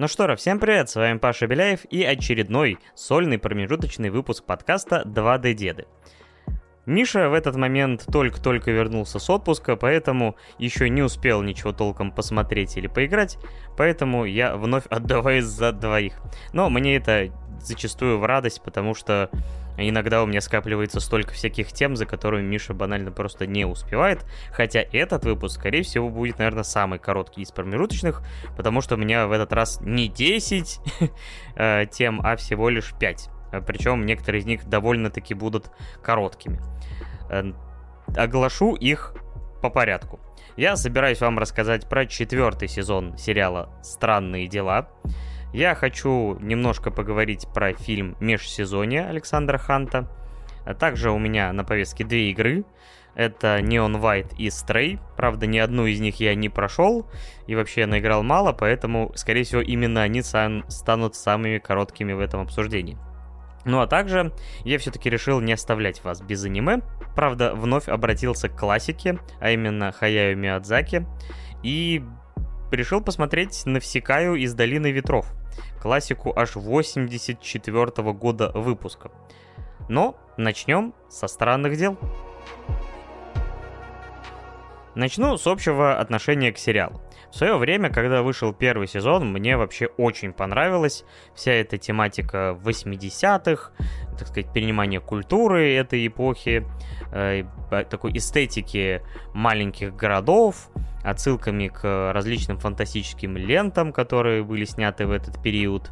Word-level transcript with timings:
Ну 0.00 0.08
что 0.08 0.26
ж, 0.26 0.36
всем 0.36 0.58
привет, 0.58 0.88
с 0.88 0.96
вами 0.96 1.18
Паша 1.18 1.46
Беляев 1.46 1.84
и 1.90 2.02
очередной 2.04 2.78
сольный 2.94 3.38
промежуточный 3.38 4.08
выпуск 4.08 4.44
подкаста 4.44 5.02
«2D 5.04 5.52
Деды». 5.52 5.84
Миша 6.86 7.28
в 7.28 7.34
этот 7.34 7.56
момент 7.56 8.06
только-только 8.10 8.70
вернулся 8.70 9.18
с 9.18 9.28
отпуска, 9.28 9.76
поэтому 9.76 10.36
еще 10.56 10.88
не 10.88 11.02
успел 11.02 11.42
ничего 11.42 11.74
толком 11.74 12.12
посмотреть 12.12 12.78
или 12.78 12.86
поиграть, 12.86 13.36
поэтому 13.76 14.24
я 14.24 14.56
вновь 14.56 14.86
отдаваюсь 14.88 15.44
за 15.44 15.70
двоих. 15.70 16.14
Но 16.54 16.70
мне 16.70 16.96
это 16.96 17.30
зачастую 17.60 18.18
в 18.18 18.24
радость, 18.24 18.62
потому 18.62 18.94
что 18.94 19.28
Иногда 19.88 20.22
у 20.22 20.26
меня 20.26 20.40
скапливается 20.40 21.00
столько 21.00 21.32
всяких 21.32 21.72
тем, 21.72 21.96
за 21.96 22.04
которыми 22.04 22.46
Миша 22.46 22.74
банально 22.74 23.10
просто 23.10 23.46
не 23.46 23.64
успевает. 23.64 24.24
Хотя 24.52 24.84
этот 24.92 25.24
выпуск, 25.24 25.58
скорее 25.58 25.82
всего, 25.82 26.10
будет, 26.10 26.38
наверное, 26.38 26.64
самый 26.64 26.98
короткий 26.98 27.42
из 27.42 27.50
промежуточных, 27.50 28.22
потому 28.56 28.82
что 28.82 28.96
у 28.96 28.98
меня 28.98 29.26
в 29.26 29.32
этот 29.32 29.52
раз 29.52 29.80
не 29.80 30.08
10 30.08 30.80
э, 31.56 31.86
тем, 31.90 32.20
а 32.22 32.36
всего 32.36 32.68
лишь 32.68 32.92
5. 32.98 33.30
Причем 33.66 34.06
некоторые 34.06 34.42
из 34.42 34.46
них 34.46 34.68
довольно-таки 34.68 35.34
будут 35.34 35.70
короткими. 36.02 36.60
Оглашу 38.16 38.74
их 38.74 39.14
по 39.60 39.70
порядку. 39.70 40.20
Я 40.56 40.76
собираюсь 40.76 41.20
вам 41.20 41.38
рассказать 41.38 41.88
про 41.88 42.06
четвертый 42.06 42.68
сезон 42.68 43.16
сериала 43.16 43.70
«Странные 43.82 44.46
дела». 44.46 44.88
Я 45.52 45.74
хочу 45.74 46.38
немножко 46.40 46.92
поговорить 46.92 47.48
про 47.52 47.72
фильм 47.72 48.16
«Межсезонье» 48.20 49.06
Александра 49.06 49.58
Ханта. 49.58 50.08
А 50.64 50.74
также 50.74 51.10
у 51.10 51.18
меня 51.18 51.52
на 51.52 51.64
повестке 51.64 52.04
две 52.04 52.30
игры. 52.30 52.64
Это 53.16 53.58
Neon 53.58 54.00
White 54.00 54.36
и 54.38 54.46
Stray. 54.46 55.00
Правда, 55.16 55.46
ни 55.46 55.58
одну 55.58 55.86
из 55.86 55.98
них 55.98 56.20
я 56.20 56.36
не 56.36 56.48
прошел. 56.48 57.04
И 57.48 57.56
вообще 57.56 57.86
наиграл 57.86 58.22
мало, 58.22 58.52
поэтому, 58.52 59.10
скорее 59.16 59.42
всего, 59.42 59.60
именно 59.60 60.02
они 60.02 60.22
станут 60.22 61.16
самыми 61.16 61.58
короткими 61.58 62.12
в 62.12 62.20
этом 62.20 62.42
обсуждении. 62.42 62.96
Ну 63.64 63.80
а 63.80 63.88
также 63.88 64.32
я 64.64 64.78
все-таки 64.78 65.10
решил 65.10 65.40
не 65.40 65.52
оставлять 65.52 66.04
вас 66.04 66.22
без 66.22 66.44
аниме. 66.44 66.80
Правда, 67.16 67.54
вновь 67.54 67.88
обратился 67.88 68.48
к 68.48 68.56
классике, 68.56 69.18
а 69.40 69.50
именно 69.50 69.90
Хаяю 69.90 70.38
Миядзаки. 70.38 71.06
И 71.64 72.04
решил 72.70 73.00
посмотреть 73.00 73.66
Навсекаю 73.66 74.36
из 74.36 74.54
Долины 74.54 74.92
Ветров 74.92 75.34
классику 75.80 76.32
аж 76.36 76.56
84 76.56 78.02
-го 78.02 78.12
года 78.12 78.50
выпуска. 78.54 79.10
Но 79.88 80.16
начнем 80.36 80.94
со 81.08 81.26
странных 81.26 81.76
дел. 81.76 81.98
Начну 84.94 85.36
с 85.36 85.46
общего 85.46 85.98
отношения 85.98 86.52
к 86.52 86.58
сериалу. 86.58 87.00
В 87.30 87.36
свое 87.36 87.56
время, 87.56 87.90
когда 87.90 88.22
вышел 88.22 88.52
первый 88.52 88.88
сезон, 88.88 89.32
мне 89.32 89.56
вообще 89.56 89.86
очень 89.86 90.32
понравилась 90.32 91.04
вся 91.32 91.52
эта 91.52 91.78
тематика 91.78 92.58
80-х, 92.60 93.70
так 94.18 94.28
сказать, 94.28 94.52
перенимание 94.52 95.00
культуры 95.00 95.74
этой 95.74 96.04
эпохи, 96.06 96.66
э, 97.12 97.44
такой 97.88 98.16
эстетики 98.16 99.02
маленьких 99.32 99.94
городов, 99.94 100.70
отсылками 101.02 101.68
к 101.68 102.12
различным 102.12 102.58
фантастическим 102.58 103.36
лентам, 103.36 103.92
которые 103.92 104.42
были 104.42 104.64
сняты 104.64 105.06
в 105.06 105.12
этот 105.12 105.42
период. 105.42 105.90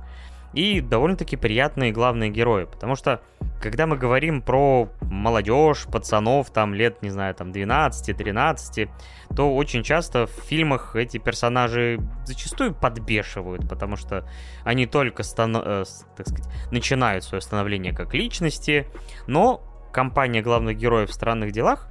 И 0.55 0.81
довольно-таки 0.81 1.37
приятные 1.37 1.93
главные 1.93 2.31
герои, 2.31 2.65
потому 2.65 2.97
что 2.97 3.21
когда 3.61 3.87
мы 3.87 3.99
говорим 3.99 4.41
про 4.41 4.89
молодежь, 5.03 5.85
пацанов, 5.85 6.51
там 6.51 6.73
лет, 6.73 7.03
не 7.03 7.11
знаю, 7.11 7.35
там 7.35 7.51
12-13, 7.51 8.89
то 9.37 9.55
очень 9.55 9.83
часто 9.83 10.27
в 10.27 10.31
фильмах 10.31 10.97
эти 10.97 11.19
персонажи 11.19 12.01
зачастую 12.25 12.75
подбешивают, 12.75 13.69
потому 13.69 13.97
что 13.97 14.27
они 14.65 14.87
только, 14.87 15.23
стану, 15.23 15.61
э, 15.63 15.85
так 16.17 16.27
сказать, 16.27 16.51
начинают 16.71 17.25
свое 17.25 17.43
становление 17.43 17.93
как 17.93 18.15
личности, 18.15 18.87
но 19.27 19.63
компания 19.93 20.41
главных 20.41 20.79
героев 20.79 21.11
в 21.11 21.13
странных 21.13 21.53
делах 21.53 21.89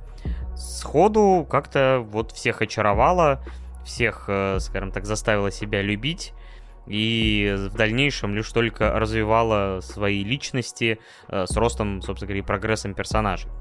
сходу 0.57 1.45
как-то 1.49 2.05
вот 2.09 2.31
всех 2.31 2.61
очаровала, 2.61 3.43
всех, 3.85 4.25
э, 4.27 4.59
скажем 4.59 4.91
так, 4.91 5.05
заставила 5.05 5.51
себя 5.51 5.81
любить, 5.81 6.33
и 6.87 7.55
в 7.69 7.75
дальнейшем 7.75 8.35
лишь 8.35 8.51
только 8.51 8.97
развивала 8.97 9.81
свои 9.81 10.23
личности 10.23 10.99
э, 11.27 11.45
с 11.45 11.55
ростом, 11.55 12.01
собственно 12.01 12.27
говоря, 12.27 12.39
и 12.39 12.45
прогрессом 12.45 12.93
персонажей. 12.93 13.51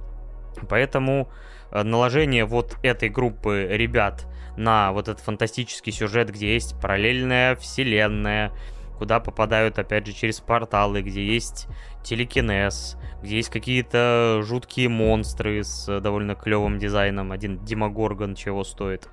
Поэтому 0.68 1.28
э, 1.70 1.82
наложение 1.82 2.44
вот 2.44 2.76
этой 2.82 3.08
группы 3.08 3.66
ребят 3.70 4.26
на 4.56 4.92
вот 4.92 5.08
этот 5.08 5.22
фантастический 5.22 5.92
сюжет, 5.92 6.30
где 6.30 6.54
есть 6.54 6.80
параллельная 6.80 7.56
вселенная, 7.56 8.52
куда 8.96 9.20
попадают, 9.20 9.78
опять 9.78 10.06
же, 10.06 10.12
через 10.12 10.40
порталы, 10.40 11.02
где 11.02 11.24
есть 11.24 11.68
телекинез, 12.02 12.96
где 13.22 13.36
есть 13.36 13.50
какие-то 13.50 14.40
жуткие 14.42 14.88
монстры 14.88 15.62
с 15.62 16.00
довольно 16.00 16.34
клевым 16.34 16.78
дизайном, 16.78 17.32
один 17.32 17.64
Демогоргон 17.64 18.34
чего 18.34 18.64
стоит. 18.64 19.08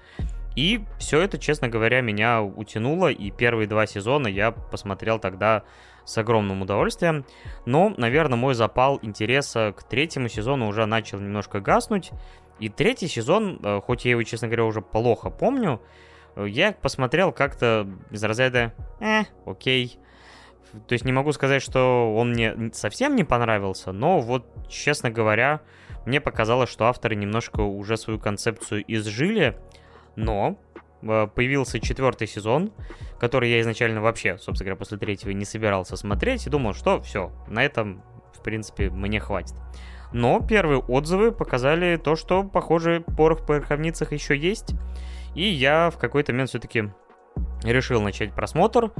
И 0.55 0.85
все 0.99 1.19
это, 1.21 1.37
честно 1.37 1.67
говоря, 1.67 2.01
меня 2.01 2.43
утянуло, 2.43 3.07
и 3.07 3.31
первые 3.31 3.67
два 3.67 3.87
сезона 3.87 4.27
я 4.27 4.51
посмотрел 4.51 5.17
тогда 5.19 5.63
с 6.05 6.17
огромным 6.17 6.61
удовольствием. 6.61 7.25
Но, 7.65 7.93
наверное, 7.97 8.37
мой 8.37 8.53
запал 8.53 8.99
интереса 9.01 9.73
к 9.75 9.83
третьему 9.83 10.27
сезону 10.27 10.67
уже 10.67 10.85
начал 10.85 11.19
немножко 11.19 11.59
гаснуть. 11.59 12.11
И 12.59 12.69
третий 12.69 13.07
сезон, 13.07 13.59
э, 13.63 13.81
хоть 13.83 14.05
я 14.05 14.11
его, 14.11 14.21
честно 14.23 14.47
говоря, 14.47 14.65
уже 14.65 14.81
плохо 14.81 15.31
помню, 15.31 15.81
э, 15.81 16.12
я 16.35 16.71
посмотрел 16.73 17.31
как-то 17.31 17.87
из 18.11 18.23
разряда 18.23 18.73
«э, 18.99 19.23
окей». 19.45 19.99
То 20.87 20.93
есть 20.93 21.05
не 21.05 21.11
могу 21.11 21.31
сказать, 21.33 21.61
что 21.61 22.15
он 22.15 22.31
мне 22.31 22.71
совсем 22.73 23.15
не 23.15 23.23
понравился, 23.23 23.91
но 23.91 24.19
вот, 24.19 24.47
честно 24.67 25.11
говоря, 25.11 25.61
мне 26.05 26.19
показалось, 26.19 26.69
что 26.69 26.85
авторы 26.85 27.15
немножко 27.15 27.61
уже 27.61 27.95
свою 27.95 28.19
концепцию 28.19 28.83
изжили, 28.87 29.57
но 30.15 30.57
э, 31.03 31.27
появился 31.27 31.79
четвертый 31.79 32.27
сезон, 32.27 32.71
который 33.19 33.51
я 33.51 33.61
изначально 33.61 34.01
вообще, 34.01 34.37
собственно 34.37 34.65
говоря, 34.65 34.75
после 34.77 34.97
третьего 34.97 35.29
не 35.31 35.45
собирался 35.45 35.95
смотреть 35.95 36.47
и 36.47 36.49
думал, 36.49 36.73
что 36.73 37.01
все, 37.01 37.31
на 37.47 37.63
этом, 37.63 38.03
в 38.33 38.41
принципе, 38.41 38.89
мне 38.89 39.19
хватит. 39.19 39.55
Но 40.11 40.39
первые 40.41 40.79
отзывы 40.79 41.31
показали 41.31 41.97
то, 41.97 42.15
что, 42.15 42.43
похоже, 42.43 43.03
порох 43.17 43.41
в 43.41 43.45
пороховницах 43.45 44.11
еще 44.11 44.37
есть. 44.37 44.75
И 45.35 45.47
я 45.47 45.89
в 45.89 45.97
какой-то 45.97 46.31
момент 46.31 46.49
все-таки 46.49 46.89
решил 47.63 48.01
начать 48.01 48.33
просмотр. 48.33 48.91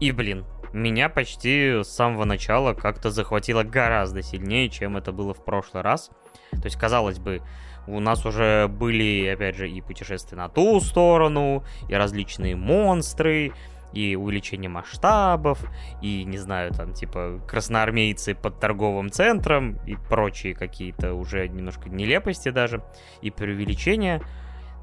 И, 0.00 0.10
блин, 0.12 0.44
меня 0.72 1.08
почти 1.08 1.82
с 1.82 1.88
самого 1.88 2.24
начала 2.24 2.74
как-то 2.74 3.10
захватило 3.10 3.62
гораздо 3.62 4.22
сильнее, 4.22 4.68
чем 4.68 4.96
это 4.96 5.12
было 5.12 5.34
в 5.34 5.44
прошлый 5.44 5.82
раз. 5.82 6.10
То 6.50 6.64
есть, 6.64 6.76
казалось 6.76 7.18
бы, 7.18 7.42
у 7.86 8.00
нас 8.00 8.24
уже 8.24 8.68
были, 8.68 9.26
опять 9.28 9.56
же, 9.56 9.68
и 9.68 9.80
путешествия 9.80 10.36
на 10.36 10.48
ту 10.48 10.80
сторону, 10.80 11.64
и 11.88 11.94
различные 11.94 12.56
монстры, 12.56 13.52
и 13.92 14.16
увеличение 14.16 14.70
масштабов, 14.70 15.58
и, 16.00 16.24
не 16.24 16.38
знаю, 16.38 16.72
там, 16.72 16.94
типа, 16.94 17.40
красноармейцы 17.46 18.34
под 18.34 18.58
торговым 18.58 19.10
центром, 19.10 19.78
и 19.86 19.96
прочие 19.96 20.54
какие-то 20.54 21.14
уже 21.14 21.48
немножко 21.48 21.90
нелепости 21.90 22.50
даже, 22.50 22.82
и 23.20 23.30
преувеличения. 23.30 24.22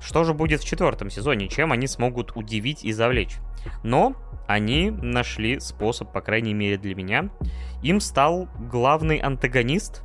Что 0.02 0.24
же 0.24 0.34
будет 0.34 0.62
в 0.62 0.66
четвертом 0.66 1.10
сезоне? 1.10 1.48
Чем 1.48 1.72
они 1.72 1.88
смогут 1.88 2.36
удивить 2.36 2.84
и 2.84 2.92
завлечь? 2.92 3.38
Но 3.84 4.16
они 4.48 4.90
нашли 4.92 5.60
способ, 5.60 6.12
по 6.12 6.22
крайней 6.22 6.54
мере 6.54 6.78
для 6.78 6.96
меня. 6.96 7.30
Им 7.84 8.00
стал 8.00 8.48
главный 8.60 9.18
антагонист, 9.18 10.04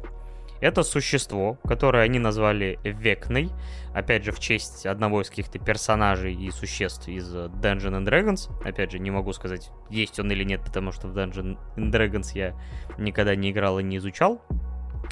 это 0.64 0.82
существо, 0.82 1.58
которое 1.68 2.04
они 2.04 2.18
назвали 2.18 2.78
Векной, 2.84 3.50
опять 3.92 4.24
же, 4.24 4.32
в 4.32 4.40
честь 4.40 4.86
одного 4.86 5.20
из 5.20 5.28
каких-то 5.28 5.58
персонажей 5.58 6.34
и 6.34 6.50
существ 6.50 7.06
из 7.06 7.34
Dungeons 7.34 8.02
and 8.02 8.06
Dragons. 8.06 8.50
Опять 8.66 8.92
же, 8.92 8.98
не 8.98 9.10
могу 9.10 9.34
сказать, 9.34 9.70
есть 9.90 10.18
он 10.18 10.32
или 10.32 10.42
нет, 10.42 10.62
потому 10.64 10.90
что 10.90 11.08
в 11.08 11.18
Dungeons 11.18 11.58
and 11.76 11.90
Dragons 11.90 12.28
я 12.32 12.54
никогда 12.96 13.34
не 13.34 13.50
играл 13.50 13.78
и 13.78 13.82
не 13.82 13.98
изучал. 13.98 14.40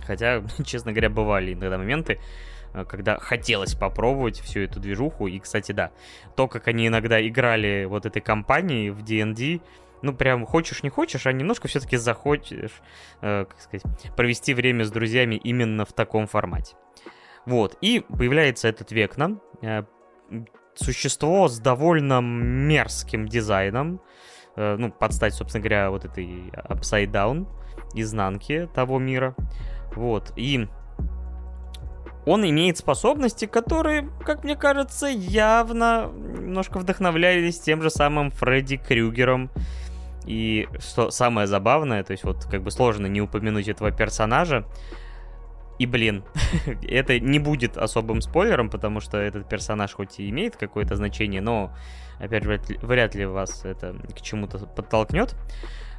Хотя, 0.07 0.43
честно 0.65 0.93
говоря, 0.93 1.11
бывали 1.11 1.53
иногда 1.53 1.77
моменты, 1.77 2.19
когда 2.89 3.19
хотелось 3.19 3.75
попробовать 3.75 4.41
всю 4.41 4.61
эту 4.61 4.81
движуху. 4.81 5.27
И, 5.27 5.39
кстати, 5.39 5.73
да, 5.73 5.91
то, 6.37 6.49
как 6.49 6.69
они 6.69 6.87
иногда 6.87 7.27
играли 7.27 7.85
вот 7.85 8.07
этой 8.07 8.23
компанией 8.23 8.91
в 8.91 9.03
D&D, 9.03 9.61
ну, 10.03 10.13
прям 10.13 10.45
хочешь 10.47 10.83
не 10.83 10.91
хочешь, 10.91 11.27
а 11.27 11.33
немножко 11.33 11.69
все-таки 11.69 11.97
захочешь, 11.97 12.83
э, 13.21 13.47
как 13.49 13.61
сказать, 13.61 14.15
провести 14.17 14.53
время 14.53 14.85
с 14.85 14.91
друзьями 14.91 15.37
именно 15.37 15.85
в 15.85 15.93
таком 15.93 16.27
формате. 16.27 16.77
Вот, 17.47 17.77
и 17.81 18.01
появляется 18.01 18.69
этот 18.69 18.93
Векна, 18.93 19.39
э, 19.63 19.85
существо 20.75 21.49
с 21.49 21.59
довольно 21.59 22.21
мерзким 22.21 23.29
дизайном, 23.29 24.01
э, 24.57 24.77
ну, 24.77 24.91
под 24.91 25.13
стать, 25.13 25.35
собственно 25.35 25.63
говоря, 25.63 25.91
вот 25.91 26.05
этой 26.05 26.51
Upside 26.69 27.11
Down, 27.11 27.47
изнанки 27.95 28.69
того 28.75 28.99
мира. 28.99 29.35
Вот, 29.95 30.33
и 30.37 30.69
он 32.25 32.49
имеет 32.49 32.79
способности, 32.79 33.47
которые, 33.47 34.09
как 34.25 34.45
мне 34.45 34.57
кажется, 34.57 35.07
явно 35.07 36.11
немножко 36.13 36.79
вдохновлялись 36.79 37.59
тем 37.59 37.83
же 37.83 37.91
самым 37.91 38.31
Фредди 38.31 38.77
Крюгером. 38.77 39.51
И 40.25 40.69
что 40.79 41.11
самое 41.11 41.49
забавное, 41.49 42.05
то 42.05 42.13
есть 42.13 42.23
вот 42.23 42.45
как 42.45 42.63
бы 42.63 42.71
сложно 42.71 43.07
не 43.07 43.21
упомянуть 43.21 43.67
этого 43.67 43.91
персонажа, 43.91 44.65
и, 45.79 45.87
блин, 45.87 46.23
это 46.89 47.19
не 47.19 47.41
будет 47.41 47.77
особым 47.77 48.21
спойлером, 48.21 48.71
потому 48.71 49.01
что 49.01 49.19
этот 49.19 49.49
персонаж 49.49 49.93
хоть 49.93 50.21
и 50.21 50.31
имеет 50.31 50.57
какое-то 50.57 50.95
значение, 50.95 51.41
но, 51.41 51.75
опять 52.21 52.45
же, 52.45 52.61
вряд 52.83 53.17
ли 53.17 53.27
вас 53.27 53.65
это 53.65 53.97
к 54.15 54.21
чему-то 54.21 54.59
подтолкнет, 54.59 55.35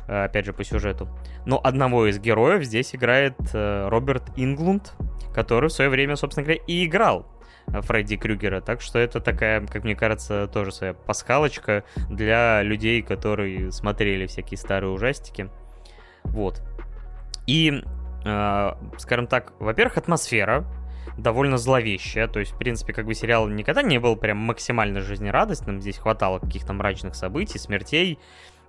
опять 0.07 0.45
же, 0.45 0.53
по 0.53 0.63
сюжету. 0.63 1.07
Но 1.45 1.59
одного 1.63 2.07
из 2.07 2.19
героев 2.19 2.63
здесь 2.63 2.95
играет 2.95 3.35
э, 3.53 3.87
Роберт 3.87 4.23
Инглунд, 4.35 4.93
который 5.33 5.69
в 5.69 5.73
свое 5.73 5.89
время, 5.89 6.15
собственно 6.15 6.45
говоря, 6.45 6.61
и 6.67 6.85
играл 6.85 7.25
Фредди 7.67 8.17
Крюгера. 8.17 8.61
Так 8.61 8.81
что 8.81 8.99
это 8.99 9.19
такая, 9.19 9.65
как 9.65 9.83
мне 9.83 9.95
кажется, 9.95 10.47
тоже 10.47 10.71
своя 10.71 10.93
пасхалочка 10.93 11.83
для 12.09 12.61
людей, 12.61 13.01
которые 13.01 13.71
смотрели 13.71 14.25
всякие 14.27 14.57
старые 14.57 14.91
ужастики. 14.91 15.49
Вот. 16.23 16.61
И, 17.47 17.83
э, 18.25 18.71
скажем 18.97 19.27
так, 19.27 19.53
во-первых, 19.59 19.97
атмосфера 19.97 20.65
довольно 21.17 21.57
зловещая. 21.57 22.27
То 22.27 22.39
есть, 22.39 22.53
в 22.53 22.57
принципе, 22.57 22.93
как 22.93 23.05
бы 23.05 23.13
сериал 23.13 23.47
никогда 23.47 23.81
не 23.81 23.99
был 23.99 24.15
прям 24.15 24.37
максимально 24.37 25.01
жизнерадостным. 25.01 25.81
Здесь 25.81 25.97
хватало 25.97 26.39
каких-то 26.39 26.73
мрачных 26.73 27.15
событий, 27.15 27.59
смертей 27.59 28.19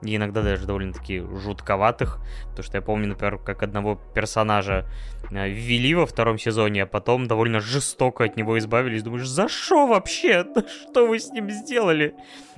и 0.04 0.16
иногда 0.16 0.42
даже 0.42 0.66
довольно-таки 0.66 1.20
жутковатых. 1.20 2.18
Потому 2.50 2.62
что 2.62 2.76
я 2.76 2.82
помню, 2.82 3.08
например, 3.08 3.38
как 3.38 3.62
одного 3.62 4.00
персонажа 4.14 4.86
э, 5.30 5.48
ввели 5.48 5.94
во 5.94 6.06
втором 6.06 6.38
сезоне, 6.38 6.82
а 6.82 6.86
потом 6.86 7.26
довольно 7.26 7.60
жестоко 7.60 8.24
от 8.24 8.36
него 8.36 8.58
избавились. 8.58 9.02
Думаешь, 9.02 9.28
за 9.28 9.48
что 9.48 9.86
вообще? 9.86 10.46
Что 10.90 11.06
вы 11.06 11.18
с 11.18 11.30
ним 11.30 11.50
сделали? 11.50 12.14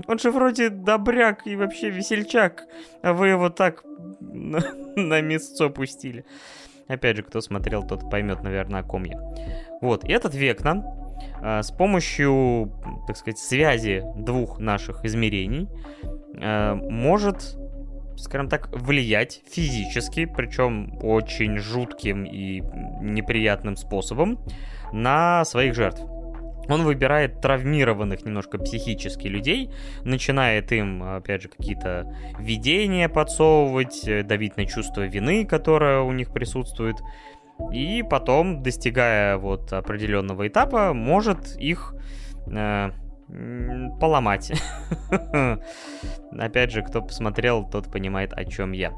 Он 0.07 0.19
же 0.19 0.31
вроде 0.31 0.71
добряк 0.71 1.47
и 1.47 1.57
вообще 1.57 1.91
весельчак, 1.91 2.65
а 3.03 3.13
вы 3.13 3.29
его 3.29 3.51
так 3.51 3.83
на, 4.21 4.61
на 4.97 5.21
мясцо 5.21 5.69
пустили. 5.69 6.25
Опять 6.89 7.17
же, 7.17 7.23
кто 7.23 7.41
смотрел, 7.41 7.85
тот 7.85 8.09
поймет, 8.11 8.43
наверное, 8.43 8.81
о 8.81 8.85
ком 8.85 9.05
я. 9.05 9.19
Вот, 9.81 10.05
и 10.05 10.13
этот 10.13 10.35
Векна 10.35 10.85
с 11.43 11.71
помощью, 11.71 12.73
так 13.07 13.17
сказать, 13.17 13.39
связи 13.39 14.03
двух 14.17 14.59
наших 14.59 15.05
измерений 15.05 15.69
Э, 16.39 16.75
может, 16.75 17.57
скажем 18.17 18.49
так, 18.49 18.69
влиять 18.73 19.43
физически, 19.51 20.27
причем 20.27 20.99
очень 21.03 21.59
жутким 21.59 22.25
и 22.25 22.61
неприятным 23.01 23.77
способом, 23.77 24.39
на 24.93 25.45
своих 25.45 25.75
жертв. 25.75 26.03
Он 26.69 26.83
выбирает 26.83 27.41
травмированных 27.41 28.25
немножко 28.25 28.59
психически 28.59 29.29
людей, 29.29 29.71
начинает 30.03 30.73
им, 30.73 31.01
опять 31.03 31.43
же, 31.43 31.49
какие-то 31.49 32.13
видения 32.41 33.09
подсовывать, 33.09 34.07
э, 34.07 34.23
давить 34.23 34.57
на 34.57 34.67
чувство 34.67 35.07
вины, 35.07 35.47
которое 35.47 36.01
у 36.01 36.13
них 36.13 36.33
присутствует, 36.33 36.97
и 37.73 38.03
потом, 38.03 38.63
достигая 38.63 39.39
вот 39.39 39.73
определенного 39.73 40.47
этапа, 40.47 40.93
может 40.93 41.57
их 41.57 41.95
э, 42.47 42.91
поломать. 43.99 44.53
Опять 46.39 46.71
же, 46.71 46.83
кто 46.83 47.03
посмотрел, 47.03 47.69
тот 47.69 47.91
понимает, 47.91 48.33
о 48.33 48.45
чем 48.45 48.73
я. 48.73 48.93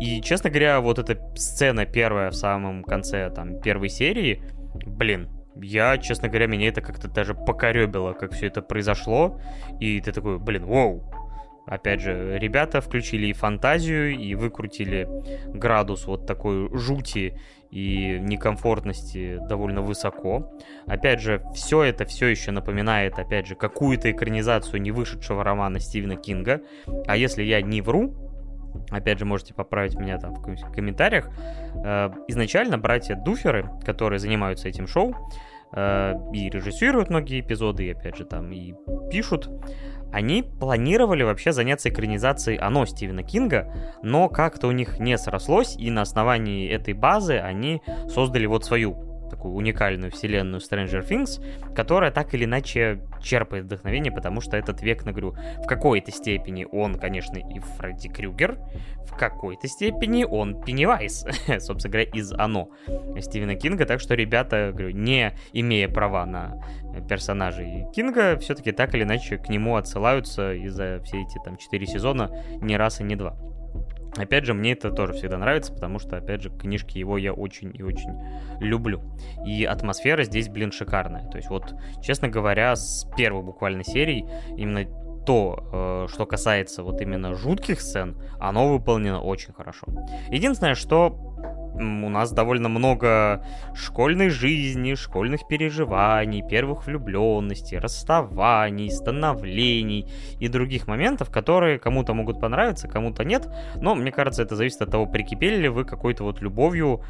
И, 0.00 0.20
честно 0.22 0.50
говоря, 0.50 0.80
вот 0.80 0.98
эта 0.98 1.18
сцена 1.36 1.84
первая 1.84 2.30
в 2.30 2.34
самом 2.34 2.84
конце 2.84 3.30
там 3.30 3.60
первой 3.60 3.90
серии, 3.90 4.42
блин, 4.86 5.28
я, 5.56 5.98
честно 5.98 6.28
говоря, 6.28 6.46
меня 6.46 6.68
это 6.68 6.80
как-то 6.80 7.08
даже 7.08 7.34
покоребило, 7.34 8.12
как 8.12 8.32
все 8.32 8.46
это 8.46 8.62
произошло. 8.62 9.38
И 9.78 10.00
ты 10.00 10.10
такой, 10.12 10.38
блин, 10.38 10.64
воу, 10.64 11.04
Опять 11.66 12.02
же, 12.02 12.38
ребята 12.38 12.82
включили 12.82 13.28
и 13.28 13.32
фантазию, 13.32 14.14
и 14.14 14.34
выкрутили 14.34 15.08
градус 15.46 16.06
вот 16.06 16.26
такой 16.26 16.68
жути 16.76 17.38
и 17.74 18.20
некомфортности 18.20 19.40
довольно 19.48 19.82
высоко. 19.82 20.56
Опять 20.86 21.20
же, 21.20 21.42
все 21.54 21.82
это 21.82 22.04
все 22.04 22.28
еще 22.28 22.52
напоминает, 22.52 23.18
опять 23.18 23.48
же, 23.48 23.56
какую-то 23.56 24.12
экранизацию 24.12 24.80
не 24.80 24.92
вышедшего 24.92 25.42
романа 25.42 25.80
Стивена 25.80 26.14
Кинга. 26.14 26.60
А 27.08 27.16
если 27.16 27.42
я 27.42 27.60
не 27.62 27.82
вру, 27.82 28.14
опять 28.90 29.18
же, 29.18 29.24
можете 29.24 29.54
поправить 29.54 29.96
меня 29.96 30.18
там 30.18 30.34
в 30.34 30.72
комментариях, 30.72 31.28
э, 31.74 32.10
изначально 32.28 32.78
братья 32.78 33.16
Дуферы, 33.16 33.68
которые 33.84 34.20
занимаются 34.20 34.68
этим 34.68 34.86
шоу, 34.86 35.16
и 35.76 36.50
режиссируют 36.50 37.10
многие 37.10 37.40
эпизоды, 37.40 37.86
и 37.86 37.92
опять 37.92 38.16
же 38.16 38.24
там 38.24 38.52
и 38.52 38.74
пишут, 39.10 39.48
они 40.12 40.42
планировали 40.42 41.24
вообще 41.24 41.50
заняться 41.52 41.88
экранизацией 41.88 42.58
«Оно» 42.58 42.86
Стивена 42.86 43.24
Кинга, 43.24 43.72
но 44.02 44.28
как-то 44.28 44.68
у 44.68 44.70
них 44.70 45.00
не 45.00 45.18
срослось, 45.18 45.74
и 45.76 45.90
на 45.90 46.02
основании 46.02 46.70
этой 46.70 46.94
базы 46.94 47.38
они 47.38 47.82
создали 48.08 48.46
вот 48.46 48.64
свою 48.64 49.13
такую 49.28 49.54
уникальную 49.54 50.10
вселенную 50.12 50.60
Stranger 50.60 51.06
Things, 51.06 51.42
которая 51.74 52.10
так 52.10 52.34
или 52.34 52.44
иначе 52.44 53.00
черпает 53.22 53.64
вдохновение, 53.64 54.12
потому 54.12 54.40
что 54.40 54.56
этот 54.56 54.82
век, 54.82 55.04
на 55.04 55.12
говорю, 55.12 55.36
в 55.62 55.66
какой-то 55.66 56.10
степени 56.10 56.66
он, 56.70 56.94
конечно, 56.96 57.36
и 57.36 57.58
Фредди 57.58 58.08
Крюгер, 58.08 58.58
в 59.06 59.16
какой-то 59.16 59.68
степени 59.68 60.24
он 60.24 60.62
Пеннивайз, 60.62 61.26
собственно 61.60 61.92
говоря, 61.92 62.10
из 62.10 62.32
«Оно» 62.32 62.70
Стивена 63.20 63.54
Кинга, 63.54 63.86
так 63.86 64.00
что 64.00 64.14
ребята, 64.14 64.70
говорю, 64.72 64.90
не 64.90 65.34
имея 65.52 65.88
права 65.88 66.26
на 66.26 66.60
персонажей 67.08 67.86
Кинга, 67.94 68.38
все-таки 68.38 68.72
так 68.72 68.94
или 68.94 69.02
иначе 69.02 69.38
к 69.38 69.48
нему 69.48 69.76
отсылаются 69.76 70.52
и 70.54 70.68
за 70.68 71.00
все 71.04 71.22
эти 71.22 71.38
там 71.44 71.56
четыре 71.56 71.86
сезона 71.86 72.30
не 72.60 72.76
раз 72.76 73.00
и 73.00 73.04
не 73.04 73.16
два. 73.16 73.36
Опять 74.16 74.44
же, 74.44 74.54
мне 74.54 74.72
это 74.72 74.90
тоже 74.90 75.12
всегда 75.12 75.38
нравится, 75.38 75.72
потому 75.72 75.98
что, 75.98 76.16
опять 76.16 76.42
же, 76.42 76.50
книжки 76.50 76.98
его 76.98 77.18
я 77.18 77.32
очень 77.32 77.74
и 77.74 77.82
очень 77.82 78.12
люблю. 78.60 79.02
И 79.44 79.64
атмосфера 79.64 80.22
здесь, 80.22 80.48
блин, 80.48 80.70
шикарная. 80.70 81.28
То 81.30 81.38
есть 81.38 81.50
вот, 81.50 81.74
честно 82.02 82.28
говоря, 82.28 82.76
с 82.76 83.08
первой 83.16 83.42
буквально 83.42 83.82
серии 83.82 84.24
именно 84.56 84.84
то, 85.24 86.06
э, 86.08 86.12
что 86.12 86.26
касается 86.26 86.82
вот 86.82 87.00
именно 87.00 87.34
жутких 87.34 87.80
сцен, 87.80 88.16
оно 88.40 88.68
выполнено 88.68 89.20
очень 89.20 89.52
хорошо. 89.52 89.86
Единственное, 90.30 90.74
что 90.74 91.18
у 91.74 92.08
нас 92.08 92.32
довольно 92.32 92.68
много 92.68 93.44
школьной 93.74 94.28
жизни, 94.28 94.94
школьных 94.94 95.48
переживаний, 95.48 96.42
первых 96.42 96.86
влюбленностей, 96.86 97.78
расставаний, 97.78 98.90
становлений 98.90 100.06
и 100.38 100.48
других 100.48 100.86
моментов, 100.86 101.30
которые 101.30 101.78
кому-то 101.78 102.14
могут 102.14 102.40
понравиться, 102.40 102.88
кому-то 102.88 103.24
нет. 103.24 103.48
Но 103.76 103.94
мне 103.94 104.12
кажется, 104.12 104.42
это 104.42 104.56
зависит 104.56 104.82
от 104.82 104.90
того, 104.90 105.06
прикипели 105.06 105.56
ли 105.56 105.68
вы 105.68 105.84
какой-то 105.84 106.24
вот 106.24 106.40
любовью 106.40 107.00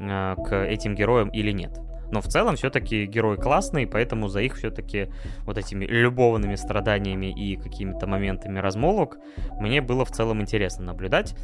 э, 0.00 0.36
к 0.36 0.64
этим 0.64 0.94
героям 0.94 1.28
или 1.28 1.52
нет. 1.52 1.78
Но 2.14 2.20
в 2.20 2.28
целом 2.28 2.54
все-таки 2.54 3.06
герой 3.06 3.36
классный, 3.36 3.88
поэтому 3.88 4.28
за 4.28 4.40
их 4.42 4.54
все-таки 4.54 5.08
вот 5.46 5.58
этими 5.58 5.84
любовными 5.84 6.54
страданиями 6.54 7.26
и 7.26 7.56
какими-то 7.56 8.06
моментами 8.06 8.60
размолвок 8.60 9.18
мне 9.58 9.80
было 9.80 10.04
в 10.04 10.12
целом 10.12 10.40
интересно 10.40 10.84
наблюдать. 10.84 11.34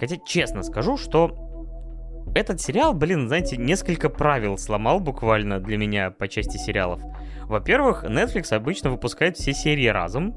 Хотя 0.00 0.16
честно 0.26 0.62
скажу, 0.62 0.96
что 0.96 2.24
этот 2.34 2.62
сериал, 2.62 2.94
блин, 2.94 3.28
знаете, 3.28 3.58
несколько 3.58 4.08
правил 4.08 4.56
сломал 4.56 5.00
буквально 5.00 5.60
для 5.60 5.76
меня 5.76 6.10
по 6.10 6.28
части 6.28 6.56
сериалов. 6.56 7.02
Во-первых, 7.42 8.02
Netflix 8.02 8.54
обычно 8.54 8.90
выпускает 8.90 9.36
все 9.36 9.52
серии 9.52 9.88
разом, 9.88 10.34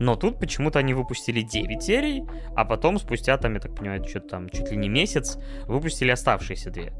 но 0.00 0.16
тут 0.16 0.40
почему-то 0.40 0.80
они 0.80 0.92
выпустили 0.92 1.42
9 1.42 1.80
серий, 1.80 2.24
а 2.56 2.64
потом 2.64 2.98
спустя, 2.98 3.36
там, 3.36 3.54
я 3.54 3.60
так 3.60 3.76
понимаю, 3.76 4.04
что-то 4.08 4.28
там 4.28 4.48
чуть 4.48 4.72
ли 4.72 4.76
не 4.76 4.88
месяц, 4.88 5.38
выпустили 5.66 6.10
оставшиеся 6.10 6.70
две. 6.70 6.92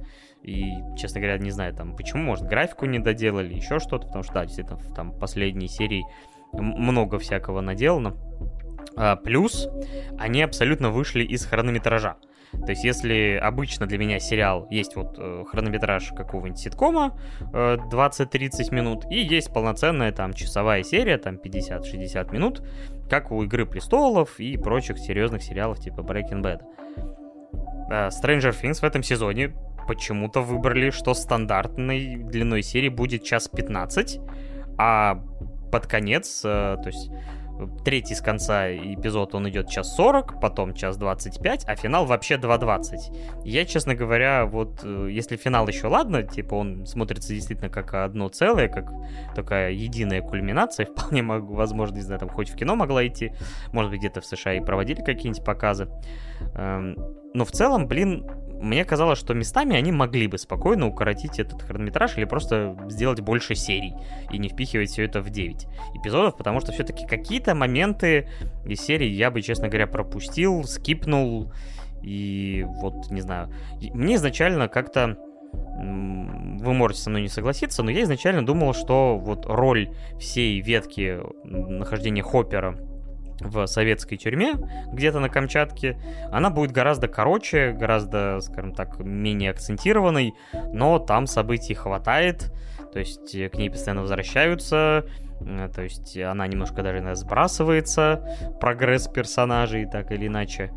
И, 0.43 0.75
честно 0.97 1.21
говоря, 1.21 1.39
не 1.39 1.51
знаю, 1.51 1.75
там, 1.75 1.95
почему, 1.97 2.23
может, 2.23 2.47
графику 2.47 2.87
не 2.87 2.99
доделали, 2.99 3.55
еще 3.55 3.79
что-то, 3.79 4.07
потому 4.07 4.25
что, 4.25 4.35
да, 4.35 4.47
действительно, 4.47 4.79
в 4.79 4.95
там 4.95 5.13
последней 5.13 5.69
серии 5.69 6.05
много 6.53 7.19
всякого 7.19 7.61
наделано. 7.61 8.17
А, 8.97 9.17
плюс, 9.17 9.69
они 10.19 10.43
абсолютно 10.43 10.91
вышли 10.91 11.25
из 11.25 11.45
хронометража. 11.45 12.17
То 12.53 12.71
есть, 12.71 12.83
если 12.83 13.39
обычно 13.41 13.87
для 13.87 13.97
меня 13.99 14.19
сериал 14.19 14.67
есть 14.71 14.97
вот 14.97 15.15
э, 15.19 15.45
хронометраж 15.47 16.13
какого-нибудь 16.17 16.59
ситкома 16.59 17.17
э, 17.53 17.77
20-30 17.77 18.75
минут, 18.75 19.05
и 19.09 19.21
есть 19.21 19.53
полноценная 19.53 20.11
там 20.11 20.33
часовая 20.33 20.83
серия, 20.83 21.17
там 21.19 21.37
50-60 21.37 22.33
минут, 22.33 22.63
как 23.09 23.31
у 23.31 23.45
Игры 23.45 23.67
Престолов 23.67 24.41
и 24.41 24.57
прочих 24.57 24.99
серьезных 24.99 25.45
сериалов 25.45 25.79
типа 25.79 26.01
Breaking 26.01 26.43
Bad. 26.43 26.63
Э, 27.89 28.09
Stranger 28.09 28.53
Things 28.61 28.81
в 28.81 28.85
этом 28.85 29.05
сезоне 29.05 29.55
почему-то 29.91 30.41
выбрали, 30.41 30.91
что 30.91 31.15
стандартной 31.15 32.15
длиной 32.15 32.63
серии 32.63 32.89
будет 32.89 33.25
час 33.25 33.49
15, 33.49 34.21
а 34.79 35.21
под 35.73 35.89
конец, 35.89 36.43
э, 36.45 36.77
то 36.81 36.87
есть 36.87 37.11
третий 37.85 38.15
с 38.15 38.21
конца 38.21 38.71
эпизод, 38.71 39.35
он 39.35 39.49
идет 39.49 39.69
час 39.69 39.97
40, 39.97 40.41
потом 40.41 40.75
час 40.75 40.97
25, 40.97 41.65
а 41.67 41.75
финал 41.75 42.07
вообще 42.07 42.37
2.20. 42.37 43.43
Я, 43.45 43.65
честно 43.65 43.97
говоря, 43.97 44.47
вот 44.47 44.79
э, 44.85 45.09
если 45.11 45.35
финал 45.35 45.67
еще 45.67 45.89
ладно, 45.89 46.23
типа 46.23 46.55
он 46.55 46.87
смотрится 46.87 47.35
действительно 47.35 47.69
как 47.69 47.93
одно 47.93 48.29
целое, 48.29 48.69
как 48.69 48.93
такая 49.35 49.73
единая 49.73 50.23
кульминация, 50.23 50.87
вполне 50.97 51.23
могу, 51.23 51.55
возможно, 51.55 51.97
не 51.97 52.03
знаю, 52.03 52.21
там 52.21 52.29
хоть 52.29 52.49
в 52.49 52.55
кино 52.55 52.77
могла 52.77 53.05
идти, 53.05 53.33
может 53.73 53.91
быть, 53.91 53.99
где-то 53.99 54.21
в 54.21 54.25
США 54.25 54.55
и 54.55 54.61
проводили 54.61 55.03
какие-нибудь 55.03 55.45
показы. 55.45 55.89
Эм, 56.55 56.95
но 57.35 57.45
в 57.45 57.51
целом, 57.51 57.89
блин, 57.89 58.25
мне 58.61 58.85
казалось, 58.85 59.19
что 59.19 59.35
местами 59.35 59.77
они 59.77 59.91
могли 59.93 60.27
бы 60.27 60.39
спокойно 60.39 60.87
укоротить 60.87 61.39
этот 61.39 61.63
хронометраж 61.63 62.17
или 62.17 62.25
просто 62.25 62.77
сделать 62.89 63.21
больше 63.21 63.55
серий 63.55 63.95
и 64.31 64.39
не 64.39 64.49
впихивать 64.49 64.91
все 64.91 65.05
это 65.05 65.23
в 65.23 65.31
9 65.31 65.67
эпизодов, 65.95 66.37
потому 66.37 66.61
что 66.61 66.73
все-таки 66.73 67.07
какие-то 67.07 67.55
моменты 67.55 68.29
из 68.67 68.81
серии 68.81 69.09
я 69.09 69.31
бы, 69.31 69.43
честно 69.43 69.69
говоря, 69.69 69.87
пропустил, 69.87 70.65
скипнул, 70.65 71.53
и 72.03 72.65
вот, 72.67 73.11
не 73.11 73.21
знаю, 73.21 73.53
мне 73.95 74.17
изначально 74.17 74.69
как-то 74.69 75.17
вы 75.53 76.75
можете 76.75 77.03
со 77.03 77.11
мной 77.11 77.23
не 77.23 77.29
согласиться, 77.29 77.83
но 77.83 77.91
я 77.91 78.03
изначально 78.03 78.45
думал, 78.45 78.75
что 78.75 79.19
вот 79.19 79.47
роль 79.47 79.91
всей 80.19 80.61
ветки 80.61 81.19
нахождения 81.45 82.23
Хоппера 82.23 82.79
в 83.41 83.67
советской 83.67 84.17
тюрьме, 84.17 84.55
где-то 84.93 85.21
на 85.21 85.29
Камчатке, 85.29 85.99
она 86.31 86.51
будет 86.51 86.73
гораздо 86.73 87.09
короче, 87.09 87.73
гораздо, 87.73 88.41
скажем 88.41 88.75
так, 88.75 88.99
менее 88.99 89.51
акцентированной, 89.51 90.35
но 90.73 90.99
там 90.99 91.27
событий 91.27 91.75
хватает, 91.75 92.53
то 92.93 92.99
есть 92.99 93.33
к 93.33 93.55
ней 93.57 93.71
постоянно 93.71 94.03
возвращаются, 94.03 95.07
э, 95.41 95.69
то 95.75 95.83
есть 95.83 96.17
она 96.19 96.47
немножко 96.47 96.83
даже 96.83 97.15
сбрасывается, 97.15 98.57
прогресс 98.61 99.09
персонажей, 99.09 99.87
так 99.87 100.13
или 100.13 100.27
иначе. 100.27 100.73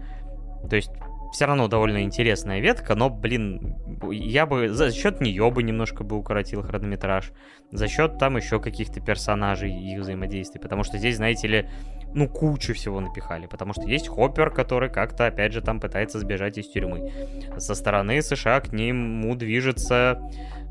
То 0.69 0.75
есть 0.75 0.91
все 1.33 1.45
равно 1.45 1.67
довольно 1.67 2.03
интересная 2.03 2.59
ветка, 2.59 2.93
но, 2.93 3.09
блин, 3.09 3.75
я 4.11 4.45
бы 4.45 4.69
за 4.69 4.91
счет 4.91 5.19
нее 5.19 5.49
бы 5.49 5.63
немножко 5.63 6.03
бы 6.03 6.15
укоротил 6.15 6.61
хронометраж, 6.61 7.31
за 7.71 7.87
счет 7.87 8.19
там 8.19 8.37
еще 8.37 8.59
каких-то 8.59 9.01
персонажей 9.01 9.71
и 9.71 9.95
их 9.95 10.01
взаимодействий, 10.01 10.61
потому 10.61 10.83
что 10.83 10.99
здесь, 10.99 11.15
знаете 11.15 11.47
ли, 11.47 11.69
ну, 12.13 12.29
кучу 12.29 12.75
всего 12.75 12.99
напихали, 12.99 13.47
потому 13.47 13.73
что 13.73 13.81
есть 13.81 14.07
Хоппер, 14.07 14.51
который 14.51 14.91
как-то, 14.91 15.25
опять 15.25 15.53
же, 15.53 15.61
там 15.61 15.79
пытается 15.79 16.19
сбежать 16.19 16.59
из 16.59 16.69
тюрьмы. 16.69 17.11
Со 17.57 17.73
стороны 17.73 18.21
США 18.21 18.59
к 18.59 18.71
нему 18.71 19.35
движется 19.35 20.19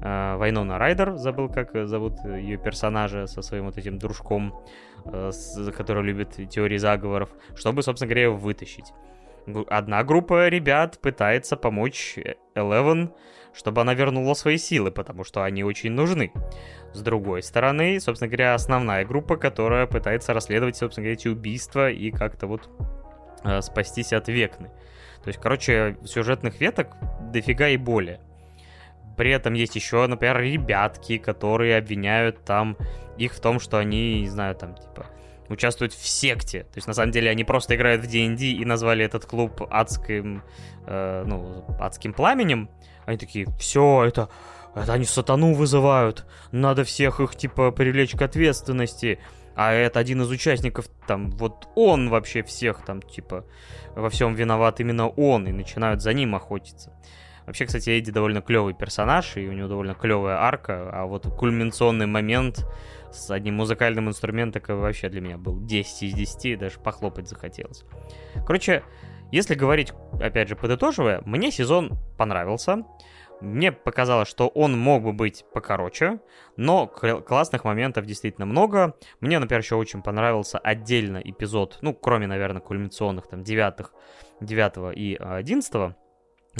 э, 0.00 0.36
Вайнона 0.36 0.78
Райдер, 0.78 1.16
забыл, 1.16 1.48
как 1.48 1.88
зовут 1.88 2.24
ее 2.24 2.56
персонажа 2.56 3.26
со 3.26 3.42
своим 3.42 3.64
вот 3.64 3.78
этим 3.78 3.98
дружком, 3.98 4.54
э, 5.06 5.30
с, 5.32 5.72
который 5.72 6.04
любит 6.04 6.38
теории 6.48 6.78
заговоров, 6.78 7.30
чтобы, 7.56 7.82
собственно 7.82 8.08
говоря, 8.08 8.26
его 8.26 8.36
вытащить 8.36 8.92
одна 9.68 10.04
группа 10.04 10.48
ребят 10.48 10.98
пытается 11.00 11.56
помочь 11.56 12.18
Eleven, 12.54 13.12
чтобы 13.54 13.80
она 13.82 13.94
вернула 13.94 14.34
свои 14.34 14.56
силы, 14.56 14.90
потому 14.90 15.24
что 15.24 15.42
они 15.42 15.64
очень 15.64 15.92
нужны. 15.92 16.32
С 16.92 17.00
другой 17.02 17.42
стороны, 17.42 18.00
собственно 18.00 18.28
говоря, 18.28 18.54
основная 18.54 19.04
группа, 19.04 19.36
которая 19.36 19.86
пытается 19.86 20.34
расследовать, 20.34 20.76
собственно 20.76 21.04
говоря, 21.04 21.14
эти 21.14 21.28
убийства 21.28 21.90
и 21.90 22.10
как-то 22.10 22.46
вот 22.46 22.68
э, 23.44 23.60
спастись 23.60 24.12
от 24.12 24.28
Векны. 24.28 24.70
То 25.22 25.28
есть, 25.28 25.40
короче, 25.40 25.96
сюжетных 26.04 26.60
веток 26.60 26.96
дофига 27.30 27.68
и 27.68 27.76
более. 27.76 28.20
При 29.16 29.30
этом 29.30 29.52
есть 29.52 29.76
еще, 29.76 30.06
например, 30.06 30.40
ребятки, 30.40 31.18
которые 31.18 31.76
обвиняют 31.76 32.44
там 32.44 32.76
их 33.18 33.34
в 33.34 33.40
том, 33.40 33.60
что 33.60 33.78
они, 33.78 34.22
не 34.22 34.28
знаю, 34.28 34.54
там, 34.54 34.74
типа, 34.74 35.06
участвуют 35.52 35.92
в 35.92 36.06
секте. 36.06 36.60
То 36.64 36.76
есть, 36.76 36.86
на 36.86 36.94
самом 36.94 37.12
деле, 37.12 37.30
они 37.30 37.44
просто 37.44 37.74
играют 37.76 38.02
в 38.02 38.10
D&D 38.10 38.44
и 38.44 38.64
назвали 38.64 39.04
этот 39.04 39.26
клуб 39.26 39.66
адским, 39.70 40.42
э, 40.86 41.24
ну, 41.26 41.64
адским 41.78 42.12
пламенем. 42.12 42.68
Они 43.06 43.16
такие, 43.16 43.46
все, 43.58 44.04
это, 44.04 44.28
это 44.74 44.92
они 44.92 45.04
сатану 45.04 45.54
вызывают, 45.54 46.26
надо 46.50 46.84
всех 46.84 47.20
их, 47.20 47.36
типа, 47.36 47.70
привлечь 47.70 48.12
к 48.12 48.22
ответственности. 48.22 49.18
А 49.54 49.72
это 49.72 50.00
один 50.00 50.22
из 50.22 50.30
участников, 50.30 50.88
там, 51.06 51.30
вот 51.30 51.68
он 51.74 52.08
вообще 52.08 52.42
всех, 52.42 52.84
там, 52.84 53.02
типа, 53.02 53.44
во 53.94 54.08
всем 54.08 54.34
виноват 54.34 54.80
именно 54.80 55.08
он, 55.08 55.46
и 55.46 55.52
начинают 55.52 56.00
за 56.00 56.14
ним 56.14 56.34
охотиться. 56.34 56.92
Вообще, 57.46 57.66
кстати, 57.66 57.90
Эдди 57.90 58.12
довольно 58.12 58.40
клевый 58.40 58.74
персонаж, 58.74 59.36
и 59.36 59.48
у 59.48 59.52
него 59.52 59.68
довольно 59.68 59.94
клевая 59.94 60.36
арка, 60.36 60.90
а 60.92 61.06
вот 61.06 61.26
кульминационный 61.26 62.06
момент 62.06 62.66
с 63.10 63.30
одним 63.30 63.56
музыкальным 63.56 64.08
инструментом 64.08 64.62
вообще 64.68 65.08
для 65.08 65.20
меня 65.20 65.38
был 65.38 65.60
10 65.60 66.02
из 66.04 66.14
10, 66.14 66.58
даже 66.58 66.78
похлопать 66.80 67.28
захотелось. 67.28 67.84
Короче, 68.46 68.82
если 69.30 69.54
говорить, 69.54 69.92
опять 70.20 70.48
же, 70.48 70.56
подытоживая, 70.56 71.22
мне 71.24 71.50
сезон 71.50 71.98
понравился. 72.18 72.84
Мне 73.40 73.72
показалось, 73.72 74.28
что 74.28 74.46
он 74.46 74.78
мог 74.78 75.02
бы 75.02 75.12
быть 75.12 75.44
покороче, 75.52 76.20
но 76.56 76.86
классных 76.86 77.64
моментов 77.64 78.06
действительно 78.06 78.46
много. 78.46 78.94
Мне, 79.20 79.40
например, 79.40 79.62
еще 79.62 79.74
очень 79.74 80.00
понравился 80.00 80.58
отдельно 80.58 81.16
эпизод, 81.16 81.78
ну, 81.80 81.92
кроме, 81.92 82.28
наверное, 82.28 82.60
кульминационных, 82.60 83.26
там, 83.26 83.42
9, 83.42 83.90
9 84.40 84.96
и 84.96 85.16
11 85.16 85.96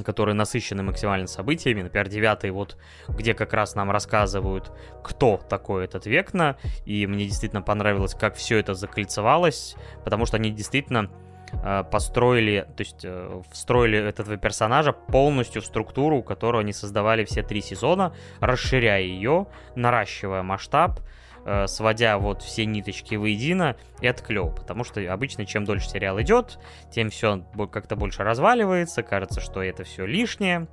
которые 0.04 0.34
насыщены 0.34 0.82
максимально 0.82 1.26
событиями. 1.26 1.82
Например, 1.82 2.08
девятый 2.08 2.50
вот, 2.50 2.76
где 3.08 3.34
как 3.34 3.52
раз 3.52 3.74
нам 3.74 3.90
рассказывают, 3.90 4.72
кто 5.04 5.36
такой 5.36 5.84
этот 5.84 6.06
Векна, 6.06 6.56
и 6.86 7.06
мне 7.06 7.26
действительно 7.26 7.62
понравилось, 7.62 8.14
как 8.14 8.36
все 8.36 8.58
это 8.58 8.74
закольцевалось, 8.74 9.76
потому 10.04 10.24
что 10.24 10.36
они 10.36 10.50
действительно 10.50 11.10
э, 11.52 11.84
построили, 11.90 12.66
то 12.76 12.82
есть 12.82 13.04
э, 13.04 13.42
встроили 13.52 13.98
этого 13.98 14.36
персонажа 14.38 14.92
полностью 14.92 15.60
в 15.60 15.66
структуру, 15.66 16.22
которую 16.22 16.60
они 16.60 16.72
создавали 16.72 17.24
все 17.24 17.42
три 17.42 17.60
сезона, 17.60 18.14
расширяя 18.40 19.02
ее, 19.02 19.46
наращивая 19.74 20.42
масштаб, 20.42 21.00
э, 21.44 21.66
сводя 21.66 22.18
вот 22.18 22.42
все 22.42 22.64
ниточки 22.66 23.14
воедино, 23.14 23.76
это 24.00 24.22
клево, 24.22 24.50
потому 24.50 24.84
что 24.84 25.00
обычно 25.12 25.46
чем 25.46 25.64
дольше 25.64 25.88
сериал 25.88 26.20
идет, 26.20 26.58
тем 26.90 27.10
все 27.10 27.44
как-то 27.70 27.96
больше 27.96 28.22
разваливается, 28.24 29.02
кажется, 29.02 29.40
что 29.40 29.62
это 29.62 29.84
все 29.84 30.06
лишнее 30.06 30.68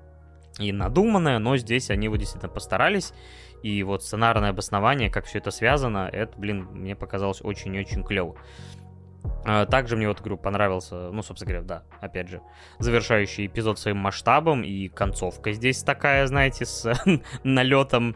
и 0.58 0.72
надуманное, 0.72 1.40
но 1.40 1.58
здесь 1.58 1.90
они 1.90 2.08
вот 2.10 2.18
действительно 2.18 2.52
постарались, 2.52 3.14
и 3.64 3.84
вот 3.84 4.04
сценарное 4.04 4.52
обоснование, 4.52 5.10
как 5.10 5.26
все 5.26 5.40
это 5.40 5.52
связано, 5.52 6.10
это, 6.12 6.38
блин, 6.38 6.68
мне 6.72 6.96
показалось 6.96 7.42
очень-очень 7.42 8.04
клево. 8.04 8.36
А, 9.46 9.66
также 9.66 9.96
мне 9.96 10.08
вот, 10.08 10.20
говорю, 10.20 10.38
понравился, 10.38 11.12
ну, 11.12 11.22
собственно 11.22 11.52
говоря, 11.52 11.68
да, 11.68 11.84
опять 12.02 12.30
же, 12.30 12.42
завершающий 12.80 13.48
эпизод 13.48 13.80
своим 13.80 13.98
масштабом 13.98 14.64
и 14.64 14.88
концовка 14.88 15.52
здесь 15.52 15.84
такая, 15.84 16.26
знаете, 16.28 16.66
с 16.66 16.94
налетом 17.44 18.16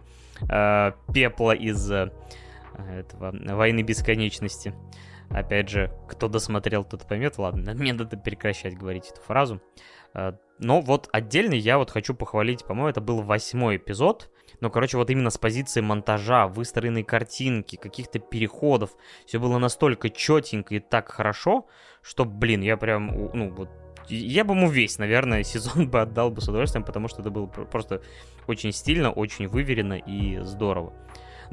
э, 0.50 0.91
пепла 1.13 1.51
из 1.51 1.91
этого 2.77 3.34
«Войны 3.56 3.82
бесконечности». 3.82 4.74
Опять 5.30 5.70
же, 5.70 5.92
кто 6.08 6.27
досмотрел, 6.27 6.84
тот 6.84 7.08
поймет. 7.08 7.38
Ладно, 7.38 7.74
мне 7.75 7.94
надо 7.94 8.18
прекращать 8.18 8.77
говорить 8.77 9.10
эту 9.10 9.22
фразу. 9.22 9.62
А, 10.13 10.38
но 10.60 10.82
вот 10.82 11.10
отдельно 11.12 11.53
я 11.53 11.77
вот 11.77 11.89
хочу 11.89 12.13
похвалить, 12.13 12.65
по-моему, 12.65 12.89
это 12.89 13.01
был 13.01 13.22
восьмой 13.22 13.77
эпизод. 13.77 14.30
Но, 14.62 14.70
короче, 14.70 14.98
вот 14.98 15.10
именно 15.10 15.30
с 15.30 15.38
позиции 15.38 15.82
монтажа, 15.82 16.48
выстроенной 16.48 17.03
картинки, 17.03 17.75
каких-то 17.75 18.20
переходов, 18.20 18.92
все 19.25 19.39
было 19.39 19.58
настолько 19.58 20.10
четенько 20.10 20.75
и 20.75 20.80
так 20.80 21.10
хорошо, 21.10 21.68
что, 22.01 22.25
блин, 22.25 22.62
я 22.62 22.77
прям, 22.77 23.08
ну, 23.34 23.50
вот 23.50 23.70
я 24.10 24.44
бы 24.44 24.53
ему 24.53 24.70
весь, 24.70 24.98
наверное, 24.98 25.44
сезон 25.44 25.89
бы 25.89 26.01
отдал 26.01 26.30
бы 26.30 26.42
с 26.42 26.48
удовольствием, 26.48 26.84
потому 26.84 27.08
что 27.08 27.22
это 27.22 27.30
было 27.30 27.48
просто 27.48 28.01
очень 28.48 28.72
стильно, 28.72 29.12
очень 29.12 29.48
выверено 29.48 29.94
и 29.94 30.39
здорово. 30.44 30.94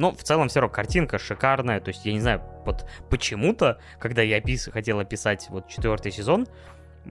Но 0.00 0.12
в 0.12 0.23
целом 0.23 0.49
все 0.49 0.61
равно 0.61 0.75
картинка 0.75 1.19
шикарная. 1.19 1.78
То 1.78 1.90
есть, 1.90 2.07
я 2.07 2.14
не 2.14 2.21
знаю, 2.21 2.40
вот 2.64 2.88
почему-то, 3.11 3.78
когда 3.99 4.23
я 4.23 4.38
опис... 4.38 4.71
хотел 4.73 4.99
описать 4.99 5.49
вот 5.50 5.69
четвертый 5.69 6.11
сезон, 6.11 6.47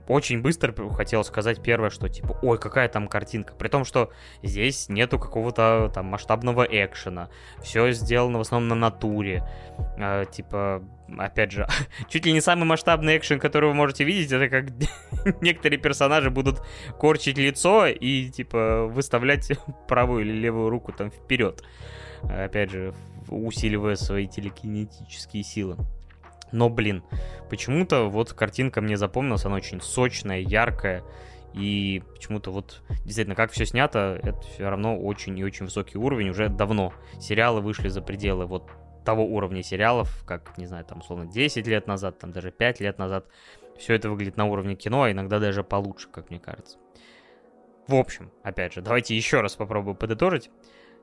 очень 0.08 0.42
быстро 0.42 0.74
хотел 0.90 1.22
сказать 1.22 1.62
первое, 1.62 1.90
что 1.90 2.08
типа, 2.08 2.36
ой, 2.42 2.58
какая 2.58 2.88
там 2.88 3.06
картинка. 3.06 3.54
При 3.54 3.68
том, 3.68 3.84
что 3.84 4.10
здесь 4.42 4.88
нету 4.88 5.20
какого-то 5.20 5.92
там 5.94 6.06
масштабного 6.06 6.64
экшена. 6.64 7.28
Все 7.62 7.92
сделано 7.92 8.38
в 8.38 8.40
основном 8.40 8.70
на 8.70 8.74
натуре. 8.90 9.48
Э, 9.96 10.24
типа, 10.28 10.82
опять 11.16 11.52
же, 11.52 11.68
чуть 12.08 12.26
ли 12.26 12.32
не 12.32 12.40
самый 12.40 12.64
масштабный 12.64 13.16
экшен, 13.18 13.38
который 13.38 13.68
вы 13.68 13.74
можете 13.74 14.02
видеть, 14.02 14.32
это 14.32 14.48
как 14.48 14.64
некоторые 15.40 15.78
персонажи 15.78 16.30
будут 16.30 16.60
корчить 16.98 17.38
лицо 17.38 17.86
и 17.86 18.30
типа 18.30 18.86
выставлять 18.86 19.52
правую 19.86 20.22
или 20.22 20.32
левую 20.32 20.70
руку 20.70 20.90
там 20.90 21.12
вперед 21.12 21.62
опять 22.22 22.70
же, 22.70 22.94
усиливая 23.28 23.96
свои 23.96 24.26
телекинетические 24.26 25.42
силы. 25.42 25.76
Но, 26.52 26.68
блин, 26.68 27.02
почему-то 27.48 28.08
вот 28.08 28.32
картинка 28.32 28.80
мне 28.80 28.96
запомнилась, 28.96 29.44
она 29.44 29.56
очень 29.56 29.80
сочная, 29.80 30.40
яркая, 30.40 31.04
и 31.52 32.02
почему-то 32.14 32.50
вот 32.52 32.82
действительно, 33.04 33.34
как 33.34 33.50
все 33.50 33.64
снято, 33.66 34.18
это 34.22 34.40
все 34.42 34.68
равно 34.68 34.98
очень 34.98 35.38
и 35.38 35.44
очень 35.44 35.64
высокий 35.64 35.98
уровень. 35.98 36.30
Уже 36.30 36.48
давно 36.48 36.92
сериалы 37.20 37.60
вышли 37.60 37.88
за 37.88 38.02
пределы 38.02 38.46
вот 38.46 38.70
того 39.04 39.24
уровня 39.24 39.62
сериалов, 39.62 40.24
как, 40.26 40.56
не 40.58 40.66
знаю, 40.66 40.84
там, 40.84 40.98
условно, 41.00 41.26
10 41.26 41.66
лет 41.66 41.86
назад, 41.86 42.18
там, 42.18 42.32
даже 42.32 42.50
5 42.50 42.80
лет 42.80 42.98
назад. 42.98 43.26
Все 43.78 43.94
это 43.94 44.10
выглядит 44.10 44.36
на 44.36 44.44
уровне 44.44 44.76
кино, 44.76 45.04
а 45.04 45.10
иногда 45.10 45.38
даже 45.38 45.64
получше, 45.64 46.08
как 46.08 46.30
мне 46.30 46.38
кажется. 46.38 46.78
В 47.88 47.94
общем, 47.94 48.30
опять 48.42 48.74
же, 48.74 48.82
давайте 48.82 49.16
еще 49.16 49.40
раз 49.40 49.56
попробую 49.56 49.94
подытожить. 49.96 50.50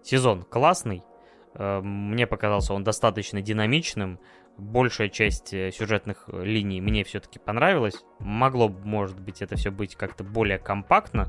Сезон 0.07 0.43
классный. 0.43 1.03
Э, 1.55 1.81
мне 1.81 2.27
показался 2.27 2.73
он 2.73 2.85
достаточно 2.85 3.41
динамичным. 3.41 4.21
Большая 4.57 5.09
часть 5.09 5.53
э, 5.53 5.69
сюжетных 5.73 6.29
линий 6.29 6.79
мне 6.79 7.03
все-таки 7.03 7.39
понравилась. 7.39 8.05
Могло, 8.19 8.69
может 8.69 9.19
быть, 9.19 9.41
это 9.41 9.57
все 9.57 9.69
быть 9.69 9.97
как-то 9.97 10.23
более 10.23 10.59
компактно. 10.59 11.27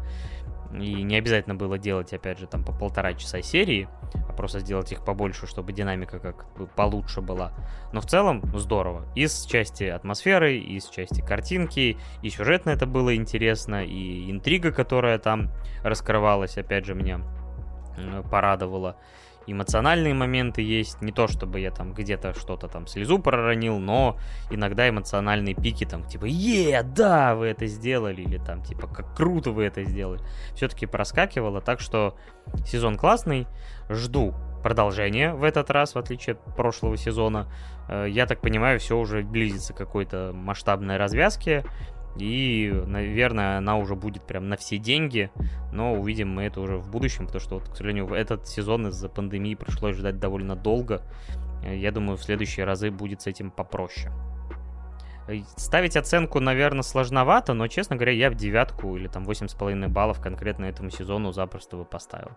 И 0.73 1.03
не 1.03 1.17
обязательно 1.17 1.57
было 1.57 1.77
делать, 1.77 2.13
опять 2.13 2.39
же, 2.39 2.47
там 2.47 2.63
по 2.63 2.73
полтора 2.73 3.15
часа 3.15 3.43
серии, 3.43 3.89
а 4.29 4.33
просто 4.33 4.61
сделать 4.61 4.93
их 4.93 5.05
побольше, 5.05 5.49
чтобы 5.49 5.73
динамика 5.73 6.21
как 6.21 6.47
бы 6.57 6.69
получше 6.69 7.21
была. 7.21 7.53
Но 7.93 8.01
в 8.01 8.07
целом 8.07 8.43
здорово. 8.55 9.13
Из 9.17 9.45
части 9.47 9.85
атмосферы, 9.85 10.57
из 10.57 10.89
части 10.89 11.21
картинки, 11.21 11.97
и 12.23 12.31
сюжетно 12.31 12.71
это 12.71 12.87
было 12.87 13.17
интересно, 13.17 13.85
и 13.85 14.31
интрига, 14.31 14.71
которая 14.71 15.19
там 15.19 15.51
раскрывалась, 15.83 16.59
опять 16.59 16.85
же, 16.85 16.95
меня 16.95 17.23
порадовала 18.31 18.97
эмоциональные 19.53 20.15
моменты 20.15 20.63
есть. 20.63 21.01
Не 21.03 21.13
то, 21.13 21.27
чтобы 21.27 21.61
я 21.61 21.71
там 21.71 21.93
где-то 21.93 22.35
что-то 22.35 22.69
там 22.69 22.87
слезу 22.87 23.19
проронил, 23.19 23.79
но 23.79 24.19
иногда 24.51 24.89
эмоциональные 24.89 25.55
пики 25.55 25.85
там 25.85 26.05
типа 26.05 26.27
«Е, 26.27 26.83
да, 26.83 27.35
вы 27.35 27.47
это 27.47 27.67
сделали!» 27.67 28.23
или 28.23 28.39
там 28.39 28.63
типа 28.63 28.87
«Как 28.87 29.17
круто 29.17 29.51
вы 29.51 29.65
это 29.65 29.85
сделали!» 29.85 30.21
Все-таки 30.55 30.87
проскакивало, 30.87 31.61
так 31.61 31.81
что 31.81 32.17
сезон 32.67 32.97
классный. 32.97 33.47
Жду 33.89 34.35
продолжение 34.63 35.33
в 35.33 35.45
этот 35.45 35.71
раз, 35.71 35.95
в 35.95 35.99
отличие 35.99 36.35
от 36.35 36.57
прошлого 36.57 36.97
сезона. 36.97 37.51
Э, 37.89 38.07
я 38.09 38.27
так 38.27 38.41
понимаю, 38.41 38.79
все 38.79 38.99
уже 38.99 39.23
близится 39.23 39.73
к 39.73 39.77
какой-то 39.77 40.33
масштабной 40.35 40.97
развязке. 40.97 41.65
И, 42.17 42.73
наверное, 42.87 43.59
она 43.59 43.77
уже 43.77 43.95
будет 43.95 44.23
прям 44.23 44.49
на 44.49 44.57
все 44.57 44.79
деньги, 44.79 45.31
но 45.73 45.95
увидим 45.95 46.31
мы 46.31 46.45
это 46.45 46.61
уже 46.61 46.79
в 46.79 46.91
будущем, 46.91 47.27
потому 47.27 47.41
что, 47.41 47.55
вот, 47.57 47.69
к 47.69 47.77
сожалению, 47.77 48.09
этот 48.09 48.49
сезон 48.49 48.89
из-за 48.89 49.09
пандемии 49.09 49.55
пришлось 49.55 49.97
ждать 49.97 50.19
довольно 50.19 50.57
долго. 50.57 51.03
Я 51.65 51.93
думаю, 51.93 52.17
в 52.17 52.23
следующие 52.23 52.65
разы 52.65 52.91
будет 52.91 53.23
с 53.23 53.27
этим 53.27 53.51
попроще. 53.51 54.11
Ставить 55.57 55.97
оценку, 55.97 56.41
наверное, 56.41 56.83
сложновато, 56.83 57.53
но, 57.53 57.69
честно 57.69 57.97
говоря, 57.97 58.13
я 58.13 58.31
в 58.31 58.35
девятку 58.35 58.97
или 58.97 59.09
там 59.09 59.25
8,5 59.25 59.89
баллов 59.89 60.21
конкретно 60.21 60.65
этому 60.65 60.91
сезону 60.91 61.33
запросто 61.33 61.77
бы 61.77 61.85
поставил. 61.85 62.31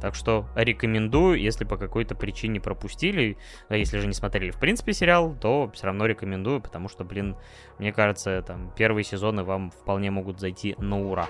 Так 0.00 0.14
что 0.14 0.46
рекомендую, 0.54 1.40
если 1.40 1.64
по 1.64 1.76
какой-то 1.76 2.14
причине 2.14 2.60
пропустили, 2.60 3.38
а 3.68 3.76
если 3.76 3.98
же 3.98 4.06
не 4.06 4.12
смотрели 4.12 4.50
в 4.50 4.58
принципе 4.58 4.92
сериал, 4.92 5.34
то 5.40 5.70
все 5.72 5.86
равно 5.86 6.06
рекомендую, 6.06 6.60
потому 6.60 6.88
что, 6.88 7.04
блин, 7.04 7.36
мне 7.78 7.92
кажется, 7.92 8.42
там 8.42 8.72
первые 8.76 9.04
сезоны 9.04 9.42
вам 9.42 9.70
вполне 9.70 10.10
могут 10.10 10.40
зайти 10.40 10.74
на 10.78 11.00
ура. 11.00 11.28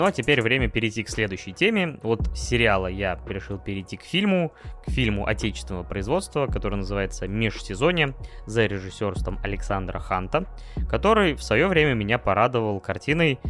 Ну 0.00 0.06
а 0.06 0.12
теперь 0.12 0.40
время 0.40 0.70
перейти 0.70 1.02
к 1.02 1.10
следующей 1.10 1.52
теме. 1.52 1.98
Вот 2.02 2.34
сериала 2.34 2.86
я 2.86 3.20
решил 3.28 3.58
перейти 3.58 3.98
к 3.98 4.02
фильму, 4.02 4.50
к 4.86 4.90
фильму 4.90 5.26
отечественного 5.26 5.82
производства, 5.82 6.46
который 6.46 6.76
называется 6.76 7.28
«Межсезонье» 7.28 8.14
за 8.46 8.64
режиссерством 8.64 9.38
Александра 9.42 9.98
Ханта, 9.98 10.46
который 10.88 11.34
в 11.34 11.42
свое 11.42 11.66
время 11.66 11.92
меня 11.92 12.16
порадовал 12.16 12.80
картиной, 12.80 13.40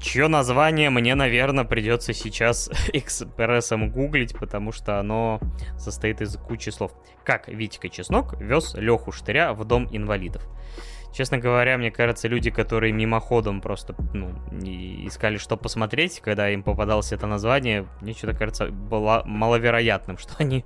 чье 0.00 0.28
название 0.28 0.88
мне, 0.88 1.14
наверное, 1.14 1.64
придется 1.64 2.14
сейчас 2.14 2.70
экспрессом 2.94 3.90
гуглить, 3.90 4.34
потому 4.34 4.72
что 4.72 5.00
оно 5.00 5.40
состоит 5.76 6.22
из 6.22 6.38
кучи 6.38 6.70
слов. 6.70 6.92
Как 7.22 7.48
Витька 7.48 7.90
Чеснок 7.90 8.40
вез 8.40 8.72
Леху 8.72 9.12
Штыря 9.12 9.52
в 9.52 9.62
дом 9.66 9.86
инвалидов. 9.92 10.42
Честно 11.12 11.38
говоря, 11.38 11.78
мне 11.78 11.90
кажется, 11.90 12.28
люди, 12.28 12.50
которые 12.50 12.92
мимоходом 12.92 13.60
просто 13.60 13.94
ну, 14.12 14.30
искали, 15.06 15.38
что 15.38 15.56
посмотреть, 15.56 16.20
когда 16.20 16.50
им 16.50 16.62
попадалось 16.62 17.12
это 17.12 17.26
название, 17.26 17.86
мне 18.00 18.12
что-то 18.12 18.34
кажется 18.36 18.66
было 18.66 19.22
маловероятным, 19.24 20.18
что 20.18 20.34
они 20.38 20.64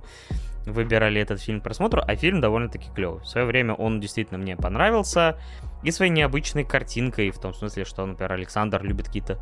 выбирали 0.65 1.21
этот 1.21 1.41
фильм 1.41 1.59
к 1.59 1.63
просмотру, 1.63 2.01
а 2.05 2.15
фильм 2.15 2.41
довольно-таки 2.41 2.89
клевый. 2.93 3.21
В 3.21 3.27
свое 3.27 3.45
время 3.45 3.73
он 3.73 3.99
действительно 3.99 4.37
мне 4.37 4.55
понравился, 4.55 5.37
и 5.83 5.91
своей 5.91 6.11
необычной 6.11 6.63
картинкой, 6.63 7.31
в 7.31 7.39
том 7.39 7.53
смысле, 7.53 7.85
что, 7.85 8.05
например, 8.05 8.33
Александр 8.33 8.81
любит 8.83 9.07
какие-то 9.07 9.39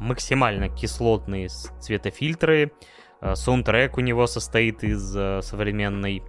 максимально 0.00 0.68
кислотные 0.68 1.48
цветофильтры, 1.48 2.72
э, 3.20 3.34
саундтрек 3.34 3.98
у 3.98 4.00
него 4.00 4.26
состоит 4.26 4.82
из 4.84 5.14
э, 5.14 5.40
современной, 5.42 6.22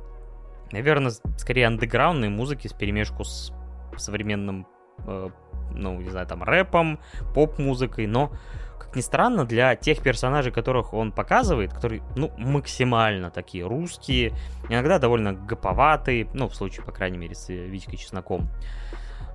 наверное, 0.71 1.13
скорее 1.37 1.67
андеграундной 1.67 2.29
музыки 2.29 2.67
с 2.67 2.73
перемешку 2.73 3.23
с 3.23 3.53
современным, 3.97 4.67
э, 5.05 5.29
ну, 5.73 6.01
не 6.01 6.09
знаю, 6.09 6.27
там, 6.27 6.43
рэпом, 6.43 6.99
поп-музыкой, 7.33 8.07
но, 8.07 8.31
как 8.79 8.95
ни 8.95 9.01
странно, 9.01 9.45
для 9.45 9.75
тех 9.75 10.01
персонажей, 10.01 10.51
которых 10.51 10.93
он 10.93 11.11
показывает, 11.11 11.73
которые, 11.73 12.03
ну, 12.15 12.31
максимально 12.37 13.31
такие 13.31 13.65
русские, 13.65 14.33
иногда 14.69 14.99
довольно 14.99 15.33
гоповатые, 15.33 16.27
ну, 16.33 16.47
в 16.47 16.55
случае, 16.55 16.85
по 16.85 16.91
крайней 16.91 17.17
мере, 17.17 17.35
с 17.35 17.49
Витькой 17.49 17.97
Чесноком. 17.97 18.49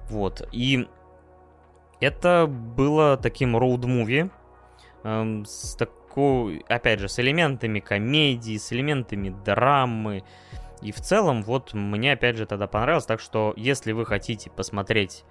Вот, 0.09 0.49
и 0.53 0.89
это 2.01 2.47
было 2.47 3.17
таким 3.17 3.57
роуд-муви, 3.57 4.31
эм, 5.05 5.45
с 5.45 5.75
такой, 5.75 6.65
опять 6.69 7.01
же, 7.01 7.09
с 7.09 7.19
элементами 7.19 7.81
комедии, 7.81 8.57
с 8.57 8.73
элементами 8.73 9.35
драмы, 9.45 10.23
и 10.83 10.93
в 10.93 11.01
целом, 11.01 11.43
вот 11.43 11.75
мне 11.75 12.13
опять 12.13 12.37
же 12.37 12.47
тогда 12.47 12.67
понравилось, 12.67 13.07
так 13.07 13.21
что 13.21 13.55
если 13.57 13.93
вы 13.93 14.07
хотите 14.07 14.51
посмотреть, 14.51 15.25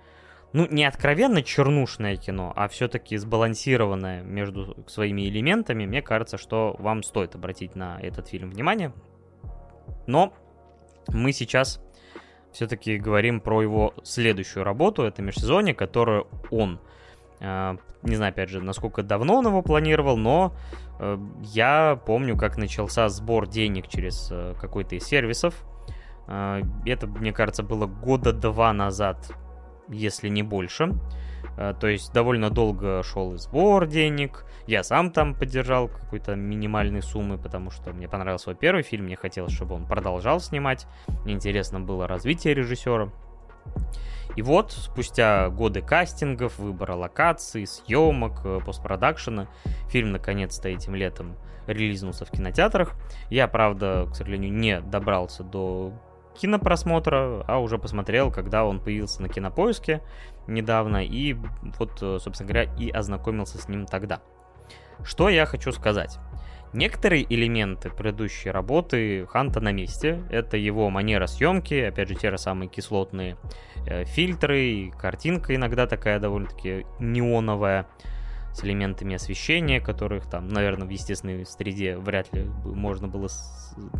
ну, 0.53 0.67
не 0.69 0.85
откровенно 0.85 1.43
чернушное 1.43 2.15
кино, 2.15 2.53
а 2.55 2.67
все-таки 2.67 3.17
сбалансированное 3.17 4.23
между 4.23 4.75
своими 4.87 5.27
элементами, 5.27 5.85
мне 5.85 6.01
кажется, 6.01 6.37
что 6.37 6.75
вам 6.79 7.03
стоит 7.03 7.35
обратить 7.35 7.75
на 7.75 7.99
этот 8.01 8.29
фильм 8.29 8.49
внимание. 8.49 8.93
Но 10.05 10.33
мы 11.09 11.33
сейчас 11.33 11.81
все-таки 12.51 12.97
говорим 12.97 13.41
про 13.41 13.61
его 13.61 13.93
следующую 14.03 14.63
работу, 14.63 15.03
это 15.03 15.21
межсезонье, 15.21 15.75
которую 15.75 16.27
он, 16.49 16.79
не 17.39 18.15
знаю, 18.15 18.31
опять 18.31 18.49
же, 18.49 18.61
насколько 18.61 19.03
давно 19.03 19.35
он 19.35 19.47
его 19.47 19.61
планировал, 19.61 20.17
но 20.17 20.53
Э, 20.99 21.17
я 21.41 21.99
помню, 22.05 22.37
как 22.37 22.57
начался 22.57 23.09
сбор 23.09 23.47
денег 23.47 23.87
через 23.87 24.29
э, 24.31 24.55
какой-то 24.59 24.95
из 24.95 25.03
сервисов. 25.03 25.63
Э, 26.27 26.61
это, 26.85 27.07
мне 27.07 27.31
кажется, 27.31 27.63
было 27.63 27.85
года 27.85 28.33
два 28.33 28.73
назад, 28.73 29.31
если 29.87 30.29
не 30.29 30.43
больше. 30.43 30.93
То 31.79 31.87
есть 31.87 32.13
довольно 32.13 32.51
долго 32.51 33.01
шел 33.01 33.33
и 33.33 33.37
сбор 33.37 33.87
денег. 33.87 34.45
Я 34.67 34.83
сам 34.83 35.09
там 35.09 35.33
поддержал 35.33 35.87
какой-то 35.87 36.35
минимальной 36.35 37.01
суммы, 37.01 37.39
потому 37.39 37.71
что 37.71 37.93
мне 37.93 38.07
понравился 38.07 38.43
свой 38.43 38.55
первый 38.55 38.83
фильм. 38.83 39.05
Мне 39.05 39.15
хотелось, 39.15 39.53
чтобы 39.53 39.73
он 39.73 39.87
продолжал 39.87 40.39
снимать. 40.39 40.85
Интересно 41.25 41.79
было 41.79 42.07
развитие 42.07 42.53
режиссера. 42.53 43.09
И 44.37 44.43
вот, 44.43 44.71
спустя 44.71 45.49
годы 45.49 45.81
кастингов, 45.81 46.59
выбора 46.59 46.93
локаций, 46.93 47.65
съемок, 47.65 48.45
э, 48.45 48.59
постпродакшена, 48.63 49.47
фильм 49.89 50.11
наконец-то 50.11 50.69
этим 50.69 50.93
летом 50.93 51.35
релизнулся 51.65 52.23
в 52.23 52.29
кинотеатрах. 52.29 52.93
Я, 53.31 53.47
правда, 53.47 54.07
к 54.11 54.15
сожалению, 54.15 54.53
не 54.53 54.79
добрался 54.79 55.43
до 55.43 55.91
кинопросмотра, 56.39 57.43
а 57.47 57.57
уже 57.57 57.79
посмотрел, 57.79 58.31
когда 58.31 58.63
он 58.63 58.79
появился 58.79 59.23
на 59.23 59.27
кинопоиске 59.27 60.03
недавно, 60.45 61.03
и 61.03 61.35
вот, 61.79 61.97
э, 62.03 62.19
собственно 62.21 62.47
говоря, 62.47 62.71
и 62.77 62.91
ознакомился 62.91 63.57
с 63.57 63.67
ним 63.67 63.87
тогда. 63.87 64.21
Что 65.03 65.29
я 65.29 65.47
хочу 65.47 65.71
сказать? 65.71 66.19
Некоторые 66.73 67.25
элементы 67.33 67.89
предыдущей 67.89 68.51
работы 68.51 69.25
Ханта 69.27 69.61
на 69.61 69.71
месте. 69.71 70.23
Это 70.29 70.57
его 70.57 70.89
манера 70.89 71.27
съемки, 71.27 71.75
опять 71.75 72.09
же, 72.09 72.15
те 72.15 72.29
же 72.29 72.37
самые 72.37 72.69
кислотные 72.69 73.37
э, 73.85 74.05
фильтры, 74.05 74.91
картинка 74.99 75.55
иногда 75.55 75.87
такая 75.87 76.19
довольно-таки 76.19 76.85
неоновая, 76.99 77.87
с 78.57 78.63
элементами 78.63 79.15
освещения, 79.15 79.79
которых 79.79 80.27
там, 80.27 80.47
наверное, 80.47 80.87
в 80.87 80.89
естественной 80.89 81.45
среде 81.45 81.95
вряд 81.97 82.33
ли 82.33 82.43
можно 82.63 83.07
было, 83.07 83.27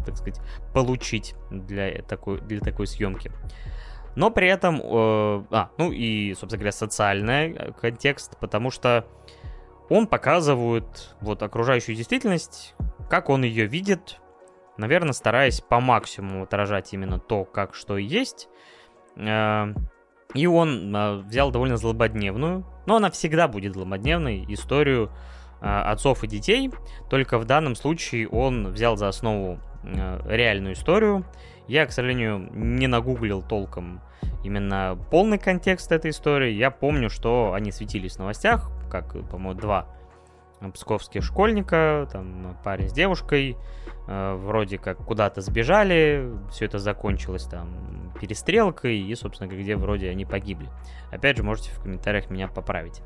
так 0.04 0.18
сказать, 0.18 0.42
получить 0.74 1.36
для 1.52 2.02
такой, 2.02 2.42
для 2.42 2.60
такой 2.60 2.88
съемки. 2.88 3.32
Но 4.16 4.32
при 4.32 4.48
этом, 4.48 4.82
э, 4.82 5.44
а, 5.52 5.70
ну 5.78 5.92
и, 5.92 6.34
собственно 6.34 6.58
говоря, 6.58 6.72
социальный 6.72 7.54
э, 7.54 7.72
контекст, 7.80 8.40
потому 8.40 8.72
что 8.72 9.06
он 9.90 10.08
показывает 10.08 11.16
вот 11.22 11.42
окружающую 11.44 11.96
действительность, 11.96 12.76
как 13.10 13.30
он 13.30 13.44
ее 13.44 13.66
видит, 13.66 14.20
наверное, 14.78 15.14
стараясь 15.14 15.62
по 15.62 15.80
максимуму 15.80 16.44
отражать 16.44 16.94
именно 16.94 17.20
то, 17.20 17.46
как 17.46 17.74
что 17.74 17.98
есть. 17.98 18.50
Э, 19.16 19.74
И 20.34 20.46
он 20.46 20.96
э, 20.96 21.18
взял 21.22 21.52
довольно 21.52 21.78
злободневную, 21.78 22.66
но 22.86 22.98
она 22.98 23.10
всегда 23.10 23.48
будет 23.48 23.74
злободневной, 23.74 24.46
историю 24.50 25.10
э, 25.62 25.66
отцов 25.66 26.24
и 26.24 26.28
детей, 26.28 26.70
только 27.10 27.40
в 27.40 27.46
данном 27.46 27.76
случае 27.76 28.28
он 28.28 28.68
взял 28.68 28.98
за 28.98 29.08
основу 29.08 29.60
реальную 29.84 30.74
историю. 30.74 31.24
Я, 31.68 31.86
к 31.86 31.94
сожалению, 31.94 32.50
не 32.52 32.88
нагуглил 32.88 33.42
толком 33.42 34.02
именно 34.44 34.98
полный 35.12 35.38
контекст 35.38 35.92
этой 35.92 36.12
истории. 36.12 36.52
Я 36.52 36.72
помню, 36.72 37.10
что 37.10 37.54
они 37.54 37.72
светились 37.72 38.16
в 38.16 38.20
новостях, 38.20 38.72
как, 38.90 39.14
по-моему, 39.30 39.60
два 39.60 39.88
псковских 40.74 41.24
школьника, 41.24 42.08
там 42.12 42.58
парень 42.64 42.90
с 42.90 42.94
девушкой, 42.94 43.56
э, 44.08 44.34
вроде 44.36 44.78
как 44.78 44.98
куда-то 44.98 45.42
сбежали, 45.42 46.32
все 46.52 46.66
это 46.66 46.80
закончилось 46.80 47.44
там 47.44 48.12
перестрелкой, 48.20 48.98
и, 48.98 49.16
собственно, 49.16 49.48
где 49.48 49.76
вроде 49.76 50.10
они 50.10 50.26
погибли. 50.26 50.68
Опять 51.12 51.38
же, 51.38 51.44
можете 51.44 51.72
в 51.72 51.82
комментариях 51.82 52.30
меня 52.30 52.48
поправить. 52.48 53.02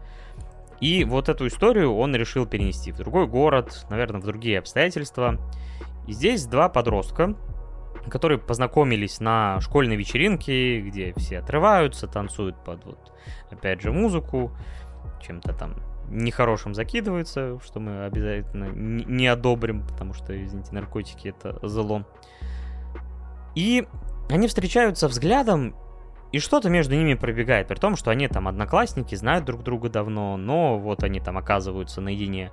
И 0.79 1.03
вот 1.03 1.29
эту 1.29 1.47
историю 1.47 1.95
он 1.95 2.15
решил 2.15 2.45
перенести 2.45 2.91
в 2.91 2.97
другой 2.97 3.27
город, 3.27 3.85
наверное, 3.89 4.19
в 4.19 4.25
другие 4.25 4.57
обстоятельства. 4.57 5.37
И 6.07 6.13
здесь 6.13 6.45
два 6.47 6.69
подростка, 6.69 7.35
которые 8.09 8.37
познакомились 8.37 9.19
на 9.19 9.59
школьной 9.61 9.95
вечеринке, 9.95 10.81
где 10.81 11.13
все 11.17 11.39
отрываются, 11.39 12.07
танцуют 12.07 12.63
под 12.63 12.85
вот, 12.85 13.13
опять 13.49 13.81
же, 13.81 13.91
музыку, 13.91 14.51
чем-то 15.21 15.53
там 15.53 15.75
нехорошим 16.09 16.75
закидываются, 16.75 17.59
что 17.63 17.79
мы 17.79 18.05
обязательно 18.05 18.65
не 18.65 19.27
одобрим, 19.27 19.85
потому 19.87 20.13
что, 20.13 20.33
извините, 20.33 20.73
наркотики 20.73 21.29
это 21.29 21.59
зло. 21.67 22.05
И 23.55 23.87
они 24.29 24.47
встречаются 24.47 25.07
взглядом, 25.07 25.75
и 26.31 26.39
что-то 26.39 26.69
между 26.69 26.95
ними 26.95 27.15
пробегает, 27.15 27.67
при 27.67 27.75
том, 27.75 27.95
что 27.95 28.11
они 28.11 28.27
там 28.27 28.47
одноклассники, 28.47 29.15
знают 29.15 29.45
друг 29.45 29.63
друга 29.63 29.89
давно, 29.89 30.37
но 30.37 30.77
вот 30.79 31.03
они 31.03 31.19
там 31.19 31.37
оказываются 31.37 32.01
наедине 32.01 32.51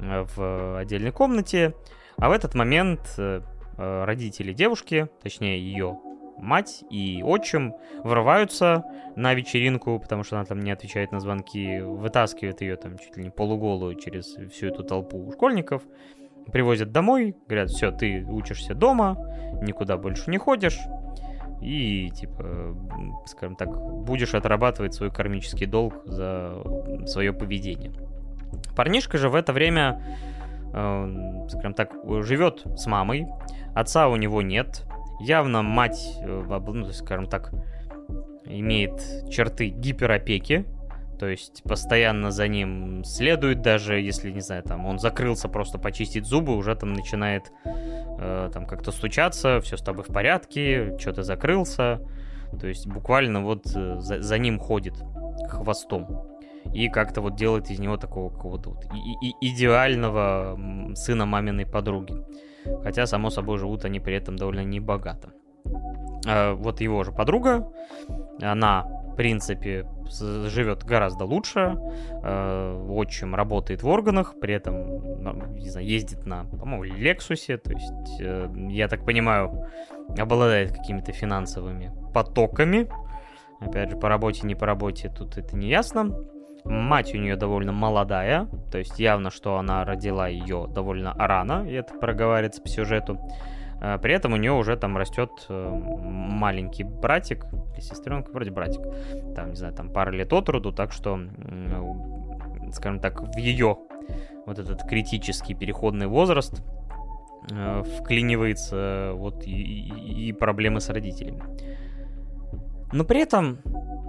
э, 0.00 0.26
в 0.34 0.78
отдельной 0.78 1.12
комнате, 1.12 1.74
а 2.18 2.28
в 2.28 2.32
этот 2.32 2.54
момент 2.54 3.14
э, 3.18 3.42
родители 3.76 4.52
девушки, 4.52 5.08
точнее 5.22 5.58
ее 5.58 5.98
мать 6.38 6.82
и 6.90 7.22
отчим 7.24 7.74
врываются 8.02 8.84
на 9.16 9.34
вечеринку, 9.34 9.98
потому 9.98 10.24
что 10.24 10.36
она 10.36 10.44
там 10.44 10.60
не 10.60 10.70
отвечает 10.70 11.12
на 11.12 11.20
звонки, 11.20 11.80
вытаскивает 11.80 12.60
ее 12.60 12.76
там 12.76 12.98
чуть 12.98 13.16
ли 13.16 13.24
не 13.24 13.30
полуголую 13.30 13.94
через 13.94 14.36
всю 14.50 14.66
эту 14.66 14.82
толпу 14.82 15.30
школьников, 15.32 15.82
привозят 16.50 16.90
домой, 16.90 17.36
говорят, 17.46 17.70
все, 17.70 17.90
ты 17.92 18.24
учишься 18.24 18.74
дома, 18.74 19.16
никуда 19.62 19.96
больше 19.96 20.30
не 20.30 20.38
ходишь, 20.38 20.78
и, 21.60 22.10
типа, 22.10 22.76
скажем 23.26 23.54
так, 23.54 23.68
будешь 23.70 24.34
отрабатывать 24.34 24.94
свой 24.94 25.12
кармический 25.12 25.66
долг 25.66 26.02
за 26.04 26.56
свое 27.06 27.32
поведение. 27.32 27.92
Парнишка 28.76 29.16
же 29.16 29.28
в 29.28 29.36
это 29.36 29.52
время, 29.52 30.02
э, 30.02 30.31
скажем 30.72 31.74
так, 31.74 31.92
живет 32.22 32.62
с 32.76 32.86
мамой, 32.86 33.26
отца 33.74 34.08
у 34.08 34.16
него 34.16 34.42
нет, 34.42 34.84
Явно 35.22 35.62
мать, 35.62 36.18
э, 36.20 36.60
ну, 36.66 36.92
скажем 36.92 37.26
так, 37.28 37.52
имеет 38.44 39.30
черты 39.30 39.68
гиперопеки, 39.68 40.66
то 41.20 41.28
есть 41.28 41.62
постоянно 41.62 42.32
за 42.32 42.48
ним 42.48 43.04
следует, 43.04 43.62
даже 43.62 44.00
если, 44.00 44.32
не 44.32 44.40
знаю, 44.40 44.64
там 44.64 44.84
он 44.84 44.98
закрылся 44.98 45.48
просто 45.48 45.78
почистить 45.78 46.26
зубы, 46.26 46.56
уже 46.56 46.74
там 46.74 46.92
начинает 46.92 47.52
э, 47.64 48.50
там 48.52 48.66
как-то 48.66 48.90
стучаться, 48.90 49.60
все 49.60 49.76
с 49.76 49.82
тобой 49.82 50.02
в 50.02 50.12
порядке, 50.12 50.98
что 50.98 51.12
то 51.12 51.22
закрылся. 51.22 52.00
То 52.60 52.66
есть 52.66 52.88
буквально 52.88 53.42
вот 53.42 53.64
э, 53.76 54.00
за, 54.00 54.20
за 54.20 54.38
ним 54.38 54.58
ходит 54.58 54.94
хвостом. 55.48 56.31
И 56.72 56.88
как-то 56.88 57.20
вот 57.20 57.36
делает 57.36 57.70
из 57.70 57.78
него 57.78 57.96
такого 57.96 58.30
какого-то 58.30 58.70
вот 58.70 58.84
и, 58.94 59.28
и, 59.28 59.52
идеального 59.52 60.58
сына 60.94 61.26
маминой 61.26 61.66
подруги. 61.66 62.14
Хотя, 62.82 63.06
само 63.06 63.30
собой, 63.30 63.58
живут 63.58 63.84
они 63.84 64.00
при 64.00 64.14
этом 64.14 64.36
довольно 64.36 64.64
небогато. 64.64 65.32
А 66.26 66.54
вот 66.54 66.80
его 66.80 67.02
же 67.04 67.12
подруга, 67.12 67.68
она, 68.40 68.84
в 69.12 69.16
принципе, 69.16 69.86
живет 70.10 70.84
гораздо 70.84 71.24
лучше, 71.24 71.76
э, 72.22 72.86
отчим 72.88 73.34
работает 73.34 73.82
в 73.82 73.88
органах, 73.88 74.34
при 74.40 74.54
этом, 74.54 75.56
не 75.56 75.68
знаю, 75.68 75.86
ездит 75.86 76.26
на, 76.26 76.44
по-моему, 76.44 76.84
Лексусе, 76.84 77.56
то 77.56 77.72
есть, 77.72 78.20
э, 78.20 78.48
я 78.68 78.88
так 78.88 79.04
понимаю, 79.04 79.66
обладает 80.16 80.72
какими-то 80.72 81.12
финансовыми 81.12 81.92
потоками. 82.14 82.88
Опять 83.60 83.90
же, 83.90 83.96
по 83.96 84.08
работе, 84.08 84.46
не 84.46 84.54
по 84.54 84.66
работе, 84.66 85.08
тут 85.08 85.38
это 85.38 85.56
не 85.56 85.68
ясно. 85.68 86.14
Мать 86.64 87.14
у 87.14 87.18
нее 87.18 87.36
довольно 87.36 87.72
молодая, 87.72 88.46
то 88.70 88.78
есть 88.78 88.98
явно, 88.98 89.30
что 89.30 89.56
она 89.56 89.84
родила 89.84 90.28
ее 90.28 90.68
довольно 90.68 91.12
рано, 91.14 91.66
и 91.68 91.72
это 91.72 91.94
проговаривается 91.94 92.62
по 92.62 92.68
сюжету. 92.68 93.18
А, 93.80 93.98
при 93.98 94.14
этом 94.14 94.32
у 94.32 94.36
нее 94.36 94.52
уже 94.52 94.76
там 94.76 94.96
растет 94.96 95.30
э, 95.48 95.68
маленький 96.02 96.84
братик, 96.84 97.46
или 97.74 97.80
сестренка, 97.80 98.30
вроде 98.30 98.52
братик, 98.52 98.82
там, 99.34 99.50
не 99.50 99.56
знаю, 99.56 99.74
там 99.74 99.90
пара 99.90 100.10
лет 100.10 100.32
от 100.32 100.48
роду, 100.48 100.72
так 100.72 100.92
что, 100.92 101.18
скажем 102.72 103.00
так, 103.00 103.20
в 103.20 103.36
ее 103.36 103.78
вот 104.46 104.58
этот 104.58 104.82
критический 104.84 105.54
переходный 105.54 106.06
возраст 106.06 106.62
э, 107.50 107.82
вклинивается 107.98 109.12
вот 109.14 109.44
и, 109.46 109.50
и, 109.50 110.28
и 110.28 110.32
проблемы 110.32 110.80
с 110.80 110.88
родителями. 110.88 111.42
Но 112.92 113.04
при 113.04 113.20
этом 113.20 113.58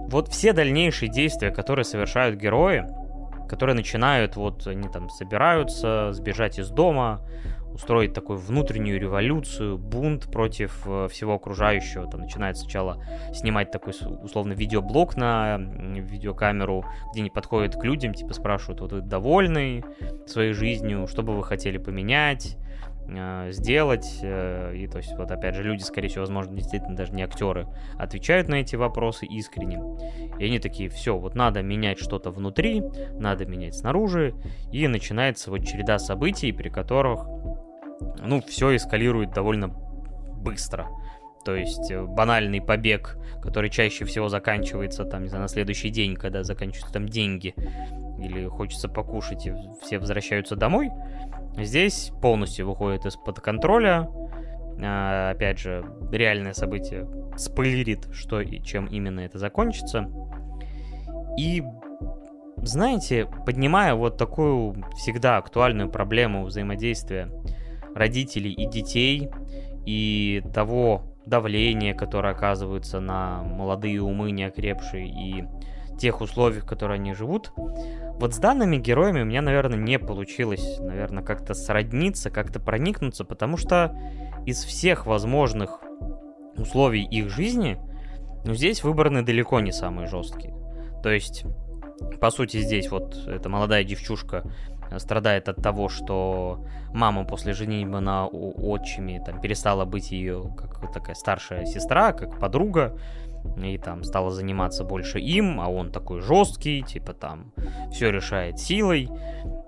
вот 0.08 0.28
все 0.28 0.52
дальнейшие 0.52 1.10
действия, 1.10 1.50
которые 1.50 1.84
совершают 1.84 2.36
герои, 2.36 2.86
которые 3.48 3.74
начинают, 3.74 4.36
вот 4.36 4.66
они 4.66 4.88
там 4.88 5.08
собираются 5.10 6.12
сбежать 6.12 6.58
из 6.58 6.70
дома, 6.70 7.20
устроить 7.74 8.14
такую 8.14 8.38
внутреннюю 8.38 9.00
революцию, 9.00 9.78
бунт 9.78 10.30
против 10.30 10.82
э, 10.86 11.08
всего 11.10 11.34
окружающего. 11.34 12.08
Там 12.08 12.20
начинают 12.20 12.56
сначала 12.56 13.04
снимать 13.32 13.72
такой 13.72 13.92
условно 14.22 14.52
видеоблог 14.52 15.16
на 15.16 15.58
видеокамеру, 15.58 16.84
где 17.10 17.22
они 17.22 17.30
подходят 17.30 17.74
к 17.74 17.84
людям, 17.84 18.14
типа 18.14 18.32
спрашивают, 18.32 18.80
вот 18.80 18.92
вы 18.92 19.00
довольны 19.00 19.82
своей 20.26 20.52
жизнью, 20.52 21.08
что 21.08 21.22
бы 21.24 21.34
вы 21.36 21.42
хотели 21.42 21.78
поменять, 21.78 22.56
сделать. 23.50 24.18
Э, 24.22 24.74
и 24.74 24.86
то 24.86 24.98
есть, 24.98 25.12
вот 25.16 25.30
опять 25.30 25.54
же, 25.54 25.62
люди, 25.62 25.82
скорее 25.82 26.08
всего, 26.08 26.22
возможно, 26.22 26.56
действительно 26.56 26.96
даже 26.96 27.12
не 27.12 27.22
актеры, 27.22 27.66
отвечают 27.98 28.48
на 28.48 28.56
эти 28.56 28.76
вопросы 28.76 29.26
искренне. 29.26 29.80
И 30.38 30.44
они 30.44 30.58
такие, 30.58 30.88
все, 30.88 31.16
вот 31.16 31.34
надо 31.34 31.62
менять 31.62 31.98
что-то 31.98 32.30
внутри, 32.30 32.82
надо 33.12 33.46
менять 33.46 33.76
снаружи. 33.76 34.34
И 34.72 34.86
начинается 34.88 35.50
вот 35.50 35.64
череда 35.64 35.98
событий, 35.98 36.52
при 36.52 36.68
которых, 36.68 37.26
ну, 38.20 38.40
все 38.42 38.74
эскалирует 38.76 39.32
довольно 39.32 39.68
быстро. 39.68 40.88
То 41.44 41.54
есть 41.54 41.90
э, 41.90 42.02
банальный 42.02 42.62
побег, 42.62 43.18
который 43.42 43.68
чаще 43.68 44.04
всего 44.06 44.28
заканчивается 44.28 45.04
там, 45.04 45.24
не 45.24 45.28
знаю, 45.28 45.42
на 45.42 45.48
следующий 45.48 45.90
день, 45.90 46.16
когда 46.16 46.42
заканчиваются 46.42 46.92
там 46.92 47.08
деньги, 47.08 47.54
или 48.18 48.46
хочется 48.46 48.88
покушать, 48.88 49.46
и 49.46 49.54
все 49.82 49.98
возвращаются 49.98 50.56
домой, 50.56 50.90
Здесь 51.56 52.12
полностью 52.20 52.68
выходит 52.68 53.06
из-под 53.06 53.40
контроля. 53.40 54.08
А, 54.82 55.30
опять 55.30 55.58
же, 55.58 55.84
реальное 56.10 56.52
событие 56.52 57.08
спойлерит, 57.36 58.08
что 58.12 58.40
и 58.40 58.60
чем 58.60 58.86
именно 58.86 59.20
это 59.20 59.38
закончится. 59.38 60.10
И, 61.38 61.62
знаете, 62.58 63.26
поднимая 63.46 63.94
вот 63.94 64.16
такую 64.16 64.84
всегда 64.96 65.36
актуальную 65.36 65.90
проблему 65.90 66.44
взаимодействия 66.44 67.30
родителей 67.94 68.52
и 68.52 68.66
детей, 68.66 69.30
и 69.86 70.42
того 70.52 71.02
давления, 71.26 71.94
которое 71.94 72.34
оказывается 72.34 73.00
на 73.00 73.42
молодые 73.42 74.02
умы, 74.02 74.30
неокрепшие, 74.30 75.06
и 75.06 75.44
тех 75.98 76.20
условиях, 76.20 76.64
в 76.64 76.66
которых 76.66 76.96
они 76.96 77.14
живут, 77.14 77.52
вот 77.56 78.34
с 78.34 78.38
данными 78.38 78.76
героями 78.76 79.22
у 79.22 79.24
меня, 79.24 79.42
наверное, 79.42 79.78
не 79.78 79.98
получилось, 79.98 80.78
наверное, 80.80 81.22
как-то 81.22 81.54
сродниться, 81.54 82.30
как-то 82.30 82.60
проникнуться, 82.60 83.24
потому 83.24 83.56
что 83.56 83.96
из 84.46 84.62
всех 84.64 85.06
возможных 85.06 85.80
условий 86.56 87.04
их 87.04 87.30
жизни, 87.30 87.78
ну, 88.44 88.54
здесь 88.54 88.84
выбраны 88.84 89.22
далеко 89.22 89.60
не 89.60 89.72
самые 89.72 90.06
жесткие. 90.06 90.54
То 91.02 91.10
есть, 91.10 91.44
по 92.20 92.30
сути, 92.30 92.58
здесь 92.58 92.90
вот 92.90 93.16
эта 93.26 93.48
молодая 93.48 93.84
девчушка 93.84 94.44
страдает 94.98 95.48
от 95.48 95.56
того, 95.56 95.88
что 95.88 96.64
мама 96.92 97.24
после 97.24 97.52
женитьбы 97.52 98.00
на 98.00 98.26
отчиме 98.26 99.22
там 99.24 99.40
перестала 99.40 99.84
быть 99.84 100.12
ее 100.12 100.54
как 100.56 100.92
такая 100.92 101.14
старшая 101.14 101.64
сестра, 101.66 102.12
как 102.12 102.38
подруга, 102.38 102.98
и 103.56 103.78
там 103.78 104.04
стала 104.04 104.30
заниматься 104.30 104.84
больше 104.84 105.18
им, 105.18 105.60
а 105.60 105.68
он 105.68 105.90
такой 105.90 106.20
жесткий, 106.20 106.82
типа 106.82 107.12
там 107.12 107.52
все 107.92 108.10
решает 108.10 108.58
силой, 108.58 109.08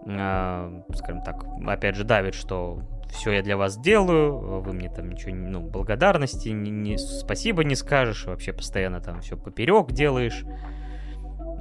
э, 0.07 0.83
скажем 0.95 1.23
так, 1.23 1.45
опять 1.67 1.97
же 1.97 2.05
давит, 2.05 2.35
что 2.35 2.81
все 3.11 3.33
я 3.33 3.43
для 3.43 3.57
вас 3.57 3.79
делаю, 3.79 4.61
вы 4.61 4.73
мне 4.73 4.91
там 4.91 5.11
ничего, 5.11 5.35
ну, 5.35 5.61
благодарности, 5.61 6.49
не, 6.49 6.71
не, 6.71 6.99
спасибо 6.99 7.65
не 7.65 7.75
скажешь, 7.75 8.27
вообще 8.27 8.53
постоянно 8.53 9.01
там 9.01 9.21
все 9.21 9.37
поперек 9.37 9.93
делаешь. 9.93 10.45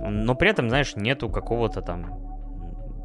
Но 0.07 0.35
при 0.35 0.49
этом, 0.49 0.69
знаешь, 0.69 0.95
нету 0.95 1.29
какого-то 1.29 1.81
там 1.81 2.19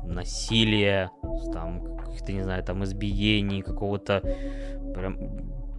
насилия, 0.05 1.11
там, 1.53 1.97
каких-то, 1.99 2.33
не 2.33 2.43
знаю, 2.43 2.65
там, 2.65 2.83
избиений, 2.85 3.63
какого-то 3.63 4.23
прям 4.95 5.19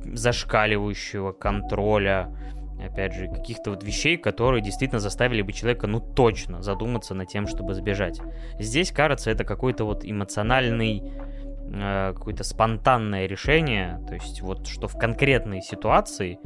зашкаливающего 0.04 1.32
контроля, 1.34 2.36
опять 2.84 3.14
же, 3.14 3.28
каких-то 3.28 3.72
вот 3.72 3.84
вещей, 3.84 4.18
которые 4.18 4.62
действительно 4.62 5.00
заставили 5.00 5.42
бы 5.42 5.54
человека, 5.54 5.88
ну, 5.88 6.00
точно 6.00 6.62
задуматься 6.62 7.14
над 7.14 7.30
тем, 7.30 7.48
чтобы 7.48 7.74
сбежать. 7.74 8.20
Здесь, 8.60 8.92
кажется, 8.92 9.32
это 9.32 9.44
какой-то 9.44 9.86
вот 9.86 10.04
эмоциональный, 10.04 11.04
э, 11.74 12.14
какое-то 12.16 12.44
спонтанное 12.44 13.28
решение, 13.28 14.00
то 14.08 14.14
есть 14.16 14.42
вот 14.42 14.68
что 14.68 14.88
в 14.88 14.98
конкретной 14.98 15.62
ситуации 15.62 16.40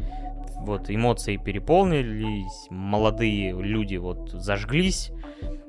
вот 0.58 0.90
эмоции 0.90 1.38
переполнились, 1.38 2.68
молодые 2.70 3.52
люди 3.54 3.98
вот 3.98 4.32
зажглись 4.32 5.12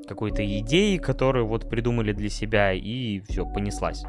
какой-то 0.06 0.46
идеей, 0.60 0.98
которую 0.98 1.46
вот 1.46 1.68
придумали 1.68 2.12
для 2.12 2.28
себя, 2.28 2.72
и 2.72 3.20
все, 3.20 3.44
понеслась. 3.44 4.04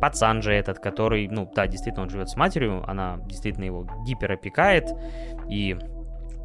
Пацан 0.00 0.42
же 0.42 0.52
этот, 0.52 0.78
который, 0.78 1.28
ну, 1.28 1.50
да, 1.54 1.66
действительно, 1.66 2.04
он 2.04 2.10
живет 2.10 2.28
с 2.28 2.36
матерью, 2.36 2.82
она 2.88 3.18
действительно 3.26 3.64
его 3.64 3.86
гиперопекает, 4.06 4.88
и 5.48 5.76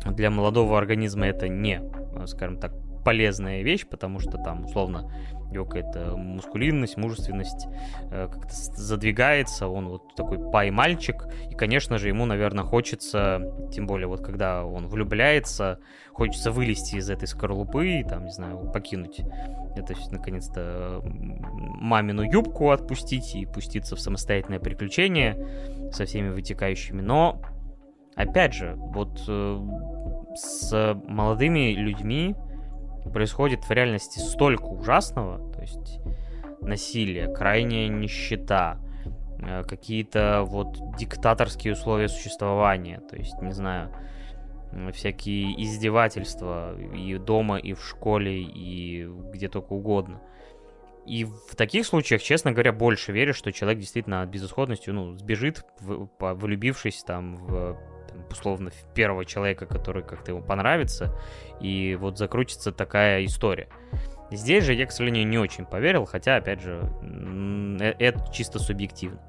для 0.05 0.29
молодого 0.29 0.77
организма 0.77 1.27
это 1.27 1.47
не, 1.47 1.81
скажем 2.27 2.59
так, 2.59 2.73
полезная 3.05 3.61
вещь, 3.61 3.85
потому 3.87 4.19
что 4.19 4.39
там, 4.39 4.65
условно, 4.65 5.09
его 5.51 5.63
какая-то 5.63 6.17
мускулинность, 6.17 6.97
мужественность 6.97 7.67
э, 8.11 8.27
как-то 8.31 8.53
задвигается, 8.53 9.67
он 9.67 9.87
вот 9.87 10.15
такой 10.15 10.39
пай-мальчик, 10.51 11.27
и, 11.49 11.53
конечно 11.53 11.99
же, 11.99 12.09
ему, 12.09 12.25
наверное, 12.25 12.63
хочется, 12.63 13.41
тем 13.71 13.85
более 13.85 14.07
вот 14.07 14.21
когда 14.21 14.65
он 14.65 14.87
влюбляется, 14.87 15.79
хочется 16.11 16.51
вылезти 16.51 16.95
из 16.95 17.09
этой 17.09 17.27
скорлупы 17.27 17.99
и, 17.99 18.03
там, 18.03 18.25
не 18.25 18.31
знаю, 18.31 18.71
покинуть 18.71 19.21
это, 19.75 19.93
наконец-то, 20.09 21.01
мамину 21.03 22.23
юбку 22.23 22.71
отпустить 22.71 23.35
и 23.35 23.45
пуститься 23.45 23.95
в 23.95 23.99
самостоятельное 23.99 24.59
приключение 24.59 25.91
со 25.91 26.05
всеми 26.05 26.29
вытекающими, 26.29 27.01
но, 27.01 27.39
опять 28.15 28.53
же, 28.53 28.73
вот 28.77 29.23
э, 29.27 29.59
с 30.35 30.97
молодыми 31.07 31.73
людьми 31.73 32.35
происходит 33.11 33.63
в 33.63 33.71
реальности 33.71 34.19
столько 34.19 34.65
ужасного, 34.65 35.51
то 35.53 35.61
есть 35.61 35.99
насилие, 36.61 37.33
крайняя 37.33 37.87
нищета, 37.87 38.79
э, 39.39 39.63
какие-то 39.63 40.43
вот 40.45 40.77
диктаторские 40.97 41.73
условия 41.73 42.07
существования, 42.07 42.99
то 43.09 43.15
есть, 43.15 43.41
не 43.41 43.51
знаю, 43.51 43.91
всякие 44.93 45.61
издевательства 45.63 46.75
и 46.77 47.17
дома, 47.17 47.57
и 47.57 47.73
в 47.73 47.83
школе, 47.83 48.41
и 48.41 49.07
где 49.31 49.47
только 49.47 49.73
угодно. 49.73 50.21
И 51.05 51.23
в 51.23 51.55
таких 51.55 51.85
случаях, 51.85 52.21
честно 52.21 52.51
говоря, 52.51 52.73
больше 52.73 53.11
верю, 53.11 53.33
что 53.33 53.51
человек 53.51 53.79
действительно 53.79 54.23
от 54.23 54.29
безысходностью, 54.29 54.93
ну, 54.93 55.13
сбежит, 55.13 55.63
влюбившись 56.19 57.03
там 57.03 57.35
в 57.35 57.77
условно, 58.31 58.71
первого 58.93 59.25
человека, 59.25 59.65
который 59.65 60.03
как-то 60.03 60.31
ему 60.31 60.41
понравится, 60.41 61.15
и 61.59 61.97
вот 61.99 62.17
закрутится 62.17 62.71
такая 62.71 63.25
история. 63.25 63.67
Здесь 64.31 64.63
же 64.63 64.73
я, 64.73 64.85
к 64.85 64.91
сожалению, 64.91 65.27
не 65.27 65.37
очень 65.37 65.65
поверил, 65.65 66.05
хотя, 66.05 66.37
опять 66.37 66.61
же, 66.61 66.81
э, 67.01 67.93
это 67.99 68.31
чисто 68.31 68.59
субъективно. 68.59 69.19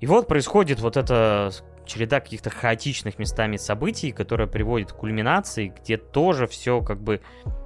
И 0.00 0.06
вот 0.06 0.28
происходит 0.28 0.80
вот 0.80 0.96
эта 0.96 1.50
череда 1.86 2.20
каких-то 2.20 2.50
хаотичных 2.50 3.18
местами 3.18 3.56
событий, 3.56 4.12
которая 4.12 4.46
приводит 4.46 4.92
к 4.92 4.96
кульминации, 4.96 5.72
где 5.80 5.96
тоже 5.96 6.46
все 6.46 6.82
как 6.82 7.00
бы 7.00 7.20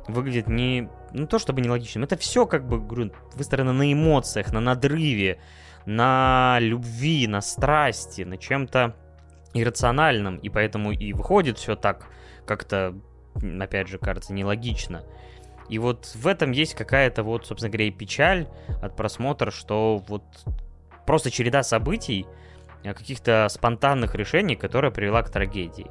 выглядит 0.06 0.46
не, 0.46 0.88
не 1.12 1.26
то 1.26 1.38
чтобы 1.38 1.60
нелогичным, 1.60 2.04
это 2.04 2.16
все 2.16 2.46
как 2.46 2.66
бы 2.68 2.80
говорю, 2.80 3.12
выстроено 3.34 3.72
на 3.72 3.92
эмоциях, 3.92 4.52
на 4.52 4.60
надрыве, 4.60 5.40
на 5.86 6.58
любви, 6.60 7.26
на 7.26 7.40
страсти, 7.40 8.22
на 8.22 8.36
чем-то 8.36 8.94
иррациональным, 9.54 10.36
и 10.36 10.48
поэтому 10.48 10.92
и 10.92 11.12
выходит 11.12 11.58
все 11.58 11.76
так 11.76 12.06
как-то, 12.46 12.94
опять 13.60 13.88
же, 13.88 13.98
кажется, 13.98 14.32
нелогично. 14.32 15.04
И 15.68 15.78
вот 15.78 16.06
в 16.14 16.26
этом 16.26 16.50
есть 16.50 16.74
какая-то 16.74 17.22
вот, 17.22 17.46
собственно 17.46 17.70
говоря, 17.70 17.86
и 17.86 17.92
печаль 17.92 18.48
от 18.82 18.96
просмотра, 18.96 19.50
что 19.50 20.02
вот 20.08 20.24
просто 21.06 21.30
череда 21.30 21.62
событий, 21.62 22.26
э, 22.82 22.92
каких-то 22.92 23.46
спонтанных 23.48 24.14
решений, 24.14 24.56
которая 24.56 24.90
привела 24.90 25.22
к 25.22 25.30
трагедии. 25.30 25.90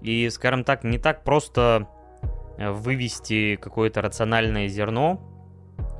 И, 0.00 0.28
скажем 0.30 0.64
так, 0.64 0.84
не 0.84 0.98
так 0.98 1.24
просто 1.24 1.88
э, 2.58 2.70
вывести 2.70 3.56
какое-то 3.56 4.02
рациональное 4.02 4.68
зерно 4.68 5.20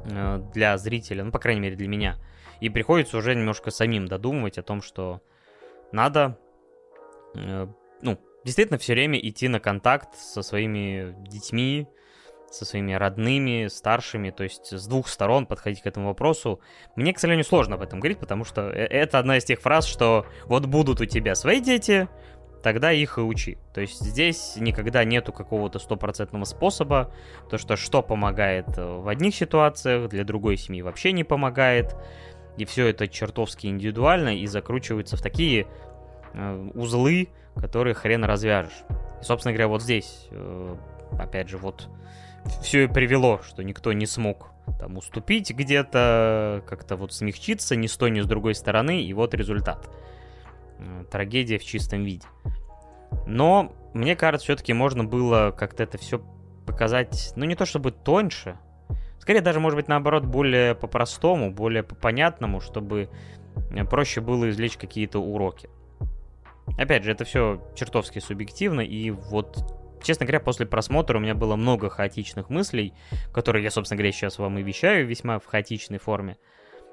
э, 0.04 0.42
для 0.54 0.78
зрителя, 0.78 1.24
ну, 1.24 1.32
по 1.32 1.40
крайней 1.40 1.60
мере, 1.60 1.76
для 1.76 1.88
меня. 1.88 2.18
И 2.60 2.68
приходится 2.68 3.16
уже 3.16 3.34
немножко 3.34 3.72
самим 3.72 4.06
додумывать 4.06 4.58
о 4.58 4.62
том, 4.62 4.80
что 4.80 5.22
надо 5.90 6.38
ну, 7.34 8.18
действительно 8.44 8.78
все 8.78 8.92
время 8.94 9.18
идти 9.18 9.48
на 9.48 9.60
контакт 9.60 10.16
со 10.16 10.42
своими 10.42 11.14
детьми, 11.28 11.86
со 12.50 12.64
своими 12.64 12.92
родными, 12.92 13.68
старшими, 13.68 14.30
то 14.30 14.44
есть 14.44 14.72
с 14.72 14.86
двух 14.86 15.08
сторон 15.08 15.46
подходить 15.46 15.82
к 15.82 15.86
этому 15.86 16.08
вопросу. 16.08 16.60
Мне, 16.96 17.14
к 17.14 17.18
сожалению, 17.18 17.44
сложно 17.44 17.76
об 17.76 17.82
этом 17.82 18.00
говорить, 18.00 18.18
потому 18.18 18.44
что 18.44 18.68
э, 18.68 18.84
это 18.84 19.18
одна 19.18 19.38
из 19.38 19.44
тех 19.44 19.60
фраз, 19.60 19.86
что 19.86 20.26
вот 20.44 20.66
будут 20.66 21.00
у 21.00 21.06
тебя 21.06 21.34
свои 21.34 21.60
дети, 21.60 22.08
тогда 22.62 22.92
их 22.92 23.16
и 23.18 23.22
учи. 23.22 23.58
То 23.72 23.80
есть 23.80 24.00
здесь 24.00 24.56
никогда 24.56 25.02
нету 25.04 25.32
какого-то 25.32 25.78
стопроцентного 25.78 26.44
способа, 26.44 27.12
то 27.50 27.58
что 27.58 27.76
что 27.76 28.02
помогает 28.02 28.66
в 28.76 29.08
одних 29.08 29.34
ситуациях, 29.34 30.10
для 30.10 30.24
другой 30.24 30.56
семьи 30.58 30.82
вообще 30.82 31.12
не 31.12 31.24
помогает, 31.24 31.96
и 32.58 32.66
все 32.66 32.88
это 32.88 33.08
чертовски 33.08 33.66
индивидуально 33.66 34.36
и 34.36 34.46
закручивается 34.46 35.16
в 35.16 35.22
такие 35.22 35.66
Э, 35.66 35.91
узлы, 36.74 37.28
которые 37.56 37.94
хрен 37.94 38.24
развяжешь. 38.24 38.84
И, 39.20 39.24
собственно 39.24 39.52
говоря, 39.52 39.68
вот 39.68 39.82
здесь, 39.82 40.28
э, 40.30 40.76
опять 41.18 41.48
же, 41.48 41.58
вот 41.58 41.88
все 42.62 42.84
и 42.84 42.86
привело, 42.86 43.40
что 43.42 43.62
никто 43.62 43.92
не 43.92 44.06
смог 44.06 44.50
там 44.78 44.96
уступить 44.96 45.50
где-то, 45.50 46.62
как-то 46.66 46.96
вот 46.96 47.12
смягчиться 47.12 47.76
ни 47.76 47.86
с 47.86 47.96
той, 47.96 48.10
ни 48.10 48.20
с 48.20 48.26
другой 48.26 48.54
стороны, 48.54 49.02
и 49.02 49.12
вот 49.12 49.34
результат. 49.34 49.90
Э, 50.78 51.04
трагедия 51.10 51.58
в 51.58 51.64
чистом 51.64 52.04
виде. 52.04 52.26
Но, 53.26 53.72
мне 53.92 54.16
кажется, 54.16 54.44
все-таки 54.44 54.72
можно 54.72 55.04
было 55.04 55.54
как-то 55.56 55.82
это 55.82 55.98
все 55.98 56.22
показать, 56.66 57.32
ну 57.36 57.44
не 57.44 57.54
то 57.54 57.66
чтобы 57.66 57.90
тоньше, 57.90 58.56
скорее 59.18 59.40
даже, 59.40 59.60
может 59.60 59.76
быть, 59.76 59.88
наоборот, 59.88 60.24
более 60.24 60.74
по-простому, 60.74 61.52
более 61.52 61.82
по-понятному, 61.82 62.60
чтобы 62.60 63.10
проще 63.90 64.20
было 64.20 64.48
извлечь 64.48 64.76
какие-то 64.76 65.18
уроки. 65.18 65.68
Опять 66.78 67.04
же, 67.04 67.12
это 67.12 67.24
все 67.24 67.62
чертовски 67.74 68.18
субъективно, 68.18 68.80
и 68.80 69.10
вот, 69.10 70.00
честно 70.02 70.26
говоря, 70.26 70.40
после 70.40 70.66
просмотра 70.66 71.18
у 71.18 71.20
меня 71.20 71.34
было 71.34 71.56
много 71.56 71.90
хаотичных 71.90 72.50
мыслей, 72.50 72.94
которые 73.32 73.62
я, 73.64 73.70
собственно 73.70 73.98
говоря, 73.98 74.12
сейчас 74.12 74.38
вам 74.38 74.58
и 74.58 74.62
вещаю 74.62 75.06
весьма 75.06 75.38
в 75.38 75.46
хаотичной 75.46 75.98
форме. 75.98 76.38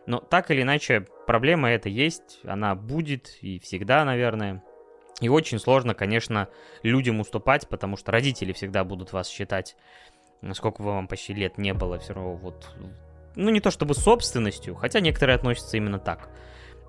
Но 0.06 0.20
так 0.20 0.50
или 0.52 0.64
иначе, 0.64 1.06
проблема 1.28 1.70
эта 1.70 1.88
есть, 1.88 2.40
она 2.44 2.76
будет 2.76 3.38
и 3.42 3.60
всегда, 3.60 4.04
наверное. 4.06 4.64
И 5.22 5.30
очень 5.30 5.60
сложно, 5.60 5.94
конечно, 5.94 6.48
людям 6.82 7.20
уступать, 7.20 7.68
потому 7.68 7.98
что 7.98 8.12
родители 8.12 8.54
всегда 8.54 8.84
будут 8.84 9.14
вас 9.14 9.30
считать, 9.30 9.76
сколько 10.54 10.82
вам 10.82 11.08
почти 11.08 11.34
лет 11.34 11.58
не 11.58 11.74
было, 11.74 12.00
все 12.00 12.14
равно 12.14 12.36
вот... 12.36 12.70
Ну, 13.36 13.52
не 13.52 13.60
то 13.60 13.70
чтобы 13.70 13.94
собственностью, 13.94 14.76
хотя 14.76 15.00
некоторые 15.00 15.36
относятся 15.36 15.78
именно 15.78 16.00
так 16.00 16.30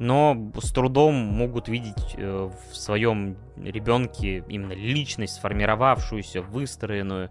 но 0.00 0.50
с 0.58 0.72
трудом 0.72 1.14
могут 1.14 1.68
видеть 1.68 2.14
э, 2.16 2.50
в 2.70 2.74
своем 2.74 3.36
ребенке 3.56 4.42
именно 4.48 4.72
личность, 4.72 5.34
сформировавшуюся, 5.34 6.40
выстроенную, 6.40 7.30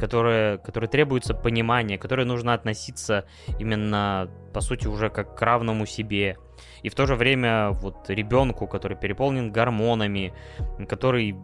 которая, 0.00 0.58
которой 0.58 0.86
требуется 0.86 1.32
понимание, 1.32 1.96
которой 1.96 2.26
нужно 2.26 2.54
относиться 2.54 3.24
именно, 3.60 4.28
по 4.52 4.60
сути, 4.60 4.88
уже 4.88 5.10
как 5.10 5.36
к 5.36 5.42
равному 5.42 5.86
себе. 5.86 6.38
И 6.82 6.88
в 6.88 6.96
то 6.96 7.06
же 7.06 7.14
время 7.14 7.70
вот 7.70 8.10
ребенку, 8.10 8.66
который 8.66 8.96
переполнен 8.96 9.52
гормонами, 9.52 10.34
который, 10.88 11.36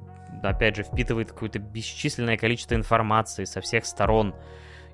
опять 0.42 0.74
же, 0.74 0.82
впитывает 0.82 1.30
какое-то 1.30 1.60
бесчисленное 1.60 2.36
количество 2.36 2.74
информации 2.74 3.44
со 3.44 3.60
всех 3.60 3.86
сторон, 3.86 4.34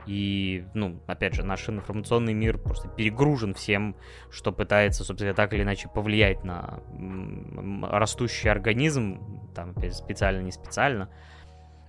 и, 0.06 0.64
ну, 0.74 1.00
опять 1.06 1.34
же, 1.34 1.44
наш 1.44 1.68
информационный 1.68 2.32
мир 2.32 2.58
просто 2.58 2.88
перегружен 2.88 3.54
всем, 3.54 3.96
что 4.30 4.52
пытается, 4.52 5.04
собственно, 5.04 5.34
так 5.34 5.52
или 5.52 5.62
иначе 5.62 5.88
повлиять 5.88 6.44
на 6.44 6.80
растущий 7.82 8.50
организм, 8.50 9.50
там, 9.54 9.70
опять 9.76 9.94
специально, 9.94 10.40
не 10.40 10.52
специально. 10.52 11.10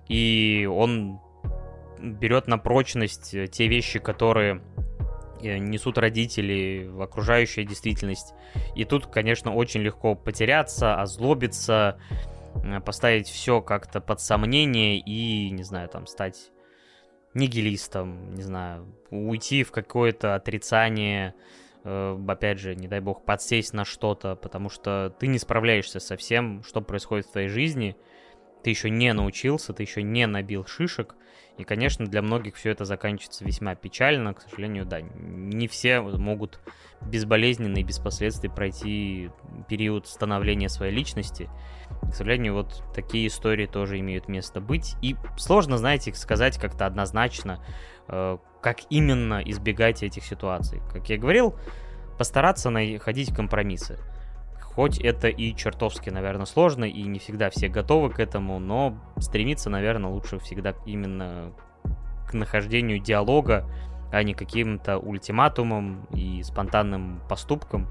И 0.08 0.68
он 0.70 1.20
берет 2.00 2.48
на 2.48 2.58
прочность 2.58 3.34
те 3.50 3.68
вещи, 3.68 3.98
которые 3.98 4.62
несут 5.42 5.98
родители, 5.98 6.90
окружающая 7.00 7.64
действительность. 7.64 8.34
И 8.76 8.84
тут, 8.84 9.06
конечно, 9.06 9.54
очень 9.54 9.80
легко 9.80 10.14
потеряться, 10.14 11.00
озлобиться, 11.00 11.98
э, 12.54 12.80
поставить 12.80 13.26
все 13.26 13.60
как-то 13.60 14.00
под 14.00 14.20
сомнение 14.20 14.98
и, 14.98 15.50
не 15.50 15.64
знаю, 15.64 15.88
там, 15.88 16.06
стать 16.06 16.51
нигилистом, 17.34 18.34
не 18.34 18.42
знаю, 18.42 18.86
уйти 19.10 19.62
в 19.62 19.72
какое-то 19.72 20.34
отрицание, 20.34 21.34
э, 21.84 22.18
опять 22.28 22.58
же, 22.58 22.74
не 22.74 22.88
дай 22.88 23.00
бог, 23.00 23.24
подсесть 23.24 23.72
на 23.72 23.84
что-то, 23.84 24.36
потому 24.36 24.68
что 24.68 25.14
ты 25.18 25.26
не 25.26 25.38
справляешься 25.38 26.00
со 26.00 26.16
всем, 26.16 26.62
что 26.62 26.80
происходит 26.80 27.26
в 27.26 27.32
твоей 27.32 27.48
жизни, 27.48 27.96
ты 28.62 28.70
еще 28.70 28.90
не 28.90 29.12
научился, 29.12 29.72
ты 29.72 29.82
еще 29.82 30.02
не 30.02 30.26
набил 30.26 30.64
шишек, 30.66 31.14
и, 31.58 31.64
конечно, 31.64 32.06
для 32.06 32.22
многих 32.22 32.56
все 32.56 32.70
это 32.70 32.84
заканчивается 32.84 33.44
весьма 33.44 33.74
печально. 33.74 34.32
К 34.32 34.40
сожалению, 34.40 34.86
да, 34.86 35.00
не 35.02 35.68
все 35.68 36.00
могут 36.00 36.60
безболезненно 37.02 37.78
и 37.78 37.82
без 37.82 37.98
последствий 37.98 38.48
пройти 38.48 39.30
период 39.68 40.06
становления 40.06 40.68
своей 40.68 40.94
личности. 40.94 41.50
К 42.10 42.14
сожалению, 42.14 42.54
вот 42.54 42.82
такие 42.94 43.26
истории 43.26 43.66
тоже 43.66 43.98
имеют 44.00 44.28
место 44.28 44.60
быть. 44.60 44.96
И 45.02 45.14
сложно, 45.36 45.76
знаете, 45.76 46.14
сказать 46.14 46.58
как-то 46.58 46.86
однозначно, 46.86 47.62
э, 48.08 48.38
как 48.62 48.78
именно 48.88 49.42
избегать 49.44 50.02
этих 50.02 50.24
ситуаций. 50.24 50.80
Как 50.90 51.10
я 51.10 51.18
говорил, 51.18 51.54
постараться 52.16 52.70
находить 52.70 53.34
компромиссы. 53.34 53.98
Хоть 54.74 54.98
это 54.98 55.28
и 55.28 55.54
чертовски, 55.54 56.08
наверное, 56.10 56.46
сложно, 56.46 56.84
и 56.84 57.02
не 57.02 57.18
всегда 57.18 57.50
все 57.50 57.68
готовы 57.68 58.10
к 58.10 58.18
этому, 58.18 58.58
но 58.58 58.98
стремиться, 59.18 59.68
наверное, 59.68 60.10
лучше 60.10 60.38
всегда 60.38 60.74
именно 60.86 61.52
к 62.26 62.32
нахождению 62.32 62.98
диалога, 62.98 63.68
а 64.10 64.22
не 64.22 64.32
каким-то 64.32 64.98
ультиматумом 64.98 66.06
и 66.14 66.42
спонтанным 66.42 67.20
поступкам, 67.28 67.86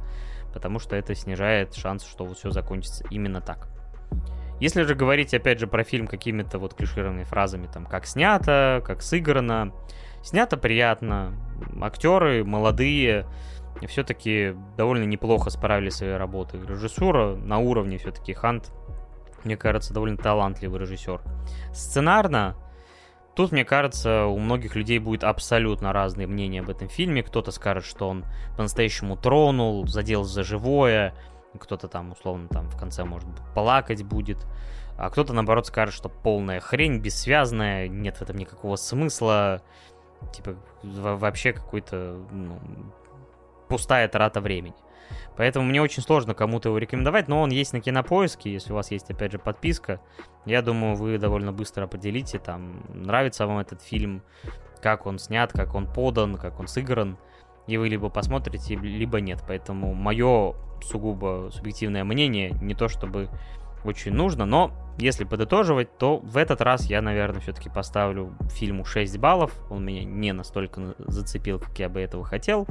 потому 0.53 0.79
что 0.79 0.95
это 0.95 1.13
снижает 1.13 1.75
шанс, 1.75 2.03
что 2.03 2.25
вот 2.25 2.37
все 2.37 2.49
закончится 2.49 3.05
именно 3.11 3.41
так. 3.41 3.67
Если 4.59 4.83
же 4.83 4.93
говорить, 4.93 5.33
опять 5.33 5.59
же, 5.59 5.65
про 5.65 5.83
фильм 5.83 6.07
какими-то 6.07 6.59
вот 6.59 6.75
клишированными 6.75 7.23
фразами, 7.23 7.67
там, 7.71 7.85
как 7.85 8.05
снято, 8.05 8.83
как 8.85 9.01
сыграно, 9.01 9.73
снято 10.23 10.57
приятно, 10.57 11.33
актеры 11.81 12.43
молодые, 12.43 13.25
все-таки 13.87 14.55
довольно 14.77 15.03
неплохо 15.03 15.49
справились 15.49 15.95
своей 15.95 16.17
работой. 16.17 16.65
Режиссура 16.65 17.35
на 17.35 17.57
уровне 17.59 17.97
все-таки 17.97 18.33
Хант, 18.33 18.71
мне 19.43 19.57
кажется, 19.57 19.93
довольно 19.93 20.17
талантливый 20.17 20.79
режиссер. 20.79 21.21
Сценарно, 21.73 22.55
тут, 23.35 23.51
мне 23.51 23.65
кажется, 23.65 24.25
у 24.25 24.37
многих 24.37 24.75
людей 24.75 24.99
будет 24.99 25.23
абсолютно 25.23 25.93
разные 25.93 26.27
мнения 26.27 26.61
об 26.61 26.69
этом 26.69 26.89
фильме. 26.89 27.23
Кто-то 27.23 27.51
скажет, 27.51 27.85
что 27.85 28.07
он 28.07 28.25
по-настоящему 28.55 29.17
тронул, 29.17 29.87
задел 29.87 30.23
за 30.23 30.43
живое, 30.43 31.15
кто-то 31.59 31.87
там, 31.87 32.11
условно, 32.11 32.47
там 32.47 32.69
в 32.69 32.77
конце, 32.77 33.03
может 33.03 33.27
быть, 33.27 33.41
плакать 33.53 34.03
будет. 34.03 34.45
А 34.97 35.09
кто-то, 35.09 35.33
наоборот, 35.33 35.65
скажет, 35.67 35.95
что 35.95 36.09
полная 36.09 36.59
хрень, 36.59 36.99
бессвязная, 36.99 37.87
нет 37.87 38.17
в 38.17 38.21
этом 38.21 38.37
никакого 38.37 38.75
смысла. 38.75 39.61
Типа, 40.33 40.55
вообще 40.83 41.53
какой-то 41.53 42.23
ну, 42.31 42.59
пустая 43.71 44.09
трата 44.09 44.41
времени. 44.41 44.75
Поэтому 45.37 45.65
мне 45.65 45.81
очень 45.81 46.03
сложно 46.03 46.33
кому-то 46.33 46.69
его 46.69 46.77
рекомендовать, 46.77 47.29
но 47.29 47.41
он 47.41 47.51
есть 47.51 47.71
на 47.71 47.79
кинопоиске, 47.79 48.51
если 48.51 48.73
у 48.73 48.75
вас 48.75 48.91
есть, 48.91 49.09
опять 49.09 49.31
же, 49.31 49.39
подписка. 49.39 50.01
Я 50.45 50.61
думаю, 50.61 50.95
вы 50.95 51.17
довольно 51.17 51.53
быстро 51.53 51.85
определите, 51.85 52.37
там, 52.37 52.83
нравится 52.89 53.47
вам 53.47 53.59
этот 53.59 53.81
фильм, 53.81 54.23
как 54.81 55.05
он 55.05 55.19
снят, 55.19 55.51
как 55.53 55.73
он 55.73 55.87
подан, 55.87 56.35
как 56.35 56.59
он 56.59 56.67
сыгран. 56.67 57.17
И 57.65 57.77
вы 57.77 57.87
либо 57.87 58.09
посмотрите, 58.09 58.75
либо 58.75 59.21
нет. 59.21 59.41
Поэтому 59.47 59.93
мое 59.93 60.53
сугубо 60.83 61.49
субъективное 61.53 62.03
мнение 62.03 62.51
не 62.61 62.73
то 62.73 62.89
чтобы 62.89 63.29
очень 63.85 64.13
нужно, 64.13 64.45
но 64.45 64.71
если 64.97 65.23
подытоживать, 65.23 65.97
то 65.97 66.17
в 66.17 66.37
этот 66.37 66.61
раз 66.61 66.85
я, 66.85 67.01
наверное, 67.01 67.41
все-таки 67.41 67.69
поставлю 67.69 68.35
фильму 68.51 68.85
6 68.85 69.17
баллов. 69.17 69.53
Он 69.69 69.85
меня 69.85 70.03
не 70.03 70.33
настолько 70.33 70.95
зацепил, 70.99 71.59
как 71.59 71.79
я 71.79 71.89
бы 71.89 72.01
этого 72.01 72.23
хотел. 72.23 72.67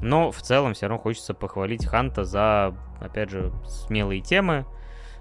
Но 0.00 0.30
в 0.30 0.42
целом 0.42 0.74
все 0.74 0.86
равно 0.86 1.02
хочется 1.02 1.34
похвалить 1.34 1.86
Ханта 1.86 2.24
за, 2.24 2.74
опять 3.00 3.30
же, 3.30 3.52
смелые 3.66 4.20
темы, 4.20 4.66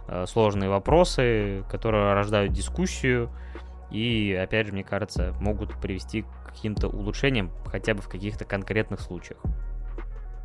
э, 0.08 0.26
сложные 0.28 0.70
вопросы, 0.70 1.64
которые 1.70 2.14
рождают 2.14 2.52
дискуссию 2.52 3.30
и, 3.92 4.38
опять 4.42 4.68
же, 4.68 4.74
мне 4.74 4.84
кажется, 4.84 5.36
могут 5.40 5.80
привести 5.80 6.24
к 6.24 6.28
каким-то 6.48 6.88
улучшениям 6.88 7.52
хотя 7.66 7.94
бы 7.94 8.02
в 8.02 8.10
каких-то 8.10 8.46
конкретных 8.46 9.00
случаях. 9.00 9.40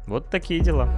Вот 0.07 0.31
такие 0.31 0.61
дела. 0.61 0.89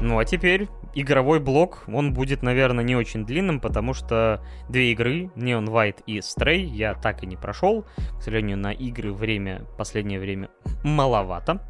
Ну 0.00 0.18
а 0.18 0.24
теперь 0.24 0.68
игровой 0.94 1.40
блок, 1.40 1.84
он 1.86 2.12
будет, 2.12 2.42
наверное, 2.42 2.84
не 2.84 2.96
очень 2.96 3.24
длинным, 3.24 3.60
потому 3.60 3.94
что 3.94 4.42
две 4.68 4.92
игры, 4.92 5.30
Neon 5.36 5.66
White 5.66 6.02
и 6.06 6.18
Stray, 6.18 6.60
я 6.60 6.94
так 6.94 7.22
и 7.22 7.26
не 7.26 7.36
прошел. 7.36 7.84
К 8.18 8.22
сожалению, 8.22 8.58
на 8.58 8.72
игры 8.72 9.12
время, 9.12 9.66
последнее 9.76 10.20
время 10.20 10.50
маловато 10.82 11.62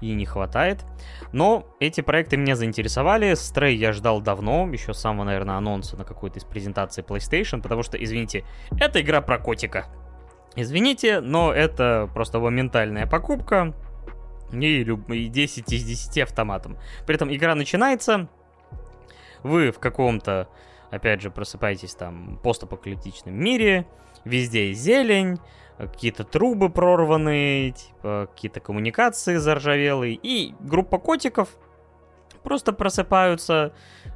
и 0.00 0.12
не 0.12 0.26
хватает. 0.26 0.84
Но 1.32 1.66
эти 1.80 2.00
проекты 2.00 2.36
меня 2.36 2.56
заинтересовали. 2.56 3.32
Stray 3.32 3.72
я 3.72 3.92
ждал 3.92 4.20
давно, 4.20 4.68
еще 4.72 4.94
с 4.94 4.98
самого, 4.98 5.24
наверное, 5.24 5.56
анонса 5.56 5.96
на 5.96 6.04
какой-то 6.04 6.38
из 6.38 6.44
презентаций 6.44 7.02
PlayStation, 7.02 7.60
потому 7.60 7.82
что, 7.82 8.02
извините, 8.02 8.44
это 8.78 9.00
игра 9.00 9.20
про 9.20 9.38
котика. 9.38 9.86
Извините, 10.56 11.20
но 11.20 11.52
это 11.52 12.10
просто 12.14 12.38
моментальная 12.38 13.06
покупка, 13.06 13.74
и, 14.52 14.84
люб... 14.84 15.10
и 15.10 15.28
10 15.28 15.72
из 15.72 15.84
10 15.84 16.18
автоматом. 16.18 16.78
При 17.06 17.14
этом 17.14 17.32
игра 17.32 17.54
начинается, 17.54 18.28
вы 19.42 19.70
в 19.70 19.78
каком-то, 19.78 20.48
опять 20.90 21.20
же, 21.20 21.30
просыпаетесь 21.30 21.94
там 21.94 22.38
постапокалиптичном 22.42 23.34
мире, 23.34 23.86
везде 24.24 24.72
зелень, 24.72 25.38
какие-то 25.76 26.24
трубы 26.24 26.70
прорванные, 26.70 27.72
типа 27.72 28.28
какие-то 28.34 28.60
коммуникации 28.60 29.36
заржавелые, 29.36 30.18
и 30.20 30.54
группа 30.60 30.98
котиков 30.98 31.48
просто 32.42 32.72
просыпаются, 32.72 33.72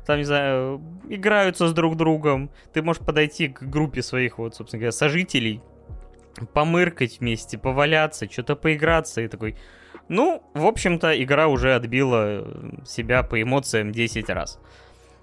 там, 0.07 0.19
не 0.19 0.25
знаю, 0.25 0.81
играются 1.09 1.69
с 1.69 1.73
друг 1.73 1.97
другом. 1.97 2.51
Ты 2.73 2.83
можешь 2.83 3.03
подойти 3.03 3.49
к 3.49 3.63
группе 3.63 4.03
своих, 4.03 4.39
вот, 4.39 4.55
собственно 4.55 4.81
говоря, 4.81 4.93
сожителей, 4.93 5.61
помыркать 6.53 7.21
вместе, 7.21 7.59
поваляться, 7.59 8.31
что-то 8.31 8.57
поиграться, 8.57 9.21
и 9.21 9.29
такой... 9.29 9.57
Ну, 10.09 10.43
в 10.55 10.67
общем-то, 10.67 11.23
игра 11.23 11.47
уже 11.47 11.75
отбила 11.75 12.47
себя 12.85 13.23
по 13.23 13.41
эмоциям 13.41 13.93
10 13.93 14.29
раз. 14.31 14.59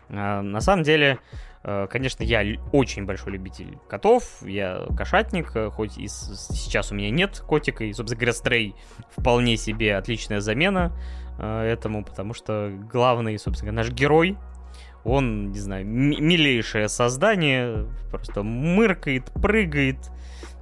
А, 0.09 0.41
на 0.41 0.61
самом 0.61 0.83
деле, 0.83 1.19
э, 1.63 1.87
конечно, 1.89 2.23
я 2.23 2.43
очень 2.71 3.05
большой 3.05 3.33
любитель 3.33 3.77
котов, 3.87 4.23
я 4.41 4.85
кошатник, 4.97 5.55
э, 5.55 5.69
хоть 5.69 5.97
и 5.97 6.07
сейчас 6.07 6.91
у 6.91 6.95
меня 6.95 7.09
нет 7.11 7.39
котика, 7.39 7.83
и, 7.83 7.93
собственно 7.93 8.19
говоря, 8.19 8.33
Стрей 8.33 8.75
вполне 9.15 9.57
себе 9.57 9.95
отличная 9.95 10.39
замена 10.39 10.91
э, 11.37 11.63
этому, 11.63 12.03
потому 12.03 12.33
что 12.33 12.71
главный, 12.91 13.37
собственно 13.37 13.71
наш 13.71 13.91
герой, 13.91 14.37
он, 15.03 15.51
не 15.51 15.59
знаю, 15.59 15.85
милейшее 15.85 16.89
создание, 16.89 17.87
просто 18.09 18.43
мыркает, 18.43 19.31
прыгает, 19.31 19.97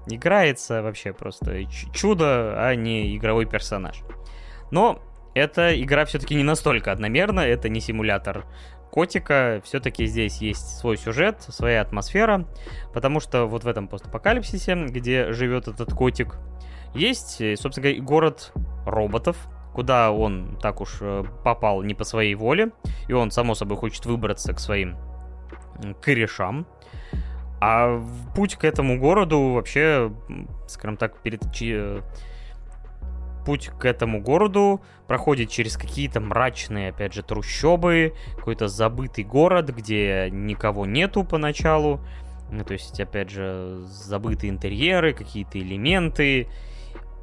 играется 0.07 0.83
вообще 0.83 1.13
просто 1.13 1.65
чудо, 1.93 2.53
а 2.57 2.75
не 2.75 3.17
игровой 3.17 3.45
персонаж. 3.45 4.01
Но 4.71 5.01
эта 5.33 5.79
игра 5.81 6.05
все-таки 6.05 6.36
не 6.36 6.43
настолько 6.43 6.91
одномерна, 6.91 7.41
это 7.41 7.69
не 7.69 7.79
симулятор 7.79 8.45
котика, 8.91 9.62
все-таки 9.63 10.06
здесь 10.06 10.38
есть 10.41 10.78
свой 10.78 10.97
сюжет, 10.97 11.41
своя 11.41 11.82
атмосфера, 11.82 12.45
потому 12.93 13.19
что 13.19 13.45
вот 13.45 13.63
в 13.63 13.67
этом 13.67 13.88
постапокалипсисе, 13.88 14.76
где 14.88 15.32
живет 15.34 15.67
этот 15.67 15.93
котик, 15.93 16.38
есть, 16.93 17.41
э, 17.41 17.56
собственно 17.56 17.89
говоря, 17.89 18.02
город 18.02 18.52
роботов, 18.86 19.38
куда 19.73 20.12
он 20.12 20.58
так 20.62 20.82
уж 20.82 20.97
э, 21.02 21.23
попал 21.43 21.84
не 21.84 21.93
по 21.93 22.04
своей 22.04 22.34
воле, 22.36 22.71
и 23.08 23.13
он, 23.13 23.32
само 23.32 23.54
собой, 23.56 23.78
хочет 23.78 24.06
выбраться 24.06 24.54
к 24.54 24.60
своим 24.60 24.97
корешам. 26.02 26.65
А 27.60 28.04
путь 28.36 28.56
к 28.56 28.63
этому 28.63 29.00
городу 29.00 29.54
вообще, 29.54 30.12
скажем 30.67 30.97
так, 30.97 31.19
перед 31.19 31.52
путь 33.47 33.69
к 33.79 33.86
этому 33.86 34.21
городу 34.21 34.81
проходит 35.07 35.49
через 35.49 35.77
какие-то 35.77 36.19
мрачные, 36.19 36.89
опять 36.89 37.13
же, 37.13 37.23
трущобы, 37.23 38.13
какой-то 38.36 38.67
забытый 38.67 39.23
город, 39.23 39.69
где 39.69 40.27
никого 40.29 40.86
нету 40.86 41.23
поначалу. 41.23 42.01
Ну, 42.51 42.65
то 42.65 42.74
есть, 42.74 42.99
опять 42.99 43.30
же, 43.30 43.78
забытые 43.88 44.49
интерьеры, 44.49 45.13
какие-то 45.13 45.59
элементы. 45.59 46.49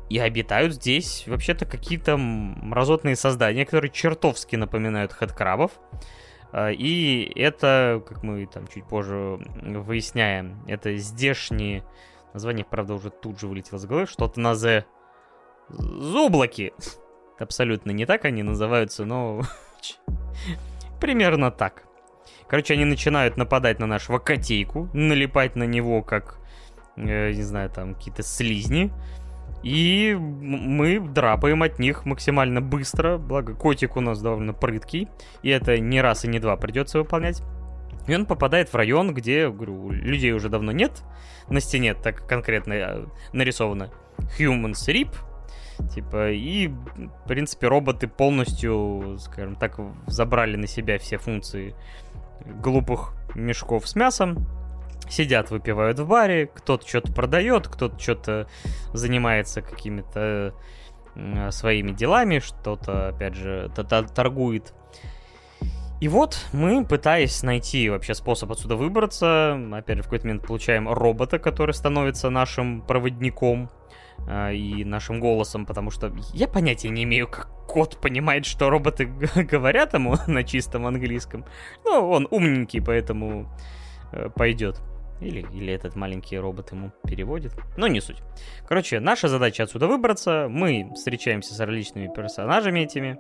И 0.09 0.19
обитают 0.19 0.73
здесь 0.73 1.25
вообще-то 1.27 1.67
какие-то 1.67 2.17
мразотные 2.17 3.17
создания, 3.17 3.67
которые 3.67 3.91
чертовски 3.91 4.57
напоминают 4.57 5.13
хэдкрабов. 5.13 5.73
А, 6.53 6.71
и 6.71 7.31
это, 7.39 8.03
как 8.09 8.23
мы 8.23 8.47
там 8.47 8.67
чуть 8.69 8.85
позже 8.85 9.39
выясняем, 9.61 10.65
это 10.69 10.97
здешние 10.97 11.85
Название, 12.35 12.67
правда, 12.69 12.95
уже 12.95 13.11
тут 13.11 13.39
же 13.39 13.47
вылетело 13.47 13.79
с 13.79 13.87
головы. 13.87 14.07
Что-то 14.07 14.41
на 14.41 14.57
Z. 14.57 14.85
Зублаки. 15.69 16.73
Абсолютно 17.39 17.91
не 17.91 18.07
так 18.07 18.25
они 18.25 18.43
называются, 18.43 19.05
но... 19.05 19.43
Примерно 21.01 21.51
так. 21.51 21.85
Короче, 22.49 22.75
они 22.75 22.85
начинают 22.85 23.37
нападать 23.37 23.79
на 23.79 23.87
нашего 23.87 24.19
котейку, 24.19 24.89
налипать 24.93 25.57
на 25.57 25.65
него, 25.65 26.03
как, 26.03 26.39
э, 26.97 27.33
не 27.33 27.43
знаю, 27.43 27.71
там, 27.71 27.95
какие-то 27.95 28.23
слизни. 28.23 28.93
И 29.63 30.15
мы 30.15 31.01
драпаем 31.01 31.63
от 31.63 31.79
них 31.79 32.05
максимально 32.05 32.61
быстро, 32.61 33.17
благо 33.17 33.55
котик 33.55 33.97
у 33.97 34.01
нас 34.01 34.21
довольно 34.21 34.53
прыткий, 34.53 35.09
и 35.43 35.49
это 35.49 35.79
не 35.79 36.03
раз 36.03 36.27
и 36.27 36.29
не 36.29 36.39
два 36.39 36.57
придется 36.57 36.99
выполнять. 36.99 37.43
И 38.07 38.15
он 38.15 38.27
попадает 38.27 38.71
в 38.71 38.77
район, 38.77 39.15
где, 39.15 39.49
говорю, 39.49 39.91
людей 39.91 40.33
уже 40.33 40.51
давно 40.51 40.73
нет. 40.73 41.03
На 41.49 41.61
стене 41.61 41.95
так 41.95 42.27
конкретно 42.27 42.73
э, 42.75 43.07
нарисовано 43.33 43.91
Humans 44.39 44.87
RIP. 44.89 45.09
Типа, 45.93 46.31
и, 46.31 46.69
в 46.69 47.29
принципе, 47.29 47.69
роботы 47.69 48.09
полностью, 48.09 49.17
скажем 49.19 49.57
так, 49.57 49.79
забрали 50.07 50.57
на 50.57 50.67
себя 50.67 50.99
все 50.99 51.19
функции 51.19 51.75
глупых 52.45 53.15
мешков 53.35 53.89
с 53.89 53.95
мясом. 53.95 54.47
Сидят, 55.09 55.51
выпивают 55.51 55.99
в 55.99 56.07
баре, 56.07 56.47
кто-то 56.47 56.89
что-то 56.89 57.13
продает, 57.13 57.69
кто-то 57.69 57.99
что-то 57.99 58.49
занимается 58.93 59.61
какими-то 59.61 60.55
своими 61.51 61.93
делами, 61.93 62.39
что-то, 62.39 63.09
опять 63.09 63.35
же, 63.35 63.71
торгует. 64.15 64.73
И 66.01 66.09
вот 66.09 66.39
мы, 66.53 66.85
пытаясь 66.85 67.43
найти 67.43 67.89
вообще 67.89 68.15
способ 68.15 68.51
отсюда 68.51 68.77
выбраться, 68.77 69.59
опять 69.73 69.99
же, 69.99 70.03
в 70.03 70.07
какой-то 70.07 70.27
момент 70.27 70.47
получаем 70.47 70.89
робота, 70.93 71.39
который 71.39 71.73
становится 71.73 72.31
нашим 72.31 72.83
проводником 72.83 73.71
э, 74.27 74.55
и 74.55 74.85
нашим 74.85 75.21
голосом, 75.21 75.67
потому 75.67 75.91
что 75.91 76.13
я 76.33 76.49
понятия 76.49 76.91
не 76.91 77.05
имею, 77.05 77.29
как 77.29 77.49
кот 77.67 77.99
понимает, 78.01 78.47
что 78.47 78.71
роботы 78.71 79.07
говорят 79.37 79.95
ему 79.95 80.17
на 80.27 80.45
чистом 80.45 80.87
английском. 80.87 81.45
Но 81.85 82.09
он 82.09 82.29
умненький, 82.31 82.83
поэтому 82.83 83.49
э, 84.13 84.29
пойдет. 84.35 84.81
Или, 85.21 85.47
или 85.53 85.73
этот 85.73 85.95
маленький 85.95 86.39
робот 86.39 86.73
ему 86.73 86.91
переводит. 87.07 87.55
Но 87.77 87.87
не 87.87 88.01
суть. 88.01 88.19
Короче, 88.67 89.01
наша 89.01 89.29
задача 89.29 89.63
отсюда 89.63 89.87
выбраться. 89.87 90.49
Мы 90.51 90.91
встречаемся 90.95 91.55
с 91.55 91.61
различными 91.61 92.13
персонажами 92.15 92.81
этими 92.81 93.19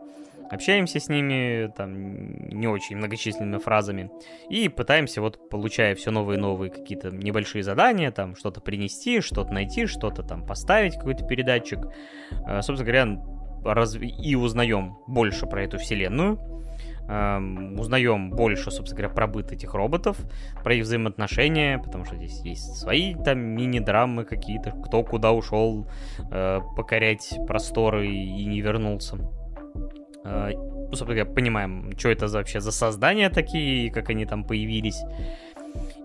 общаемся 0.50 1.00
с 1.00 1.08
ними, 1.08 1.72
там, 1.76 2.48
не 2.48 2.66
очень 2.66 2.96
многочисленными 2.96 3.58
фразами, 3.58 4.10
и 4.48 4.68
пытаемся, 4.68 5.20
вот, 5.20 5.48
получая 5.48 5.94
все 5.94 6.10
новые 6.10 6.38
и 6.38 6.40
новые 6.40 6.70
какие-то 6.70 7.10
небольшие 7.10 7.62
задания, 7.62 8.10
там, 8.10 8.36
что-то 8.36 8.60
принести, 8.60 9.20
что-то 9.20 9.52
найти, 9.52 9.86
что-то 9.86 10.22
там 10.22 10.46
поставить, 10.46 10.94
какой-то 10.94 11.24
передатчик, 11.26 11.80
э, 12.46 12.62
собственно 12.62 12.84
говоря, 12.84 13.22
раз... 13.64 13.96
и 13.96 14.34
узнаем 14.36 14.98
больше 15.06 15.46
про 15.46 15.62
эту 15.62 15.78
вселенную, 15.78 16.38
эм, 17.08 17.78
узнаем 17.78 18.30
больше, 18.30 18.70
собственно 18.70 19.02
говоря, 19.02 19.14
про 19.14 19.26
быт 19.26 19.52
этих 19.52 19.74
роботов, 19.74 20.16
про 20.62 20.74
их 20.74 20.84
взаимоотношения, 20.84 21.78
потому 21.78 22.04
что 22.04 22.16
здесь 22.16 22.40
есть 22.42 22.76
свои 22.76 23.14
там 23.14 23.38
мини-драмы 23.38 24.24
какие-то, 24.24 24.70
кто 24.70 25.02
куда 25.02 25.32
ушел 25.32 25.88
э, 26.30 26.60
покорять 26.76 27.34
просторы 27.46 28.06
и 28.06 28.44
не 28.44 28.60
вернулся. 28.60 29.18
Э, 30.24 30.52
ну, 30.54 30.96
собственно 30.96 31.24
понимаем, 31.24 31.92
что 31.98 32.10
это 32.10 32.26
вообще 32.28 32.60
за 32.60 32.72
создания 32.72 33.30
такие, 33.30 33.90
как 33.90 34.10
они 34.10 34.26
там 34.26 34.44
появились. 34.44 35.00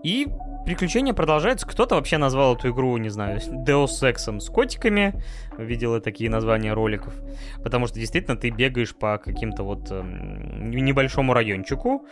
И 0.03 0.27
приключения 0.65 1.13
продолжаются. 1.13 1.67
Кто-то 1.67 1.95
вообще 1.95 2.17
назвал 2.17 2.55
эту 2.55 2.69
игру, 2.69 2.97
не 2.97 3.09
знаю, 3.09 3.39
Deus 3.39 4.01
Ex'ом 4.01 4.39
с 4.39 4.49
котиками. 4.49 5.13
Видел 5.57 5.99
такие 6.01 6.29
названия 6.29 6.73
роликов. 6.73 7.13
Потому 7.63 7.87
что 7.87 7.99
действительно 7.99 8.37
ты 8.37 8.49
бегаешь 8.49 8.95
по 8.95 9.17
каким-то 9.17 9.63
вот 9.63 9.87
э, 9.91 10.01
небольшому 10.01 11.33
райончику, 11.33 12.05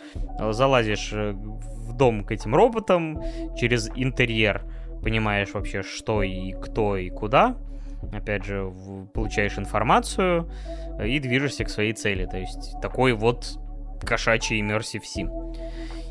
залазишь 0.50 1.10
э, 1.12 1.32
в 1.32 1.96
дом 1.96 2.24
к 2.24 2.32
этим 2.32 2.54
роботам, 2.54 3.22
через 3.56 3.90
интерьер 3.94 4.62
понимаешь 5.02 5.52
вообще, 5.52 5.82
что 5.82 6.22
и 6.22 6.52
кто 6.52 6.96
и 6.96 7.08
куда 7.10 7.56
опять 8.12 8.44
же, 8.44 8.72
получаешь 9.14 9.58
информацию 9.58 10.50
и 11.04 11.18
движешься 11.18 11.64
к 11.64 11.70
своей 11.70 11.92
цели. 11.92 12.26
То 12.26 12.38
есть 12.38 12.80
такой 12.80 13.12
вот 13.12 13.58
кошачий 14.04 14.60
Immersive 14.60 15.02
Sim. 15.02 15.54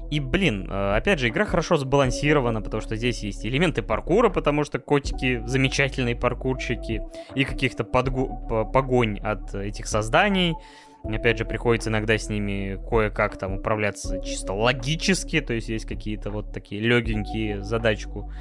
И, 0.10 0.20
блин, 0.22 0.70
э, 0.70 0.96
опять 0.96 1.20
же, 1.20 1.28
игра 1.28 1.46
хорошо 1.46 1.76
сбалансирована, 1.78 2.62
потому 2.62 2.82
что 2.82 2.96
здесь 2.96 3.24
есть 3.24 3.46
элементы 3.46 3.82
паркура, 3.82 4.30
потому 4.30 4.64
что 4.64 4.80
котики 4.80 5.42
замечательные 5.46 6.16
паркурщики, 6.16 7.02
и 7.36 7.44
каких-то 7.44 7.84
подгу- 7.84 8.72
погонь 8.72 9.20
от 9.20 9.54
этих 9.54 9.88
созданий. 9.88 10.56
Опять 11.04 11.38
же, 11.38 11.46
приходится 11.46 11.90
иногда 11.90 12.18
с 12.18 12.30
ними 12.30 12.80
кое-как 12.90 13.38
там 13.38 13.56
управляться 13.56 14.22
чисто 14.22 14.54
логически, 14.54 15.42
то 15.42 15.54
есть 15.54 15.70
есть 15.70 15.86
какие-то 15.86 16.32
вот 16.32 16.54
такие 16.54 16.82
легенькие 16.82 17.64
задачку, 17.64 18.32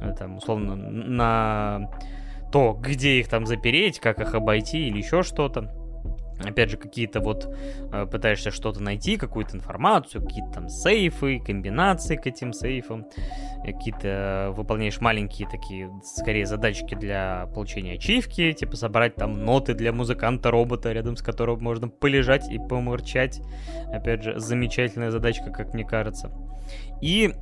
э, 0.00 0.14
там, 0.18 0.38
условно, 0.38 0.74
на 0.74 1.90
то, 2.52 2.78
где 2.80 3.20
их 3.20 3.28
там 3.28 3.46
запереть, 3.46 4.00
как 4.00 4.20
их 4.20 4.34
обойти 4.34 4.88
или 4.88 4.98
еще 4.98 5.22
что-то. 5.22 5.72
Опять 6.42 6.70
же, 6.70 6.78
какие-то 6.78 7.20
вот 7.20 7.54
э, 7.92 8.06
пытаешься 8.06 8.50
что-то 8.50 8.82
найти, 8.82 9.18
какую-то 9.18 9.56
информацию, 9.56 10.24
какие-то 10.24 10.52
там 10.52 10.68
сейфы, 10.70 11.38
комбинации 11.38 12.16
к 12.16 12.26
этим 12.26 12.54
сейфам, 12.54 13.06
какие-то 13.62 14.08
э, 14.08 14.50
выполняешь 14.50 15.00
маленькие 15.00 15.46
такие, 15.48 15.90
скорее, 16.02 16.46
задачки 16.46 16.94
для 16.94 17.46
получения 17.54 17.94
ачивки, 17.94 18.52
типа 18.52 18.76
собрать 18.76 19.16
там 19.16 19.44
ноты 19.44 19.74
для 19.74 19.92
музыканта-робота, 19.92 20.92
рядом 20.92 21.16
с 21.16 21.22
которым 21.22 21.62
можно 21.62 21.88
полежать 21.88 22.50
и 22.50 22.58
помурчать. 22.58 23.42
Опять 23.92 24.22
же, 24.22 24.38
замечательная 24.40 25.10
задачка, 25.10 25.50
как 25.50 25.74
мне 25.74 25.84
кажется. 25.84 26.32
И 27.02 27.34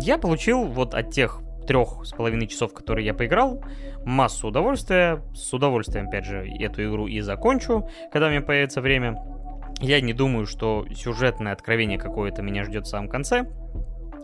я 0.00 0.18
получил 0.18 0.64
вот 0.64 0.94
от 0.94 1.12
тех 1.12 1.42
трех 1.66 2.04
с 2.04 2.10
половиной 2.12 2.46
часов, 2.46 2.72
которые 2.72 3.06
я 3.06 3.14
поиграл, 3.14 3.62
массу 4.04 4.48
удовольствия. 4.48 5.22
С 5.34 5.52
удовольствием, 5.52 6.08
опять 6.08 6.24
же, 6.24 6.46
эту 6.46 6.84
игру 6.84 7.06
и 7.06 7.20
закончу, 7.20 7.88
когда 8.12 8.30
меня 8.30 8.40
появится 8.40 8.80
время. 8.80 9.22
Я 9.80 10.00
не 10.00 10.12
думаю, 10.12 10.46
что 10.46 10.86
сюжетное 10.94 11.52
откровение 11.52 11.98
какое-то 11.98 12.42
меня 12.42 12.64
ждет 12.64 12.86
в 12.86 12.90
самом 12.90 13.08
конце. 13.08 13.46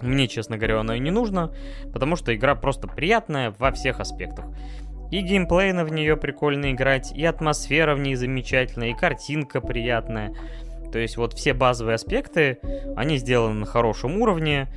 Мне, 0.02 0.28
честно 0.28 0.58
говоря, 0.58 0.80
оно 0.80 0.94
и 0.94 1.00
не 1.00 1.10
нужно, 1.10 1.54
потому 1.92 2.16
что 2.16 2.34
игра 2.34 2.54
просто 2.54 2.86
приятная 2.86 3.54
во 3.58 3.72
всех 3.72 4.00
аспектах. 4.00 4.46
И 5.10 5.20
геймплейно 5.20 5.84
в 5.84 5.92
нее 5.92 6.16
прикольно 6.16 6.72
играть, 6.72 7.12
и 7.12 7.24
атмосфера 7.24 7.94
в 7.94 8.00
ней 8.00 8.16
замечательная, 8.16 8.90
и 8.90 8.94
картинка 8.94 9.60
приятная. 9.60 10.34
То 10.92 10.98
есть 10.98 11.16
вот 11.16 11.32
все 11.34 11.54
базовые 11.54 11.94
аспекты, 11.94 12.58
они 12.96 13.16
сделаны 13.16 13.54
на 13.54 13.66
хорошем 13.66 14.20
уровне. 14.20 14.68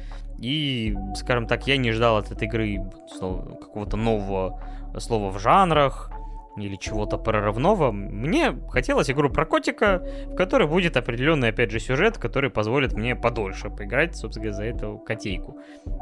И, 0.42 0.96
скажем 1.16 1.48
так, 1.48 1.68
я 1.68 1.78
не 1.78 1.92
ждал 1.92 2.18
от 2.18 2.32
этой 2.32 2.48
игры 2.48 2.80
какого-то 3.20 3.98
нового 3.98 4.62
слова 4.98 5.32
в 5.32 5.40
жанрах 5.40 6.12
или 6.58 6.76
чего-то 6.76 7.18
прорывного. 7.18 7.92
Мне 7.92 8.56
хотелось 8.70 9.10
игру 9.10 9.30
про 9.30 9.46
котика, 9.46 10.04
в 10.28 10.36
которой 10.36 10.68
будет 10.68 10.98
определенный, 10.98 11.50
опять 11.50 11.72
же, 11.72 11.80
сюжет, 11.80 12.18
который 12.18 12.50
позволит 12.50 12.94
мне 12.94 13.16
подольше 13.16 13.70
поиграть, 13.70 14.16
собственно, 14.16 14.52
за 14.52 14.64
эту 14.64 14.98
котейку. 14.98 15.58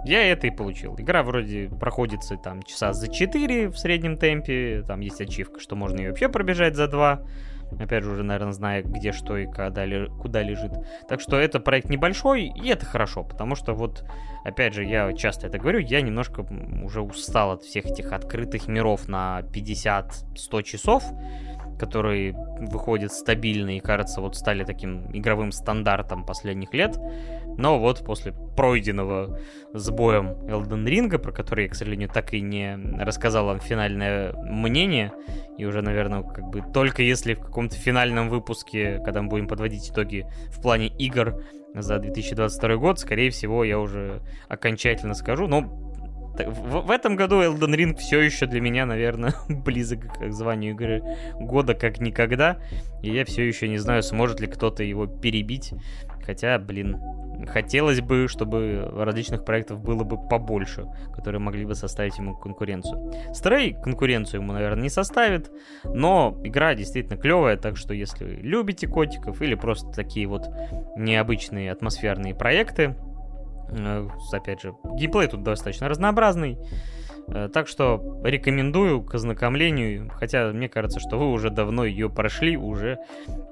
Я 0.05 0.23
это 0.31 0.47
и 0.47 0.51
получил. 0.51 0.95
Игра 0.97 1.23
вроде 1.23 1.69
проходится 1.79 2.37
там 2.37 2.63
часа 2.63 2.93
за 2.93 3.07
4 3.07 3.69
в 3.69 3.77
среднем 3.77 4.17
темпе, 4.17 4.83
там 4.87 5.01
есть 5.01 5.21
ачивка, 5.21 5.59
что 5.59 5.75
можно 5.75 5.99
ее 5.99 6.09
вообще 6.09 6.29
пробежать 6.29 6.75
за 6.75 6.87
2. 6.87 7.21
Опять 7.79 8.03
же, 8.03 8.11
уже, 8.11 8.23
наверное, 8.23 8.53
зная, 8.53 8.83
где 8.83 9.11
что 9.11 9.37
и 9.37 9.45
когда, 9.45 9.85
куда 10.19 10.41
лежит. 10.41 10.71
Так 11.07 11.21
что 11.21 11.37
это 11.37 11.59
проект 11.59 11.89
небольшой, 11.89 12.45
и 12.45 12.69
это 12.69 12.85
хорошо, 12.85 13.23
потому 13.23 13.55
что 13.55 13.73
вот, 13.73 14.05
опять 14.43 14.73
же, 14.73 14.83
я 14.83 15.13
часто 15.13 15.47
это 15.47 15.57
говорю, 15.57 15.79
я 15.79 16.01
немножко 16.01 16.45
уже 16.83 17.01
устал 17.01 17.51
от 17.51 17.63
всех 17.63 17.85
этих 17.85 18.13
открытых 18.13 18.67
миров 18.67 19.07
на 19.07 19.41
50-100 19.53 20.63
часов 20.63 21.03
которые 21.77 22.33
выходят 22.59 23.11
стабильно 23.11 23.77
и, 23.77 23.79
кажется, 23.79 24.21
вот 24.21 24.35
стали 24.35 24.63
таким 24.63 25.09
игровым 25.11 25.51
стандартом 25.51 26.25
последних 26.25 26.73
лет. 26.73 26.99
Но 27.57 27.79
вот 27.79 28.05
после 28.05 28.33
пройденного 28.55 29.39
с 29.73 29.89
боем 29.89 30.31
Elden 30.47 30.85
Ring, 30.85 31.17
про 31.17 31.31
который 31.31 31.65
я, 31.65 31.69
к 31.69 31.75
сожалению, 31.75 32.09
так 32.09 32.33
и 32.33 32.41
не 32.41 32.77
рассказал 32.99 33.45
вам 33.45 33.59
финальное 33.59 34.33
мнение, 34.33 35.11
и 35.57 35.65
уже, 35.65 35.81
наверное, 35.81 36.21
как 36.23 36.49
бы 36.49 36.61
только 36.73 37.01
если 37.01 37.33
в 37.33 37.41
каком-то 37.41 37.75
финальном 37.75 38.29
выпуске, 38.29 39.01
когда 39.03 39.21
мы 39.21 39.29
будем 39.29 39.47
подводить 39.47 39.89
итоги 39.89 40.25
в 40.49 40.61
плане 40.61 40.87
игр 40.87 41.43
за 41.73 41.99
2022 41.99 42.75
год, 42.77 42.99
скорее 42.99 43.29
всего, 43.31 43.63
я 43.63 43.79
уже 43.79 44.21
окончательно 44.47 45.13
скажу, 45.13 45.47
но 45.47 45.86
в, 46.45 46.81
в 46.81 46.91
этом 46.91 47.15
году 47.15 47.41
Elden 47.41 47.75
Ring 47.75 47.95
все 47.95 48.21
еще 48.21 48.45
для 48.45 48.61
меня, 48.61 48.85
наверное, 48.85 49.33
близок 49.49 50.17
к 50.17 50.31
званию 50.31 50.73
игры 50.73 51.03
года 51.35 51.73
как 51.73 51.99
никогда. 51.99 52.57
И 53.01 53.11
я 53.11 53.25
все 53.25 53.47
еще 53.47 53.67
не 53.67 53.77
знаю, 53.77 54.03
сможет 54.03 54.39
ли 54.39 54.47
кто-то 54.47 54.83
его 54.83 55.07
перебить. 55.07 55.73
Хотя, 56.25 56.59
блин, 56.59 56.99
хотелось 57.47 58.01
бы, 58.01 58.27
чтобы 58.27 58.91
различных 58.93 59.45
проектов 59.45 59.81
было 59.81 60.03
бы 60.03 60.17
побольше, 60.27 60.85
которые 61.15 61.39
могли 61.39 61.65
бы 61.65 61.75
составить 61.75 62.17
ему 62.17 62.35
конкуренцию. 62.35 63.13
Стрей 63.33 63.73
конкуренцию 63.73 64.41
ему, 64.41 64.51
наверное, 64.51 64.83
не 64.83 64.89
составит, 64.89 65.51
но 65.83 66.37
игра 66.43 66.75
действительно 66.75 67.17
клевая, 67.17 67.55
так 67.57 67.77
что 67.77 67.93
если 67.93 68.25
любите 68.25 68.87
котиков 68.87 69.41
или 69.41 69.55
просто 69.55 69.89
такие 69.91 70.27
вот 70.27 70.49
необычные 70.97 71.71
атмосферные 71.71 72.35
проекты, 72.35 72.95
опять 74.31 74.61
же, 74.61 74.75
геймплей 74.95 75.27
тут 75.27 75.43
достаточно 75.43 75.89
разнообразный, 75.89 76.57
Э, 77.29 77.49
так 77.51 77.67
что 77.67 78.21
рекомендую 78.23 79.03
к 79.03 79.13
ознакомлению, 79.15 80.09
хотя 80.13 80.51
мне 80.51 80.69
кажется, 80.69 80.99
что 80.99 81.17
вы 81.17 81.29
уже 81.31 81.49
давно 81.49 81.83
ее 81.83 82.09
прошли 82.09 82.55
уже 82.55 82.99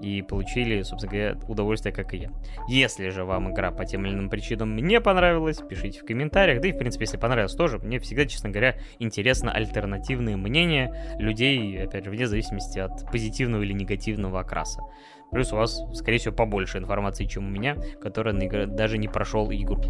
и 0.01 0.21
получили, 0.21 0.81
собственно 0.83 1.11
говоря, 1.11 1.37
удовольствие, 1.47 1.93
как 1.93 2.13
и 2.13 2.17
я. 2.17 2.31
Если 2.69 3.09
же 3.09 3.25
вам 3.25 3.51
игра 3.51 3.71
по 3.71 3.85
тем 3.85 4.05
или 4.05 4.13
иным 4.13 4.29
причинам 4.29 4.75
не 4.77 5.01
понравилась, 5.01 5.57
пишите 5.57 5.99
в 5.99 6.05
комментариях, 6.05 6.61
да 6.61 6.69
и, 6.69 6.71
в 6.71 6.77
принципе, 6.77 7.03
если 7.03 7.17
понравилось 7.17 7.53
тоже, 7.53 7.79
мне 7.79 7.99
всегда, 7.99 8.25
честно 8.25 8.49
говоря, 8.49 8.77
интересно 8.99 9.51
альтернативные 9.51 10.37
мнения 10.37 11.17
людей, 11.19 11.83
опять 11.83 12.05
же, 12.05 12.11
вне 12.11 12.27
зависимости 12.27 12.79
от 12.79 13.11
позитивного 13.11 13.63
или 13.63 13.73
негативного 13.73 14.39
окраса. 14.39 14.81
Плюс 15.35 15.51
у 15.51 15.57
вас, 15.57 15.83
скорее 15.93 16.17
всего, 16.17 16.33
побольше 16.33 16.77
информации, 16.77 17.25
чем 17.25 17.45
у 17.45 17.49
меня, 17.49 17.75
которая 18.01 18.33
даже 18.67 18.97
не 18.97 19.09
прошел 19.09 19.51
игру. 19.51 19.81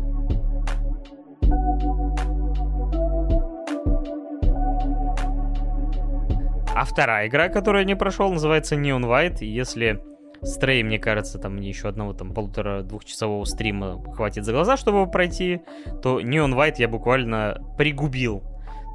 А 6.73 6.83
вторая 6.83 7.27
игра, 7.27 7.49
которую 7.49 7.83
я 7.83 7.85
не 7.85 7.95
прошел, 7.95 8.33
называется 8.33 8.73
Neon 8.73 9.03
White. 9.03 9.41
И 9.41 9.45
если 9.45 10.01
Стрей, 10.41 10.81
мне 10.81 10.97
кажется, 10.97 11.37
там 11.37 11.57
мне 11.57 11.69
еще 11.69 11.89
одного 11.89 12.13
там 12.13 12.33
полутора-двухчасового 12.33 13.45
стрима 13.45 14.01
хватит 14.15 14.45
за 14.45 14.51
глаза, 14.51 14.77
чтобы 14.77 14.97
его 14.97 15.07
пройти, 15.07 15.61
то 16.01 16.19
Neon 16.19 16.55
White 16.55 16.77
я 16.79 16.87
буквально 16.87 17.63
пригубил. 17.77 18.41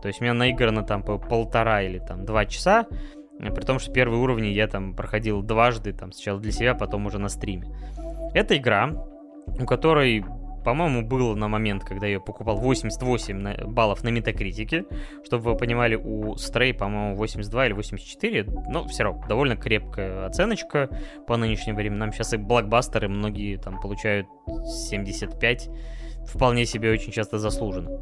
То 0.02 0.08
есть 0.08 0.20
у 0.20 0.24
меня 0.24 0.34
наиграно 0.34 0.82
там 0.82 1.04
по 1.04 1.16
полтора 1.16 1.82
или 1.82 2.00
там 2.00 2.24
два 2.24 2.44
часа, 2.44 2.86
при 3.48 3.64
том, 3.64 3.78
что 3.78 3.92
первые 3.92 4.20
уровни 4.20 4.48
я 4.48 4.66
там 4.66 4.94
проходил 4.94 5.42
дважды, 5.42 5.92
там 5.92 6.12
сначала 6.12 6.38
для 6.40 6.52
себя, 6.52 6.74
потом 6.74 7.06
уже 7.06 7.18
на 7.18 7.28
стриме. 7.28 7.68
Это 8.34 8.56
игра, 8.56 8.90
у 9.58 9.64
которой 9.64 10.24
по-моему, 10.64 11.02
было 11.02 11.34
на 11.34 11.48
момент, 11.48 11.84
когда 11.84 12.06
я 12.06 12.14
ее 12.14 12.20
покупал 12.20 12.56
88 12.56 13.66
баллов 13.66 14.04
на 14.04 14.08
метакритике. 14.08 14.84
Чтобы 15.24 15.52
вы 15.52 15.56
понимали, 15.56 15.94
у 15.94 16.34
Stray, 16.34 16.74
по-моему, 16.74 17.16
82 17.16 17.66
или 17.66 17.72
84. 17.72 18.44
Но 18.68 18.86
все 18.86 19.04
равно 19.04 19.26
довольно 19.26 19.56
крепкая 19.56 20.26
оценочка 20.26 20.88
по 21.26 21.36
нынешним 21.36 21.76
временам. 21.76 22.12
Сейчас 22.12 22.34
и 22.34 22.36
блокбастеры 22.36 23.08
многие 23.08 23.56
там 23.56 23.80
получают 23.80 24.26
75. 24.46 25.70
Вполне 26.26 26.66
себе 26.66 26.92
очень 26.92 27.12
часто 27.12 27.38
заслуженно. 27.38 27.98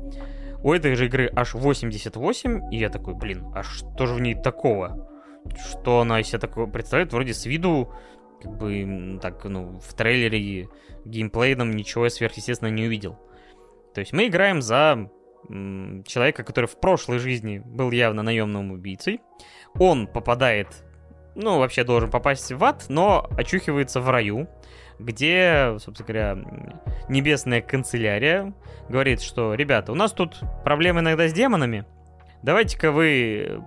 У 0.63 0.73
этой 0.73 0.97
же 0.97 1.07
игры 1.07 1.31
аж 1.35 1.55
88, 1.55 2.73
и 2.73 2.79
я 2.79 2.89
такой, 2.89 3.15
блин, 3.15 3.47
а 3.55 3.63
что 3.63 4.07
же 4.07 4.15
в 4.15 4.21
ней 4.21 4.35
такого? 4.35 5.09
Что 5.57 6.01
она 6.01 6.21
из 6.21 6.29
себя 6.29 6.39
такое 6.39 6.67
представляет? 6.67 7.13
Вроде 7.13 7.35
с 7.35 7.47
виду 7.47 7.93
как 8.43 8.57
бы 8.57 9.19
так, 9.21 9.45
ну, 9.45 9.81
в 9.81 9.95
трейлере 9.95 10.69
геймплейном 11.05 11.73
ничего 11.73 12.09
сверхъестественного 12.09 12.75
не 12.75 12.87
увидел. 12.87 13.19
То 13.95 14.01
есть 14.01 14.13
мы 14.13 14.27
играем 14.29 14.63
за 14.63 15.11
человека, 16.07 16.45
который 16.45 16.67
в 16.67 16.79
прошлой 16.79 17.19
жизни 17.19 17.59
был 17.65 17.91
явно 17.91 18.23
наемным 18.23 18.73
убийцей. 18.73 19.21
Он 19.75 20.07
попадает, 20.07 20.69
ну, 21.35 21.59
вообще 21.59 21.85
должен 21.85 22.11
попасть 22.11 22.53
в 22.53 22.63
ад, 22.65 22.87
но 22.89 23.27
очухивается 23.37 24.01
в 24.01 24.11
раю, 24.11 24.49
где, 24.99 25.77
собственно 25.79 26.07
говоря, 26.07 26.39
небесная 27.09 27.61
канцелярия 27.61 28.53
говорит, 28.89 29.23
что, 29.23 29.55
ребята, 29.55 29.93
у 29.93 29.95
нас 29.95 30.13
тут 30.13 30.41
проблемы 30.65 31.01
иногда 31.01 31.29
с 31.29 31.33
демонами, 31.33 31.87
давайте-ка 32.43 32.91
вы, 32.91 33.63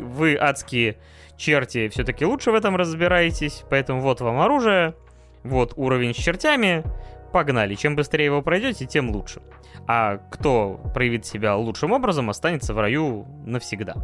вы 0.00 0.36
адские 0.36 0.96
черти 1.36 1.88
все-таки 1.88 2.24
лучше 2.24 2.50
в 2.50 2.54
этом 2.54 2.76
разбираетесь, 2.76 3.64
поэтому 3.70 4.00
вот 4.00 4.20
вам 4.20 4.40
оружие, 4.40 4.94
вот 5.42 5.74
уровень 5.76 6.14
с 6.14 6.16
чертями, 6.16 6.84
погнали. 7.32 7.74
Чем 7.74 7.96
быстрее 7.96 8.26
его 8.26 8.42
пройдете, 8.42 8.86
тем 8.86 9.10
лучше. 9.10 9.42
А 9.86 10.18
кто 10.30 10.80
проявит 10.94 11.26
себя 11.26 11.56
лучшим 11.56 11.92
образом, 11.92 12.30
останется 12.30 12.72
в 12.74 12.78
раю 12.78 13.26
навсегда. 13.44 13.94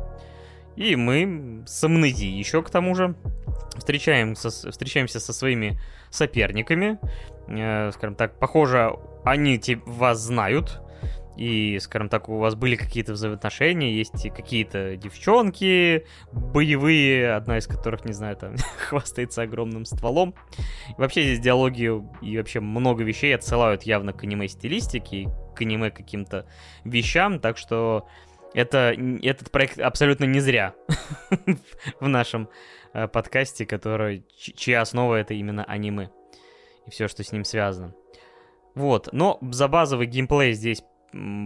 И 0.77 0.97
мы 0.97 1.63
с 1.67 1.85
амнезией 1.85 2.37
еще 2.37 2.63
к 2.63 2.71
тому 2.71 2.95
же 2.95 3.15
встречаемся, 3.77 4.51
встречаемся 4.51 5.21
со 5.21 5.33
своими 5.33 5.79
соперниками. 6.11 6.99
Э, 7.49 7.91
скажем 7.93 8.15
так, 8.15 8.39
похоже, 8.39 8.97
они 9.25 9.61
вас 9.87 10.19
знают 10.19 10.81
и, 11.37 11.79
скажем 11.79 12.09
так, 12.09 12.29
у 12.29 12.39
вас 12.39 12.55
были 12.55 12.77
какие-то 12.77 13.13
взаимоотношения, 13.13 13.93
есть 13.93 14.31
какие-то 14.31 14.97
девчонки 14.97 16.05
боевые, 16.33 17.33
одна 17.33 17.59
из 17.59 17.67
которых, 17.67 18.05
не 18.05 18.13
знаю, 18.13 18.37
там, 18.37 18.57
хвастается 18.89 19.43
огромным 19.43 19.85
стволом. 19.85 20.35
И 20.89 21.01
вообще 21.01 21.23
здесь 21.23 21.41
диалоги 21.41 21.91
и 22.23 22.37
вообще 22.37 22.61
много 22.61 23.05
вещей 23.05 23.35
отсылают 23.35 23.85
явно 23.85 24.13
к 24.13 24.23
аниме-стилистике, 24.25 25.29
к 25.55 25.61
аниме 25.63 25.91
каким-то 25.91 26.47
вещам, 26.85 27.41
так 27.41 27.57
что 27.57 28.07
это, 28.53 28.95
этот 29.23 29.51
проект 29.51 29.79
абсолютно 29.79 30.25
не 30.25 30.41
зря 30.41 30.75
в 32.01 32.09
нашем 32.09 32.49
э, 32.93 33.07
подкасте, 33.09 33.65
который, 33.65 34.25
чья 34.37 34.81
основа 34.81 35.15
это 35.15 35.35
именно 35.35 35.65
аниме 35.65 36.11
и 36.87 36.91
все, 36.91 37.09
что 37.09 37.23
с 37.23 37.33
ним 37.33 37.45
связано. 37.45 37.95
Вот, 38.75 39.09
но 39.13 39.39
за 39.41 39.69
базовый 39.69 40.07
геймплей 40.07 40.53
здесь 40.53 40.83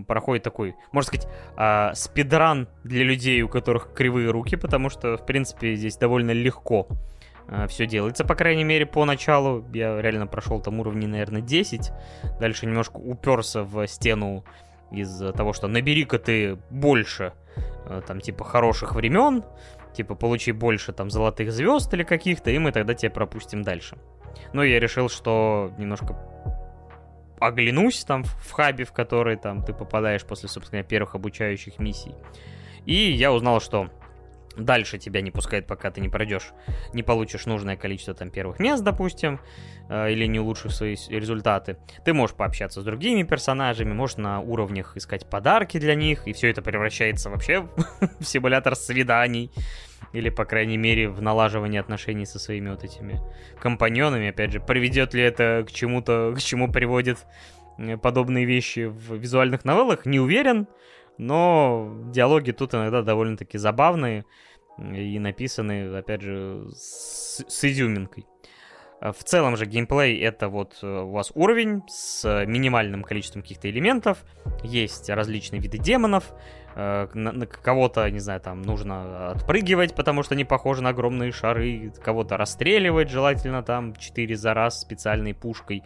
проходит 0.07 0.43
такой, 0.43 0.75
можно 0.93 1.09
сказать, 1.09 1.29
э, 1.57 1.95
спидран 1.95 2.69
для 2.83 3.05
людей, 3.05 3.43
у 3.43 3.49
которых 3.49 3.93
кривые 3.95 4.31
руки, 4.31 4.57
потому 4.57 4.91
что, 4.91 5.17
в 5.17 5.25
принципе, 5.25 5.75
здесь 5.75 5.97
довольно 5.97 6.33
легко 6.33 6.87
э, 7.49 7.67
все 7.69 7.87
делается, 7.87 8.25
по 8.25 8.35
крайней 8.35 8.65
мере, 8.65 8.87
по 8.87 9.05
началу. 9.05 9.65
Я 9.73 10.01
реально 10.01 10.27
прошел 10.27 10.61
там 10.61 10.81
уровни, 10.81 11.07
наверное, 11.07 11.41
10. 11.41 11.93
Дальше 12.41 12.67
немножко 12.67 12.97
уперся 12.97 13.63
в 13.63 13.87
стену 13.87 14.45
из 14.91 15.19
того, 15.33 15.53
что 15.53 15.67
набери-ка 15.67 16.19
ты 16.19 16.59
больше, 16.71 17.33
э, 17.87 18.03
там, 18.07 18.21
типа, 18.21 18.45
хороших 18.45 18.95
времен, 18.95 19.45
типа, 19.95 20.15
получи 20.15 20.53
больше, 20.53 20.93
там, 20.93 21.11
золотых 21.11 21.53
звезд 21.53 21.93
или 21.95 22.03
каких-то, 22.03 22.51
и 22.51 22.59
мы 22.59 22.73
тогда 22.73 22.95
тебя 22.95 23.11
пропустим 23.11 23.63
дальше. 23.63 23.97
Но 24.53 24.63
я 24.63 24.81
решил, 24.81 25.09
что 25.09 25.73
немножко 25.79 26.17
оглянусь 27.47 28.05
там 28.05 28.25
в 28.25 28.51
хабе, 28.53 28.85
в 28.85 28.93
который 28.93 29.37
там 29.37 29.63
ты 29.63 29.73
попадаешь 29.73 30.25
после, 30.25 30.49
собственно, 30.49 30.83
первых 30.83 31.15
обучающих 31.15 31.79
миссий. 31.79 32.15
И 32.87 32.95
я 32.95 33.33
узнал, 33.33 33.61
что 33.61 33.91
дальше 34.57 34.99
тебя 34.99 35.21
не 35.21 35.31
пускают, 35.31 35.67
пока 35.67 35.91
ты 35.91 36.01
не 36.01 36.09
пройдешь, 36.09 36.53
не 36.93 37.03
получишь 37.03 37.47
нужное 37.47 37.77
количество 37.77 38.15
там 38.15 38.31
первых 38.31 38.59
мест, 38.59 38.83
допустим, 38.83 39.41
э, 39.89 40.13
или 40.13 40.27
не 40.27 40.39
улучшишь 40.39 40.77
свои 40.77 40.97
результаты. 41.09 41.77
Ты 42.05 42.13
можешь 42.13 42.37
пообщаться 42.37 42.81
с 42.81 42.85
другими 42.85 43.23
персонажами, 43.23 43.93
можешь 43.93 44.17
на 44.17 44.41
уровнях 44.41 44.97
искать 44.97 45.29
подарки 45.29 45.79
для 45.79 45.95
них, 45.95 46.27
и 46.27 46.33
все 46.33 46.51
это 46.51 46.63
превращается 46.63 47.31
вообще 47.31 47.69
в 48.21 48.25
симулятор 48.25 48.77
свиданий. 48.77 49.51
Или, 50.15 50.31
по 50.31 50.45
крайней 50.45 50.79
мере, 50.79 51.09
в 51.09 51.21
налаживании 51.21 51.79
отношений 51.79 52.25
со 52.25 52.39
своими 52.39 52.71
вот 52.71 52.85
этими 52.85 53.21
компаньонами. 53.61 54.29
Опять 54.29 54.53
же, 54.53 54.61
приведет 54.61 55.13
ли 55.13 55.23
это 55.23 55.65
к 55.69 55.73
чему-то, 55.73 56.33
к 56.37 56.41
чему 56.41 56.71
приводит 56.71 57.19
э, 57.79 57.97
подобные 57.99 58.47
вещи 58.47 58.87
в 58.87 59.17
визуальных 59.17 59.65
новеллах, 59.65 60.07
не 60.07 60.21
уверен. 60.21 60.69
Но 61.19 61.95
диалоги 62.13 62.53
тут 62.53 62.75
иногда 62.75 63.03
довольно-таки 63.03 63.59
забавные 63.59 64.25
и 64.79 65.19
написаны, 65.19 65.97
опять 65.97 66.23
же, 66.23 66.69
с, 66.73 67.45
с 67.47 67.65
изюминкой. 67.65 68.27
А 69.05 69.13
в 69.13 69.23
целом 69.23 69.55
же 69.59 69.67
геймплей 69.67 70.19
это 70.19 70.49
вот 70.49 70.79
э, 70.81 70.87
у 70.87 71.11
вас 71.11 71.31
уровень 71.35 71.83
с 71.89 72.47
минимальным 72.47 73.03
количеством 73.03 73.43
каких-то 73.43 73.69
элементов, 73.69 74.25
есть 74.63 75.11
различные 75.11 75.61
виды 75.61 75.77
демонов, 75.77 76.33
э, 76.75 77.09
на 77.13 77.47
кого-то, 77.47 78.11
не 78.11 78.21
знаю, 78.21 78.41
там 78.41 78.63
нужно 78.63 79.33
отпрыгивать, 79.33 79.95
потому 79.95 80.23
что 80.23 80.33
они 80.33 80.47
похожи 80.47 80.83
на 80.83 80.89
огромные 80.89 81.33
шары, 81.33 81.93
кого-то 82.03 82.39
расстреливать, 82.39 83.11
желательно 83.11 83.63
там 83.63 83.95
4 83.95 84.37
за 84.37 84.55
раз 84.55 84.81
специальной 84.81 85.35
пушкой, 85.35 85.83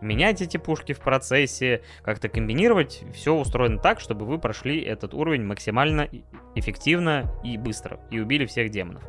менять 0.00 0.40
эти 0.40 0.56
пушки 0.56 0.92
в 0.92 1.00
процессе, 1.00 1.82
как-то 2.02 2.28
комбинировать, 2.28 3.02
все 3.12 3.34
устроено 3.34 3.78
так, 3.78 3.98
чтобы 3.98 4.26
вы 4.26 4.38
прошли 4.38 4.80
этот 4.80 5.12
уровень 5.12 5.42
максимально 5.42 6.08
эффективно 6.54 7.34
и 7.42 7.58
быстро, 7.58 7.98
и 8.12 8.20
убили 8.20 8.46
всех 8.46 8.70
демонов. 8.70 9.02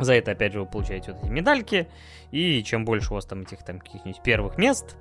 За 0.00 0.14
это, 0.14 0.32
опять 0.32 0.52
же, 0.52 0.60
вы 0.60 0.66
получаете 0.66 1.12
вот 1.12 1.22
эти 1.22 1.30
медальки, 1.30 1.88
и 2.30 2.62
чем 2.62 2.84
больше 2.84 3.12
у 3.12 3.14
вас 3.14 3.26
там 3.26 3.42
этих 3.42 3.62
там 3.64 3.78
каких-нибудь 3.78 4.22
первых 4.22 4.58
мест, 4.58 4.96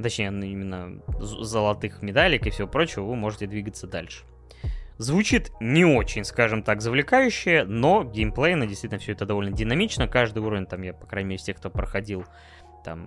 точнее, 0.00 0.30
ну, 0.30 0.44
именно 0.44 1.00
золотых 1.18 2.02
медалек 2.02 2.46
и 2.46 2.50
всего 2.50 2.68
прочего, 2.68 3.04
вы 3.04 3.16
можете 3.16 3.46
двигаться 3.46 3.86
дальше. 3.86 4.24
Звучит 4.98 5.50
не 5.58 5.84
очень, 5.84 6.24
скажем 6.24 6.62
так, 6.62 6.82
завлекающе, 6.82 7.64
но 7.64 8.04
геймплейно 8.04 8.66
действительно 8.66 9.00
все 9.00 9.12
это 9.12 9.26
довольно 9.26 9.50
динамично. 9.50 10.06
Каждый 10.06 10.42
уровень, 10.42 10.66
там, 10.66 10.82
я, 10.82 10.92
по 10.92 11.06
крайней 11.06 11.30
мере, 11.30 11.40
из 11.40 11.44
тех, 11.44 11.56
кто 11.56 11.70
проходил, 11.70 12.24
там, 12.84 13.06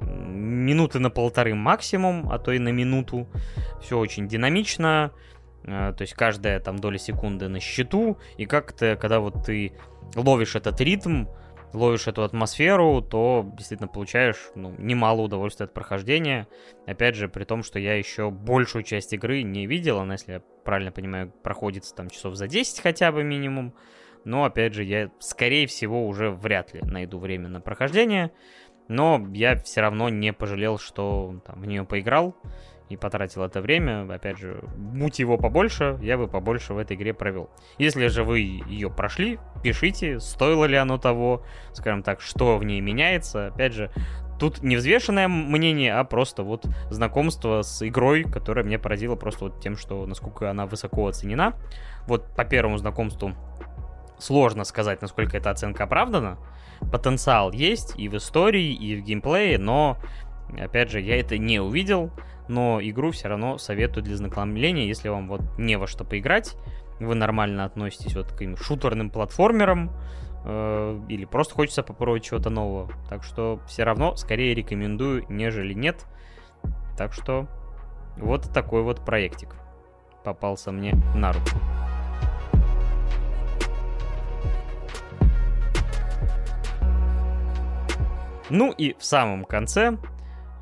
минуты 0.65 0.99
на 0.99 1.09
полторы 1.09 1.53
максимум, 1.53 2.29
а 2.31 2.39
то 2.39 2.51
и 2.51 2.59
на 2.59 2.69
минуту. 2.69 3.27
Все 3.81 3.97
очень 3.97 4.27
динамично, 4.27 5.11
то 5.65 5.95
есть 5.99 6.13
каждая 6.13 6.59
там 6.59 6.77
доля 6.77 6.97
секунды 6.97 7.47
на 7.47 7.59
счету, 7.59 8.17
и 8.37 8.45
как-то, 8.45 8.95
когда 8.95 9.19
вот 9.19 9.45
ты 9.45 9.73
ловишь 10.15 10.55
этот 10.55 10.79
ритм, 10.81 11.25
ловишь 11.73 12.07
эту 12.07 12.23
атмосферу, 12.23 13.01
то 13.01 13.51
действительно 13.57 13.87
получаешь 13.87 14.37
ну, 14.55 14.73
немало 14.77 15.21
удовольствия 15.21 15.65
от 15.65 15.73
прохождения. 15.73 16.47
Опять 16.85 17.15
же, 17.15 17.27
при 17.27 17.43
том, 17.43 17.63
что 17.63 17.79
я 17.79 17.95
еще 17.95 18.31
большую 18.31 18.83
часть 18.83 19.13
игры 19.13 19.43
не 19.43 19.67
видел, 19.67 19.99
она, 19.99 20.13
если 20.13 20.33
я 20.33 20.41
правильно 20.63 20.91
понимаю, 20.91 21.31
проходится 21.43 21.93
там 21.93 22.09
часов 22.09 22.35
за 22.35 22.47
10 22.47 22.81
хотя 22.81 23.11
бы 23.11 23.23
минимум. 23.23 23.73
Но, 24.23 24.43
опять 24.45 24.73
же, 24.73 24.83
я, 24.83 25.11
скорее 25.19 25.67
всего, 25.67 26.07
уже 26.07 26.31
вряд 26.31 26.73
ли 26.73 26.81
найду 26.81 27.19
время 27.19 27.47
на 27.47 27.61
прохождение. 27.61 28.31
Но 28.87 29.23
я 29.33 29.55
все 29.55 29.81
равно 29.81 30.09
не 30.09 30.33
пожалел, 30.33 30.77
что 30.77 31.41
там, 31.45 31.61
в 31.61 31.65
нее 31.65 31.83
поиграл 31.83 32.35
и 32.89 32.97
потратил 32.97 33.43
это 33.43 33.61
время. 33.61 34.07
Опять 34.11 34.37
же, 34.37 34.63
будь 34.75 35.19
его 35.19 35.37
побольше, 35.37 35.97
я 36.01 36.17
бы 36.17 36.27
побольше 36.27 36.73
в 36.73 36.77
этой 36.77 36.95
игре 36.95 37.13
провел. 37.13 37.49
Если 37.77 38.07
же 38.07 38.23
вы 38.23 38.39
ее 38.39 38.89
прошли, 38.89 39.39
пишите, 39.63 40.19
стоило 40.19 40.65
ли 40.65 40.75
оно 40.75 40.97
того, 40.97 41.43
скажем 41.73 42.03
так, 42.03 42.21
что 42.21 42.57
в 42.57 42.63
ней 42.63 42.81
меняется. 42.81 43.47
Опять 43.47 43.73
же, 43.73 43.91
тут 44.39 44.61
не 44.61 44.75
взвешенное 44.75 45.27
мнение, 45.27 45.95
а 45.95 46.03
просто 46.03 46.43
вот 46.43 46.65
знакомство 46.89 47.61
с 47.61 47.87
игрой, 47.87 48.23
которая 48.23 48.65
меня 48.65 48.79
поразила 48.79 49.15
просто 49.15 49.45
вот 49.45 49.61
тем, 49.61 49.77
что 49.77 50.05
насколько 50.05 50.49
она 50.49 50.65
высоко 50.65 51.07
оценена. 51.07 51.53
Вот 52.07 52.35
по 52.35 52.45
первому 52.45 52.77
знакомству 52.77 53.33
сложно 54.19 54.63
сказать, 54.63 55.01
насколько 55.01 55.37
эта 55.37 55.49
оценка 55.49 55.83
оправдана. 55.85 56.37
Потенциал 56.91 57.51
есть 57.51 57.97
и 57.97 58.09
в 58.09 58.17
истории, 58.17 58.73
и 58.73 58.95
в 58.95 59.03
геймплее, 59.03 59.57
но, 59.57 59.97
опять 60.59 60.91
же, 60.91 60.99
я 60.99 61.19
это 61.19 61.37
не 61.37 61.59
увидел 61.59 62.11
но 62.47 62.79
игру 62.81 63.11
все 63.11 63.27
равно 63.27 63.57
советую 63.57 64.03
для 64.03 64.15
знакомления, 64.15 64.87
если 64.87 65.09
вам 65.09 65.27
вот 65.27 65.41
не 65.57 65.77
во 65.77 65.87
что 65.87 66.03
поиграть, 66.03 66.55
вы 66.99 67.15
нормально 67.15 67.65
относитесь 67.65 68.15
вот 68.15 68.27
к 68.27 68.31
таким 68.31 68.57
шутерным 68.57 69.09
платформерам, 69.09 69.91
э, 70.45 70.99
или 71.09 71.25
просто 71.25 71.55
хочется 71.55 71.83
попробовать 71.83 72.23
чего-то 72.23 72.49
нового. 72.49 72.91
Так 73.09 73.23
что 73.23 73.59
все 73.67 73.83
равно 73.83 74.15
скорее 74.15 74.53
рекомендую, 74.53 75.25
нежели 75.29 75.73
нет. 75.73 76.05
Так 76.97 77.13
что 77.13 77.47
вот 78.17 78.53
такой 78.53 78.81
вот 78.83 79.03
проектик 79.03 79.55
попался 80.23 80.71
мне 80.71 80.93
на 81.13 81.33
руку. 81.33 81.49
Ну 88.49 88.71
и 88.71 88.93
в 88.97 89.03
самом 89.03 89.43
конце 89.43 89.97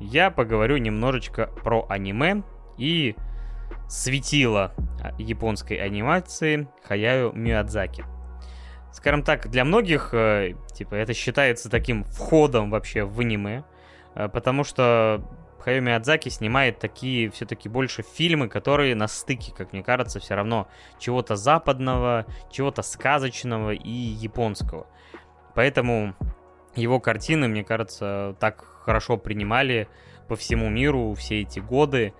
я 0.00 0.30
поговорю 0.30 0.76
немножечко 0.78 1.50
про 1.62 1.86
аниме 1.88 2.42
и 2.78 3.16
светило 3.88 4.72
японской 5.18 5.74
анимации 5.74 6.68
Хаяю 6.84 7.32
Миядзаки. 7.32 8.04
Скажем 8.92 9.22
так, 9.22 9.48
для 9.50 9.64
многих, 9.64 10.14
э, 10.14 10.54
типа, 10.72 10.94
это 10.94 11.14
считается 11.14 11.68
таким 11.68 12.04
входом 12.04 12.70
вообще 12.70 13.04
в 13.04 13.18
аниме, 13.20 13.64
э, 14.14 14.28
потому 14.28 14.62
что 14.64 15.22
Хаяо 15.58 15.80
Миядзаки 15.80 16.28
снимает 16.28 16.78
такие 16.78 17.30
все-таки 17.30 17.68
больше 17.68 18.02
фильмы, 18.02 18.48
которые 18.48 18.94
на 18.94 19.08
стыке, 19.08 19.52
как 19.52 19.72
мне 19.72 19.82
кажется, 19.82 20.20
все 20.20 20.34
равно 20.34 20.68
чего-то 20.98 21.36
западного, 21.36 22.26
чего-то 22.50 22.82
сказочного 22.82 23.72
и 23.72 23.90
японского. 23.90 24.86
Поэтому 25.54 26.14
его 26.76 27.00
картины, 27.00 27.48
мне 27.48 27.64
кажется, 27.64 28.36
так 28.40 28.73
хорошо 28.84 29.16
принимали 29.16 29.88
по 30.28 30.36
всему 30.36 30.68
миру 30.68 31.14
все 31.14 31.42
эти 31.42 31.58
годы. 31.60 32.14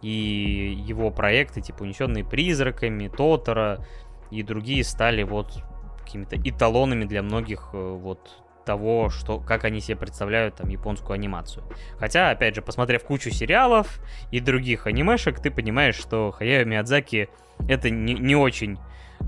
И 0.00 0.74
его 0.86 1.10
проекты, 1.10 1.60
типа 1.60 1.82
«Унесенные 1.82 2.24
призраками», 2.24 3.08
«Тотора» 3.08 3.86
и 4.30 4.42
другие 4.42 4.82
стали 4.82 5.22
вот 5.22 5.62
какими-то 6.00 6.36
эталонами 6.36 7.04
для 7.04 7.22
многих 7.22 7.70
э, 7.72 7.76
вот 7.76 8.42
того, 8.64 9.10
что, 9.10 9.38
как 9.38 9.64
они 9.64 9.80
себе 9.80 9.96
представляют 9.96 10.56
там 10.56 10.68
японскую 10.68 11.14
анимацию. 11.14 11.64
Хотя, 11.98 12.30
опять 12.30 12.54
же, 12.54 12.62
посмотрев 12.62 13.04
кучу 13.04 13.30
сериалов 13.30 14.00
и 14.30 14.40
других 14.40 14.86
анимешек, 14.86 15.40
ты 15.40 15.50
понимаешь, 15.50 15.96
что 15.96 16.30
Хаяо 16.30 16.64
Миядзаки 16.64 17.28
это 17.68 17.90
не, 17.90 18.14
не 18.14 18.36
очень, 18.36 18.78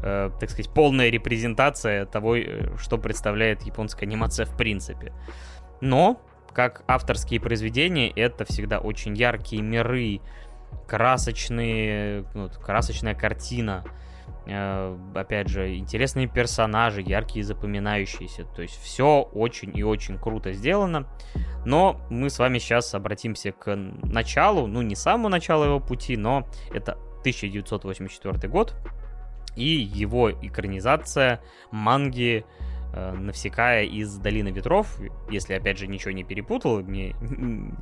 э, 0.02 0.30
так 0.38 0.50
сказать, 0.50 0.72
полная 0.72 1.10
репрезентация 1.10 2.06
того, 2.06 2.36
э, 2.36 2.76
что 2.78 2.98
представляет 2.98 3.62
японская 3.62 4.08
анимация 4.08 4.46
в 4.46 4.56
принципе. 4.56 5.12
Но 5.80 6.20
как 6.54 6.84
авторские 6.86 7.40
произведения, 7.40 8.08
это 8.10 8.44
всегда 8.44 8.78
очень 8.78 9.14
яркие 9.16 9.62
миры, 9.62 10.20
красочные, 10.86 12.24
ну, 12.34 12.48
красочная 12.48 13.14
картина, 13.14 13.84
э, 14.46 14.98
опять 15.14 15.48
же, 15.48 15.76
интересные 15.76 16.28
персонажи, 16.28 17.02
яркие, 17.02 17.44
запоминающиеся. 17.44 18.44
То 18.44 18.62
есть 18.62 18.80
все 18.80 19.22
очень 19.22 19.76
и 19.76 19.82
очень 19.82 20.18
круто 20.18 20.52
сделано. 20.52 21.06
Но 21.64 22.00
мы 22.10 22.30
с 22.30 22.38
вами 22.38 22.58
сейчас 22.58 22.94
обратимся 22.94 23.52
к 23.52 23.74
началу, 23.74 24.66
ну 24.66 24.82
не 24.82 24.94
самому 24.94 25.28
началу 25.28 25.64
его 25.64 25.80
пути, 25.80 26.16
но 26.16 26.46
это 26.72 26.92
1984 27.22 28.48
год 28.48 28.74
и 29.56 29.64
его 29.64 30.30
экранизация 30.30 31.40
манги 31.70 32.44
Навсекая 32.94 33.84
из 33.84 34.16
Долины 34.16 34.48
Ветров, 34.48 34.98
если, 35.28 35.54
опять 35.54 35.78
же, 35.78 35.86
ничего 35.86 36.12
не 36.12 36.22
перепутал, 36.22 36.80
мне 36.80 37.14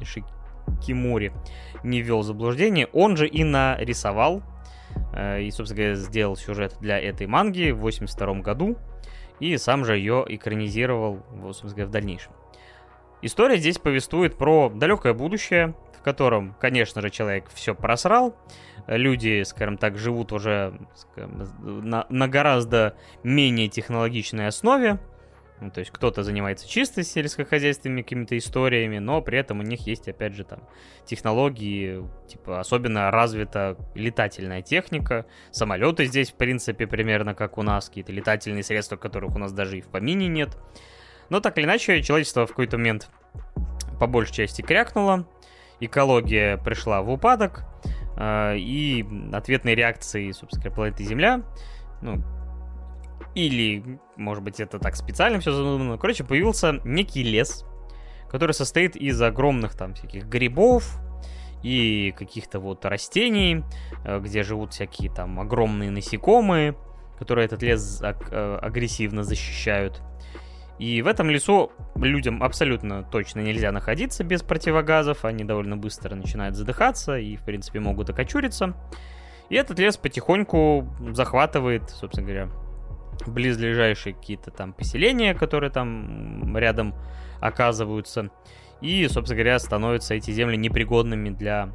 Шикимури 0.03 1.33
не 1.83 2.01
ввел 2.01 2.23
заблуждение, 2.23 2.89
он 2.93 3.17
же 3.17 3.27
и 3.27 3.45
нарисовал 3.45 4.43
э, 5.15 5.43
и, 5.43 5.51
собственно 5.51 5.83
говоря, 5.83 5.95
сделал 5.97 6.37
сюжет 6.37 6.77
для 6.81 6.99
этой 6.99 7.27
манги 7.27 7.71
в 7.71 7.81
82 7.81 8.35
году, 8.41 8.77
и 9.41 9.57
сам 9.57 9.85
же 9.85 9.97
ее 9.97 10.25
экранизировал, 10.29 11.23
собственно 11.43 11.73
говоря, 11.73 11.89
в 11.89 11.91
дальнейшем. 11.91 12.33
История 13.23 13.57
здесь 13.57 13.79
повествует 13.79 14.37
про 14.37 14.69
далекое 14.69 15.15
будущее, 15.15 15.75
в 16.03 16.05
котором, 16.05 16.57
конечно 16.59 17.01
же, 17.01 17.11
человек 17.11 17.45
все 17.55 17.77
просрал, 17.77 18.35
люди, 18.89 19.45
скажем 19.45 19.79
так, 19.79 19.99
живут 19.99 20.33
уже 20.33 20.77
скажем, 20.97 21.49
на, 21.61 22.07
на 22.09 22.27
гораздо 22.27 22.97
менее 23.23 23.69
технологичной 23.69 24.49
основе. 24.49 24.99
Ну, 25.61 25.71
то 25.71 25.79
есть 25.79 25.93
кто-то 25.93 26.25
занимается 26.25 26.69
чисто 26.69 27.05
сельскохозяйственными 27.05 28.03
какими-то 28.03 28.37
историями, 28.37 28.99
но 28.99 29.23
при 29.23 29.39
этом 29.39 29.61
у 29.61 29.63
них 29.63 29.87
есть, 29.87 30.09
опять 30.09 30.35
же, 30.35 30.43
там 30.43 30.65
технологии, 31.05 32.05
типа 32.27 32.59
особенно 32.59 33.13
развита 33.13 33.77
летательная 33.95 34.61
техника. 34.61 35.25
Самолеты 35.53 36.07
здесь, 36.07 36.33
в 36.33 36.35
принципе, 36.35 36.89
примерно 36.89 37.37
как 37.37 37.59
у 37.59 37.63
нас, 37.63 37.87
какие-то 37.87 38.11
летательные 38.11 38.65
средства, 38.65 38.97
которых 38.97 39.37
у 39.37 39.39
нас 39.39 39.53
даже 39.53 39.79
и 39.79 39.83
в 39.83 39.87
помине 39.87 40.27
нет. 40.27 40.59
Но 41.31 41.39
так 41.39 41.57
или 41.59 41.65
иначе, 41.65 42.03
человечество 42.03 42.45
в 42.45 42.49
какой-то 42.49 42.77
момент 42.77 43.09
по 44.01 44.09
большей 44.09 44.35
части 44.35 44.63
крякнуло, 44.63 45.29
экология 45.85 46.57
пришла 46.59 47.03
в 47.03 47.11
упадок, 47.11 47.65
э, 48.17 48.57
и 48.59 49.07
ответной 49.33 49.75
реакцией, 49.75 50.33
собственно 50.33 50.63
говоря, 50.63 50.75
планеты 50.75 51.05
Земля, 51.05 51.43
ну, 52.01 52.23
или, 53.35 53.99
может 54.17 54.43
быть, 54.43 54.61
это 54.61 54.79
так 54.79 54.97
специально 54.97 55.41
все 55.41 55.53
задумано, 55.53 55.99
короче, 55.99 56.25
появился 56.25 56.81
некий 56.85 57.23
лес, 57.23 57.65
который 58.29 58.53
состоит 58.53 58.97
из 58.97 59.21
огромных 59.21 59.75
там 59.77 59.95
всяких 59.95 60.27
грибов, 60.27 60.99
и 61.63 62.13
каких-то 62.19 62.59
вот 62.59 62.85
растений, 62.85 63.65
э, 64.05 64.21
где 64.21 64.43
живут 64.43 64.73
всякие 64.73 65.11
там 65.11 65.41
огромные 65.41 65.91
насекомые, 65.91 66.75
которые 67.19 67.47
этот 67.47 67.63
лес 67.63 68.03
э, 68.03 68.59
агрессивно 68.61 69.23
защищают. 69.23 70.03
И 70.79 71.03
в 71.03 71.07
этом 71.07 71.31
лесу 71.31 71.71
людям 71.97 72.43
абсолютно 72.43 73.03
точно 73.05 73.41
нельзя 73.41 73.73
находиться 73.73 74.25
без 74.25 74.43
противогазов. 74.43 75.25
Они 75.25 75.45
довольно 75.45 75.77
быстро 75.77 76.15
начинают 76.15 76.57
задыхаться 76.57 77.17
и, 77.17 77.37
в 77.37 77.45
принципе, 77.45 77.81
могут 77.81 78.11
окочуриться. 78.11 78.75
И 79.49 79.55
этот 79.55 79.79
лес 79.79 79.97
потихоньку 79.97 80.89
захватывает, 81.11 81.91
собственно 81.91 82.27
говоря, 82.27 82.49
близлежащие 83.27 84.15
какие-то 84.15 84.51
там 84.51 84.73
поселения, 84.73 85.35
которые 85.35 85.71
там 85.71 86.57
рядом 86.57 86.95
оказываются. 87.41 88.31
И, 88.81 89.07
собственно 89.09 89.37
говоря, 89.37 89.59
становятся 89.59 90.15
эти 90.15 90.31
земли 90.31 90.57
непригодными 90.57 91.31
для 91.31 91.71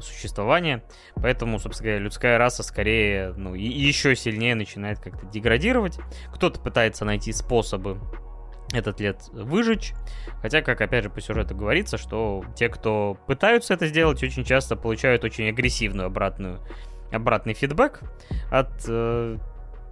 существования. 0.00 0.84
Поэтому, 1.14 1.58
собственно 1.58 1.90
говоря, 1.90 2.04
людская 2.04 2.36
раса 2.36 2.62
скорее, 2.62 3.32
ну, 3.36 3.54
и 3.54 3.62
еще 3.62 4.14
сильнее 4.14 4.54
начинает 4.54 4.98
как-то 4.98 5.26
деградировать. 5.26 5.98
Кто-то 6.34 6.60
пытается 6.60 7.04
найти 7.04 7.32
способы 7.32 7.98
этот 8.72 9.00
лет 9.00 9.28
выжечь. 9.32 9.92
Хотя, 10.42 10.62
как 10.62 10.80
опять 10.80 11.04
же 11.04 11.10
по 11.10 11.20
сюжету 11.20 11.54
говорится, 11.54 11.98
что 11.98 12.44
те, 12.56 12.68
кто 12.68 13.16
пытаются 13.26 13.74
это 13.74 13.86
сделать, 13.86 14.22
очень 14.22 14.44
часто 14.44 14.76
получают 14.76 15.24
очень 15.24 15.48
агрессивную 15.48 16.06
обратную 16.06 16.60
обратный 17.12 17.54
фидбэк 17.54 18.00
от 18.50 18.70
э, 18.86 19.36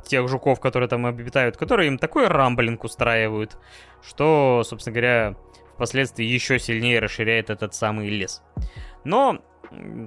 тех 0.04 0.28
жуков, 0.28 0.60
которые 0.60 0.88
там 0.88 1.06
обитают, 1.06 1.56
которые 1.56 1.88
им 1.88 1.98
такой 1.98 2.28
рамблинг 2.28 2.84
устраивают, 2.84 3.58
что, 4.02 4.62
собственно 4.64 4.94
говоря, 4.94 5.36
впоследствии 5.74 6.24
еще 6.24 6.58
сильнее 6.58 7.00
расширяет 7.00 7.50
этот 7.50 7.74
самый 7.74 8.08
лес. 8.08 8.42
Но, 9.04 9.40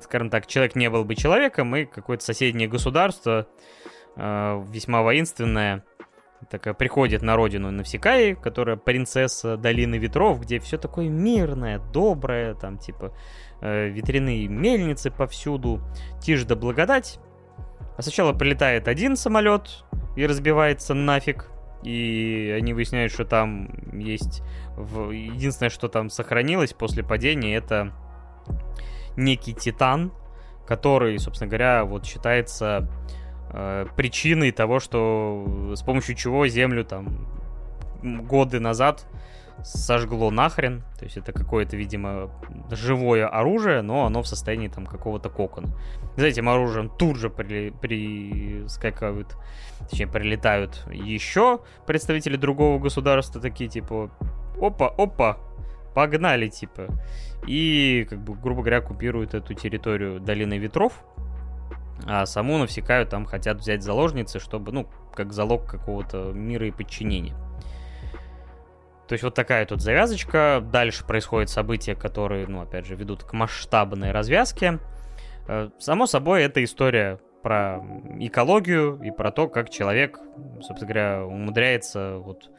скажем 0.03 0.29
так, 0.29 0.47
человек 0.47 0.75
не 0.75 0.89
был 0.89 1.05
бы 1.05 1.15
человеком, 1.15 1.75
и 1.75 1.85
какое-то 1.85 2.23
соседнее 2.23 2.67
государство, 2.67 3.47
э, 4.15 4.65
весьма 4.69 5.01
воинственное, 5.01 5.83
такая 6.49 6.73
приходит 6.73 7.21
на 7.21 7.35
родину 7.35 7.71
Навсекаи, 7.71 8.33
которая 8.33 8.75
принцесса 8.75 9.57
Долины 9.57 9.95
Ветров, 9.95 10.41
где 10.41 10.59
все 10.59 10.77
такое 10.77 11.09
мирное, 11.09 11.79
доброе, 11.79 12.55
там 12.55 12.77
типа 12.77 13.13
э, 13.61 13.89
ветряные 13.89 14.47
мельницы 14.47 15.11
повсюду, 15.11 15.81
тишь 16.21 16.43
да 16.43 16.55
благодать. 16.55 17.19
А 17.97 18.01
сначала 18.01 18.33
прилетает 18.33 18.87
один 18.87 19.15
самолет 19.15 19.85
и 20.15 20.25
разбивается 20.25 20.93
нафиг, 20.93 21.49
и 21.83 22.53
они 22.57 22.73
выясняют, 22.73 23.11
что 23.11 23.25
там 23.25 23.99
есть... 23.99 24.41
В... 24.75 25.11
Единственное, 25.11 25.69
что 25.69 25.87
там 25.87 26.09
сохранилось 26.09 26.73
после 26.73 27.03
падения, 27.03 27.55
это 27.55 27.93
некий 29.15 29.53
титан, 29.53 30.11
который, 30.65 31.17
собственно 31.19 31.49
говоря, 31.49 31.83
вот 31.85 32.05
считается 32.05 32.89
э, 33.53 33.85
причиной 33.95 34.51
того, 34.51 34.79
что 34.79 35.73
с 35.75 35.81
помощью 35.81 36.15
чего 36.15 36.47
Землю 36.47 36.83
там 36.83 37.27
годы 38.01 38.59
назад 38.59 39.05
сожгло 39.63 40.31
нахрен. 40.31 40.83
То 40.97 41.05
есть 41.05 41.17
это 41.17 41.33
какое-то, 41.33 41.77
видимо, 41.77 42.29
живое 42.69 43.27
оружие, 43.27 43.81
но 43.81 44.05
оно 44.05 44.21
в 44.23 44.27
состоянии 44.27 44.67
там 44.67 44.85
какого-то 44.85 45.29
кокона. 45.29 45.69
За 46.17 46.27
этим 46.27 46.49
оружием 46.49 46.89
тут 46.89 47.17
же 47.17 47.29
при, 47.29 47.69
прискакивают, 47.69 49.35
точнее, 49.89 50.07
прилетают 50.07 50.85
еще 50.91 51.61
представители 51.85 52.35
другого 52.35 52.79
государства, 52.79 53.41
такие 53.41 53.69
типа, 53.69 54.11
опа, 54.59 54.89
опа, 54.89 55.37
погнали, 55.93 56.47
типа. 56.47 56.87
И, 57.47 58.05
как 58.09 58.19
бы, 58.19 58.35
грубо 58.35 58.61
говоря, 58.61 58.77
оккупируют 58.77 59.33
эту 59.33 59.53
территорию 59.53 60.19
Долины 60.19 60.57
Ветров, 60.57 61.03
а 62.05 62.25
саму 62.25 62.57
Навсекаю 62.57 63.05
там 63.05 63.25
хотят 63.25 63.57
взять 63.57 63.83
заложницы, 63.83 64.39
чтобы, 64.39 64.71
ну, 64.71 64.87
как 65.13 65.33
залог 65.33 65.65
какого-то 65.65 66.31
мира 66.33 66.67
и 66.67 66.71
подчинения. 66.71 67.35
То 69.07 69.13
есть 69.13 69.23
вот 69.23 69.35
такая 69.35 69.65
тут 69.65 69.81
завязочка. 69.81 70.63
Дальше 70.71 71.05
происходят 71.05 71.49
события, 71.49 71.95
которые, 71.95 72.47
ну, 72.47 72.61
опять 72.61 72.85
же, 72.85 72.95
ведут 72.95 73.23
к 73.23 73.33
масштабной 73.33 74.11
развязке. 74.11 74.79
Э, 75.47 75.69
само 75.79 76.05
собой, 76.05 76.43
это 76.43 76.63
история 76.63 77.19
про 77.43 77.83
экологию 78.19 79.01
и 79.03 79.11
про 79.11 79.31
то, 79.31 79.49
как 79.49 79.69
человек, 79.69 80.19
собственно 80.61 80.85
говоря, 80.85 81.25
умудряется 81.25 82.19
вот 82.19 82.49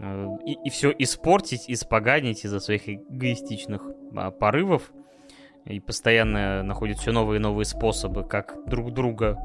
э, 0.00 0.28
и, 0.46 0.52
и 0.64 0.70
все 0.70 0.90
испортить, 0.96 1.64
испоганить 1.68 2.44
из-за 2.44 2.60
своих 2.60 2.88
эгоистичных 2.88 3.82
а, 4.16 4.30
порывов 4.30 4.90
и 5.66 5.80
постоянно 5.80 6.62
находит 6.62 6.98
все 6.98 7.12
новые 7.12 7.38
и 7.38 7.42
новые 7.42 7.64
способы, 7.64 8.24
как 8.24 8.56
друг 8.66 8.92
друга 8.92 9.38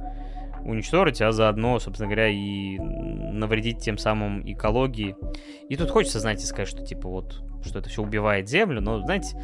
уничтожить, 0.64 1.22
а 1.22 1.32
заодно, 1.32 1.80
собственно 1.80 2.08
говоря, 2.08 2.28
и 2.28 2.78
навредить 2.78 3.80
тем 3.80 3.98
самым 3.98 4.42
экологии. 4.52 5.16
И 5.70 5.76
тут 5.76 5.90
хочется, 5.90 6.20
знаете, 6.20 6.46
сказать, 6.46 6.68
что 6.68 6.86
типа 6.86 7.08
вот, 7.08 7.42
что 7.64 7.80
это 7.80 7.90
все 7.90 8.02
убивает 8.02 8.50
Землю, 8.50 8.82
но, 8.82 9.00
знаете, 9.00 9.38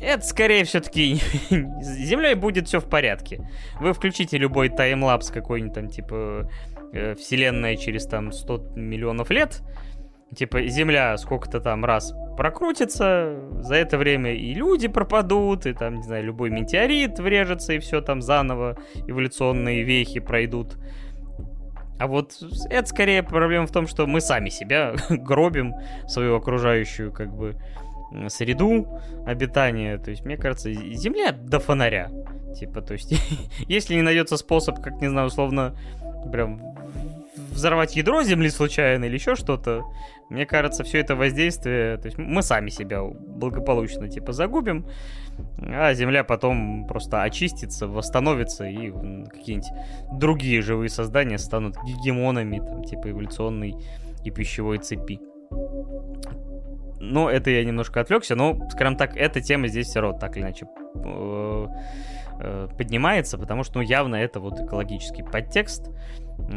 это 0.00 0.24
скорее 0.24 0.64
все-таки 0.64 1.16
с 1.50 1.50
Землей 1.86 2.34
будет 2.34 2.68
все 2.68 2.80
в 2.80 2.88
порядке. 2.88 3.48
Вы 3.80 3.92
включите 3.92 4.38
любой 4.38 4.68
таймлапс 4.68 5.30
какой-нибудь 5.30 5.74
там, 5.74 5.88
типа, 5.88 6.50
э, 6.92 7.14
Вселенная 7.14 7.76
через 7.76 8.06
там 8.06 8.32
100 8.32 8.72
миллионов 8.74 9.30
лет, 9.30 9.62
типа, 10.34 10.62
Земля 10.66 11.16
сколько-то 11.18 11.60
там 11.60 11.84
раз 11.84 12.14
прокрутится, 12.36 13.36
за 13.60 13.74
это 13.74 13.98
время 13.98 14.34
и 14.34 14.54
люди 14.54 14.88
пропадут, 14.88 15.66
и 15.66 15.72
там, 15.72 15.96
не 15.96 16.02
знаю, 16.02 16.24
любой 16.24 16.50
метеорит 16.50 17.18
врежется, 17.18 17.74
и 17.74 17.78
все 17.78 18.00
там 18.00 18.22
заново, 18.22 18.78
эволюционные 19.06 19.82
вехи 19.82 20.20
пройдут. 20.20 20.76
А 21.98 22.06
вот 22.06 22.32
это 22.68 22.88
скорее 22.88 23.22
проблема 23.22 23.66
в 23.66 23.70
том, 23.70 23.86
что 23.86 24.06
мы 24.06 24.20
сами 24.20 24.48
себя 24.48 24.94
гробим, 25.10 25.74
свою 26.08 26.36
окружающую, 26.36 27.12
как 27.12 27.32
бы, 27.32 27.56
среду 28.28 29.00
обитания. 29.26 29.98
То 29.98 30.10
есть, 30.10 30.24
мне 30.24 30.36
кажется, 30.36 30.72
Земля 30.72 31.32
до 31.32 31.60
фонаря. 31.60 32.10
Типа, 32.58 32.82
то 32.82 32.94
есть, 32.94 33.14
если 33.68 33.94
не 33.94 34.02
найдется 34.02 34.36
способ, 34.36 34.82
как, 34.82 35.00
не 35.00 35.08
знаю, 35.08 35.28
условно, 35.28 35.76
прям 36.30 36.60
взорвать 37.52 37.96
ядро 37.96 38.22
Земли 38.22 38.50
случайно 38.50 39.04
или 39.04 39.14
еще 39.14 39.36
что-то, 39.36 39.84
мне 40.32 40.46
кажется, 40.46 40.82
все 40.82 40.98
это 40.98 41.14
воздействие, 41.14 41.98
то 41.98 42.06
есть 42.06 42.18
мы 42.18 42.42
сами 42.42 42.70
себя 42.70 43.02
благополучно 43.02 44.08
типа 44.08 44.32
загубим, 44.32 44.86
а 45.58 45.92
Земля 45.94 46.24
потом 46.24 46.86
просто 46.86 47.22
очистится, 47.22 47.86
восстановится, 47.86 48.64
и 48.64 48.90
какие-нибудь 49.28 49.70
другие 50.18 50.62
живые 50.62 50.88
создания 50.88 51.38
станут 51.38 51.76
гегемонами, 51.84 52.58
там, 52.58 52.82
типа 52.84 53.10
эволюционной 53.10 53.74
и 54.24 54.30
пищевой 54.30 54.78
цепи. 54.78 55.20
Но 57.00 57.28
это 57.28 57.50
я 57.50 57.64
немножко 57.64 58.00
отвлекся, 58.00 58.36
но, 58.36 58.68
скажем 58.70 58.96
так, 58.96 59.16
эта 59.16 59.40
тема 59.40 59.66
здесь 59.66 59.88
все 59.88 60.00
равно 60.00 60.18
так 60.18 60.36
или 60.36 60.44
иначе 60.44 60.66
э, 60.94 61.66
э, 62.40 62.68
поднимается, 62.78 63.38
потому 63.38 63.64
что, 63.64 63.78
ну, 63.78 63.84
явно 63.84 64.16
это 64.16 64.38
вот 64.38 64.60
экологический 64.60 65.24
подтекст, 65.24 65.90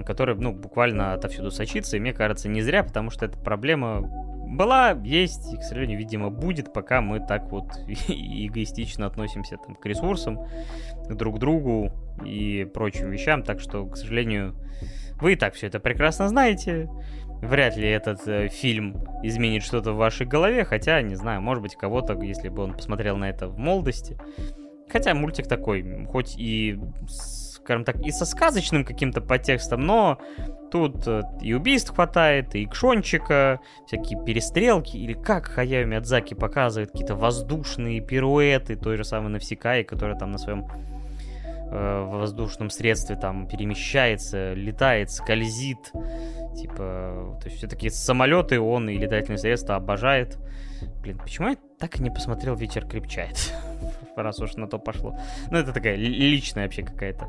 который, 0.05 0.35
ну, 0.35 0.51
буквально 0.51 1.13
отовсюду 1.13 1.51
сочится, 1.51 1.97
и 1.97 1.99
мне 1.99 2.13
кажется, 2.13 2.49
не 2.49 2.61
зря, 2.61 2.83
потому 2.83 3.09
что 3.09 3.25
эта 3.25 3.37
проблема 3.37 4.01
была, 4.47 4.91
есть, 4.91 5.53
и, 5.53 5.57
к 5.57 5.63
сожалению, 5.63 5.97
видимо, 5.97 6.29
будет, 6.29 6.71
пока 6.73 7.01
мы 7.01 7.19
так 7.19 7.51
вот 7.51 7.71
эгоистично 7.87 9.05
относимся 9.07 9.57
там, 9.57 9.75
к 9.75 9.85
ресурсам, 9.85 10.39
друг 11.09 11.39
другу 11.39 11.91
и 12.23 12.67
прочим 12.73 13.09
вещам, 13.09 13.43
так 13.43 13.59
что, 13.59 13.85
к 13.85 13.97
сожалению, 13.97 14.55
вы 15.19 15.33
и 15.33 15.35
так 15.35 15.53
все 15.53 15.67
это 15.67 15.79
прекрасно 15.79 16.27
знаете, 16.29 16.89
вряд 17.41 17.77
ли 17.77 17.87
этот 17.87 18.27
э, 18.27 18.47
фильм 18.49 18.97
изменит 19.23 19.63
что-то 19.63 19.93
в 19.93 19.97
вашей 19.97 20.25
голове, 20.25 20.63
хотя, 20.63 21.01
не 21.01 21.15
знаю, 21.15 21.41
может 21.41 21.61
быть, 21.61 21.75
кого-то, 21.75 22.19
если 22.21 22.49
бы 22.49 22.63
он 22.63 22.73
посмотрел 22.73 23.17
на 23.17 23.29
это 23.29 23.47
в 23.47 23.57
молодости, 23.57 24.17
хотя 24.89 25.13
мультик 25.13 25.47
такой, 25.47 26.05
хоть 26.05 26.35
и 26.37 26.79
скажем 27.65 27.83
так, 27.83 27.99
и 28.01 28.11
со 28.11 28.25
сказочным 28.25 28.85
каким-то 28.85 29.21
подтекстом, 29.21 29.81
но 29.81 30.19
тут 30.71 31.07
э, 31.07 31.23
и 31.41 31.51
убийств 31.53 31.95
хватает, 31.95 32.53
и 32.53 32.63
экшончика, 32.63 33.59
всякие 33.87 34.23
перестрелки, 34.23 34.97
или 34.97 35.13
как 35.13 35.47
Хаяо 35.47 35.83
Мядзаки 35.83 36.35
показывает 36.35 36.91
какие-то 36.91 37.15
воздушные 37.15 38.01
пируэты 38.01 38.75
той 38.75 38.97
же 38.97 39.03
самой 39.03 39.31
Навсекаи, 39.31 39.81
которая 39.81 40.15
там 40.15 40.31
на 40.31 40.37
своем 40.37 40.67
э, 41.71 42.03
воздушном 42.07 42.69
средстве 42.69 43.15
там 43.15 43.47
перемещается, 43.47 44.53
летает, 44.53 45.09
скользит. 45.09 45.91
Типа, 46.55 47.35
то 47.41 47.45
есть 47.45 47.57
все-таки 47.57 47.89
самолеты 47.89 48.59
он 48.59 48.89
и 48.89 48.97
летательные 48.97 49.39
средства 49.39 49.75
обожает. 49.75 50.37
Блин, 51.01 51.17
почему 51.17 51.49
я 51.49 51.55
так 51.79 51.99
и 51.99 52.03
не 52.03 52.11
посмотрел 52.11 52.55
«Ветер 52.55 52.85
крепчает»? 52.85 53.51
Раз 54.15 54.39
уж 54.39 54.55
на 54.55 54.67
то 54.67 54.79
пошло. 54.79 55.17
Ну, 55.51 55.57
это 55.57 55.73
такая 55.73 55.95
личная 55.95 56.63
вообще 56.63 56.83
какая-то 56.83 57.27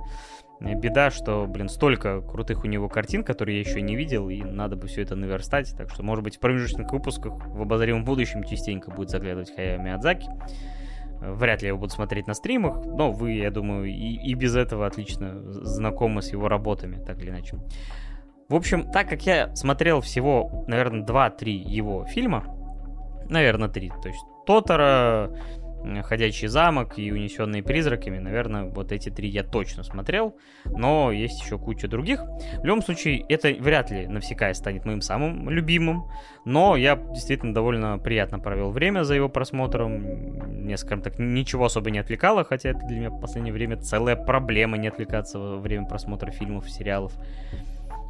э, 0.61 0.75
беда, 0.75 1.11
что, 1.11 1.47
блин, 1.47 1.69
столько 1.69 2.21
крутых 2.21 2.65
у 2.65 2.67
него 2.67 2.89
картин, 2.89 3.25
которые 3.25 3.61
я 3.61 3.69
еще 3.69 3.81
не 3.81 3.97
видел, 3.97 4.29
и 4.29 4.43
надо 4.43 4.77
бы 4.77 4.87
все 4.89 5.03
это 5.03 5.17
наверстать. 5.17 5.75
Так 5.77 5.91
что, 5.91 6.03
может 6.03 6.25
быть, 6.25 6.37
в 6.37 6.41
промежуточных 6.41 6.93
выпусках 6.93 7.47
в 7.47 7.63
обозримом 7.63 8.05
будущем 8.05 8.45
частенько 8.45 8.91
будет 8.91 9.11
заглядывать 9.11 9.55
Хаяо 9.55 9.79
Миядзаки. 9.79 10.29
Вряд 11.21 11.63
ли 11.63 11.67
я 11.67 11.69
его 11.69 11.79
буду 11.79 11.93
смотреть 11.93 12.27
на 12.27 12.35
стримах, 12.35 12.85
но 12.85 13.11
вы, 13.11 13.33
я 13.33 13.51
думаю, 13.51 13.87
и, 13.87 13.93
и 13.93 14.35
без 14.35 14.55
этого 14.55 14.87
отлично 14.87 15.51
знакомы 15.51 16.21
с 16.21 16.31
его 16.31 16.49
работами, 16.49 17.03
так 17.03 17.23
или 17.23 17.31
иначе. 17.31 17.59
В 18.49 18.55
общем, 18.55 18.91
так 18.93 19.09
как 19.09 19.23
я 19.27 19.55
смотрел 19.57 20.01
всего, 20.01 20.65
наверное, 20.69 21.05
2-3 21.05 21.49
его 21.49 22.05
фильма, 22.05 22.45
наверное, 23.29 23.69
3, 23.69 23.93
то 24.03 24.09
есть 24.09 24.21
Тотора, 24.47 25.33
Ходячий 26.03 26.49
замок 26.49 26.99
и 26.99 27.13
Унесенные 27.13 27.63
призраками, 27.63 28.19
наверное, 28.19 28.65
вот 28.65 28.93
эти 28.93 29.09
три 29.09 29.29
я 29.29 29.43
точно 29.43 29.83
смотрел, 29.83 30.37
но 30.65 31.13
есть 31.13 31.43
еще 31.43 31.59
куча 31.59 31.89
других. 31.89 32.23
В 32.61 32.65
любом 32.65 32.83
случае, 32.83 33.25
это 33.29 33.49
вряд 33.49 33.91
ли 33.91 34.07
навсегда 34.07 34.53
станет 34.55 34.85
моим 34.85 35.01
самым 35.01 35.49
любимым, 35.51 36.05
но 36.45 36.77
я 36.77 36.97
действительно 36.97 37.55
довольно 37.55 37.99
приятно 37.99 38.39
провел 38.39 38.71
время 38.71 39.05
за 39.05 39.15
его 39.15 39.29
просмотром. 39.29 40.01
Мне, 40.01 40.77
скажем 40.77 41.03
так, 41.03 41.19
ничего 41.19 41.67
особо 41.67 41.91
не 41.91 41.99
отвлекало, 41.99 42.45
хотя 42.45 42.71
это 42.71 42.81
для 42.87 42.99
меня 42.99 43.11
в 43.11 43.21
последнее 43.21 43.53
время 43.53 43.77
целая 43.77 44.17
проблема 44.17 44.77
не 44.77 44.89
отвлекаться 44.89 45.39
во 45.39 45.59
время 45.59 45.87
просмотра 45.87 46.31
фильмов 46.31 46.69
сериалов. 46.71 47.13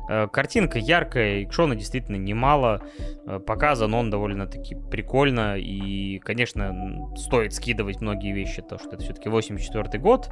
Э, 0.09 0.29
картинка 0.29 0.79
яркая, 0.79 1.45
экшона 1.45 1.75
действительно 1.75 2.17
немало. 2.17 2.83
Э, 3.27 3.39
показан 3.39 3.95
он 3.95 4.11
довольно-таки 4.11 4.77
прикольно. 4.91 5.57
И, 5.59 6.19
конечно, 6.19 7.15
стоит 7.17 7.55
скидывать 7.55 8.01
многие 8.01 8.33
вещи, 8.33 8.63
то 8.63 8.79
что 8.79 8.91
это 8.91 9.03
все-таки 9.03 9.29
84 9.29 9.99
год. 9.99 10.31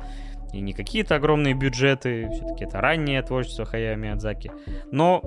И 0.52 0.60
не 0.60 0.72
какие-то 0.72 1.16
огромные 1.16 1.54
бюджеты. 1.54 2.28
Все-таки 2.30 2.64
это 2.64 2.80
раннее 2.80 3.22
творчество 3.22 3.64
Хаяо 3.64 3.96
Миядзаки. 3.96 4.52
Но 4.92 5.20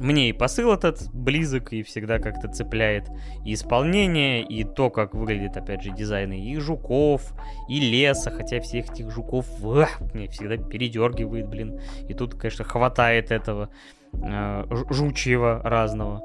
мне 0.00 0.28
и 0.28 0.32
посыл 0.32 0.72
этот 0.72 1.10
близок 1.12 1.72
и 1.72 1.82
всегда 1.82 2.18
как-то 2.18 2.48
цепляет 2.48 3.08
и 3.44 3.54
исполнение, 3.54 4.42
и 4.42 4.64
то, 4.64 4.90
как 4.90 5.14
выглядит, 5.14 5.56
опять 5.56 5.82
же, 5.82 5.90
дизайны 5.90 6.40
и 6.40 6.56
жуков, 6.58 7.32
и 7.68 7.80
леса, 7.80 8.30
хотя 8.30 8.60
всех 8.60 8.90
этих 8.90 9.10
жуков 9.10 9.46
эх, 9.64 10.00
мне 10.12 10.28
всегда 10.28 10.56
передергивает, 10.56 11.48
блин. 11.48 11.80
И 12.08 12.14
тут, 12.14 12.34
конечно, 12.34 12.64
хватает 12.64 13.30
этого 13.30 13.70
э, 14.12 14.64
жучьего 14.90 15.60
разного. 15.62 16.22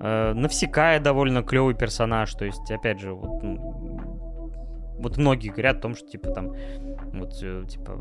Э, 0.00 0.32
Навсекая 0.34 1.00
довольно 1.00 1.42
клевый 1.42 1.74
персонаж, 1.74 2.32
то 2.34 2.44
есть, 2.44 2.70
опять 2.70 3.00
же, 3.00 3.12
вот, 3.12 3.42
ну, 3.42 3.93
вот 4.98 5.16
многие 5.16 5.48
говорят 5.48 5.78
о 5.78 5.80
том, 5.80 5.94
что, 5.94 6.06
типа, 6.08 6.30
там, 6.30 6.54
вот, 7.12 7.32
э, 7.42 7.64
типа, 7.68 7.98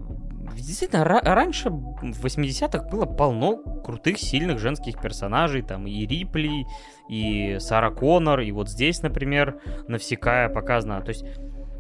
действительно, 0.55 1.03
раньше, 1.03 1.69
в 1.69 2.25
80-х, 2.25 2.87
было 2.89 3.05
полно 3.05 3.57
крутых, 3.83 4.17
сильных 4.17 4.59
женских 4.59 4.99
персонажей, 5.01 5.61
там, 5.61 5.87
и 5.87 6.05
Рипли, 6.05 6.65
и 7.09 7.57
Сара 7.59 7.91
Коннор, 7.91 8.41
и 8.41 8.51
вот 8.51 8.69
здесь, 8.69 9.01
например, 9.01 9.59
Навсекая 9.87 10.49
показана, 10.49 11.01
то 11.01 11.09
есть, 11.09 11.25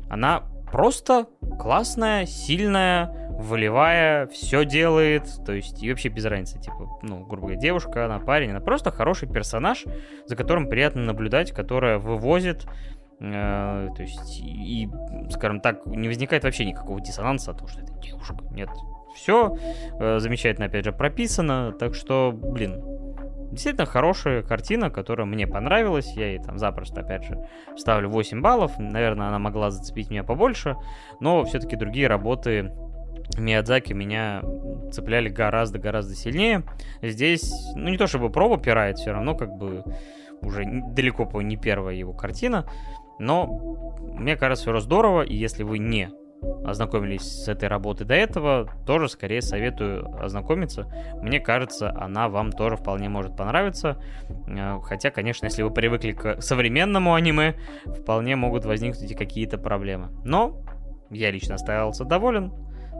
она 0.09 0.43
просто 0.71 1.27
классная, 1.59 2.25
сильная, 2.25 3.23
волевая, 3.39 4.27
все 4.27 4.65
делает, 4.65 5.23
то 5.45 5.53
есть, 5.53 5.81
и 5.83 5.89
вообще 5.89 6.09
без 6.09 6.25
разницы, 6.25 6.59
типа, 6.59 6.99
ну, 7.01 7.25
грубо 7.25 7.47
говоря, 7.47 7.59
девушка, 7.59 8.05
она 8.05 8.19
парень, 8.19 8.51
она 8.51 8.59
просто 8.59 8.91
хороший 8.91 9.27
персонаж, 9.27 9.85
за 10.25 10.35
которым 10.35 10.67
приятно 10.67 11.03
наблюдать, 11.03 11.51
которая 11.51 11.99
вывозит 11.99 12.65
то 13.19 13.95
есть, 13.99 14.39
и, 14.41 14.89
скажем 15.29 15.61
так, 15.61 15.85
не 15.85 16.07
возникает 16.07 16.43
вообще 16.43 16.65
никакого 16.65 16.99
диссонанса 16.99 17.51
от 17.51 17.57
того, 17.57 17.69
что 17.69 17.81
это 17.81 17.93
девушка. 17.99 18.35
Нет, 18.51 18.69
все 19.15 19.57
э, 19.99 20.19
замечательно, 20.19 20.67
опять 20.67 20.85
же, 20.85 20.91
прописано. 20.91 21.73
Так 21.79 21.95
что, 21.95 22.31
блин, 22.33 22.81
действительно 23.51 23.85
хорошая 23.85 24.43
картина, 24.43 24.89
которая 24.89 25.25
мне 25.25 25.47
понравилась. 25.47 26.11
Я 26.15 26.27
ей 26.27 26.39
там 26.39 26.57
запросто, 26.57 27.01
опять 27.01 27.23
же, 27.23 27.37
ставлю 27.77 28.09
8 28.09 28.41
баллов. 28.41 28.77
Наверное, 28.77 29.27
она 29.27 29.39
могла 29.39 29.71
зацепить 29.71 30.09
меня 30.09 30.23
побольше. 30.23 30.75
Но 31.19 31.43
все-таки 31.45 31.75
другие 31.75 32.07
работы 32.07 32.71
Миядзаки 33.37 33.93
меня 33.93 34.43
цепляли 34.91 35.29
гораздо-гораздо 35.29 36.13
сильнее. 36.15 36.63
Здесь, 37.01 37.53
ну 37.75 37.89
не 37.89 37.97
то 37.97 38.07
чтобы 38.07 38.29
проба 38.29 38.57
пирает, 38.57 38.97
все 38.97 39.11
равно 39.11 39.35
как 39.35 39.55
бы 39.55 39.83
уже 40.41 40.65
далеко 40.65 41.25
по 41.25 41.41
не 41.41 41.55
первая 41.55 41.95
его 41.95 42.13
картина. 42.13 42.65
Но 43.19 43.45
мне 44.13 44.35
кажется, 44.35 44.63
все 44.63 44.79
здорово, 44.79 45.21
и 45.21 45.35
если 45.35 45.63
вы 45.63 45.79
не 45.79 46.09
ознакомились 46.65 47.21
с 47.21 47.47
этой 47.47 47.67
работой 47.67 48.05
до 48.05 48.15
этого, 48.15 48.69
тоже 48.85 49.09
скорее 49.09 49.41
советую 49.41 50.05
ознакомиться. 50.21 50.91
Мне 51.21 51.39
кажется, 51.39 51.91
она 51.97 52.29
вам 52.29 52.51
тоже 52.51 52.77
вполне 52.77 53.09
может 53.09 53.35
понравиться. 53.35 54.01
Э, 54.47 54.79
хотя, 54.83 55.09
конечно, 55.09 55.45
если 55.45 55.63
вы 55.63 55.71
привыкли 55.71 56.11
к 56.11 56.41
современному 56.41 57.13
аниме, 57.13 57.55
вполне 57.85 58.35
могут 58.35 58.65
возникнуть 58.65 59.15
какие-то 59.15 59.57
проблемы. 59.57 60.09
Но 60.23 60.61
я 61.09 61.31
лично 61.31 61.55
оставался 61.55 62.05
доволен. 62.05 62.53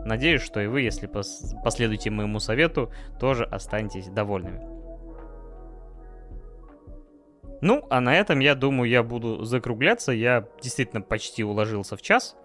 Надеюсь, 0.04 0.42
что 0.42 0.60
и 0.60 0.66
вы, 0.66 0.82
если 0.82 1.06
последуете 1.06 2.10
моему 2.10 2.38
совету, 2.38 2.90
тоже 3.18 3.44
останетесь 3.44 4.06
довольными. 4.08 4.73
Ну, 7.64 7.86
а 7.88 8.02
на 8.02 8.14
этом, 8.14 8.40
я 8.40 8.54
думаю, 8.54 8.90
я 8.90 9.02
буду 9.02 9.42
закругляться. 9.44 10.12
Я 10.12 10.46
действительно 10.60 11.00
почти 11.00 11.42
уложился 11.42 11.96
в 11.96 12.02
час. 12.02 12.36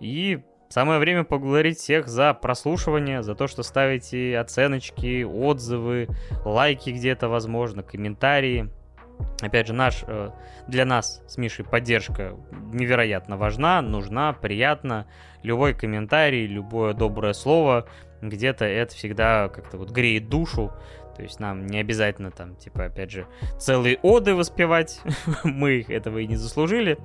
И 0.00 0.40
самое 0.68 0.98
время 0.98 1.22
поблагодарить 1.22 1.78
всех 1.78 2.08
за 2.08 2.34
прослушивание, 2.34 3.22
за 3.22 3.36
то, 3.36 3.46
что 3.46 3.62
ставите 3.62 4.36
оценочки, 4.36 5.22
отзывы, 5.22 6.08
лайки 6.44 6.90
где-то, 6.90 7.28
возможно, 7.28 7.84
комментарии. 7.84 8.68
Опять 9.40 9.68
же, 9.68 9.72
наш, 9.72 10.02
э, 10.04 10.30
для 10.66 10.84
нас 10.84 11.22
с 11.28 11.38
Мишей 11.38 11.64
поддержка 11.64 12.34
невероятно 12.72 13.36
важна, 13.36 13.80
нужна, 13.82 14.32
приятна. 14.32 15.06
Любой 15.44 15.74
комментарий, 15.74 16.44
любое 16.44 16.92
доброе 16.92 17.34
слово, 17.34 17.86
где-то 18.20 18.64
это 18.64 18.92
всегда 18.96 19.48
как-то 19.48 19.78
вот 19.78 19.90
греет 19.90 20.28
душу. 20.28 20.72
То 21.16 21.22
есть 21.22 21.40
нам 21.40 21.66
не 21.66 21.78
обязательно 21.78 22.30
там, 22.30 22.56
типа, 22.56 22.86
опять 22.86 23.10
же, 23.10 23.26
целые 23.58 23.98
оды 24.02 24.34
воспевать. 24.34 25.00
Мы 25.44 25.84
этого 25.88 26.18
и 26.18 26.26
не 26.26 26.36
заслужили. 26.36 26.98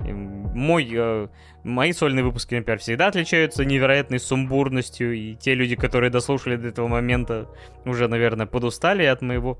Мой, 0.00 0.90
э, 0.90 1.28
мои 1.62 1.92
сольные 1.92 2.24
выпуски, 2.24 2.54
например, 2.54 2.78
всегда 2.78 3.08
отличаются 3.08 3.64
невероятной 3.64 4.18
сумбурностью, 4.18 5.12
и 5.12 5.34
те 5.34 5.54
люди, 5.54 5.76
которые 5.76 6.10
дослушали 6.10 6.56
до 6.56 6.68
этого 6.68 6.88
момента, 6.88 7.46
уже, 7.84 8.08
наверное, 8.08 8.46
подустали 8.46 9.04
от 9.04 9.20
моего 9.20 9.58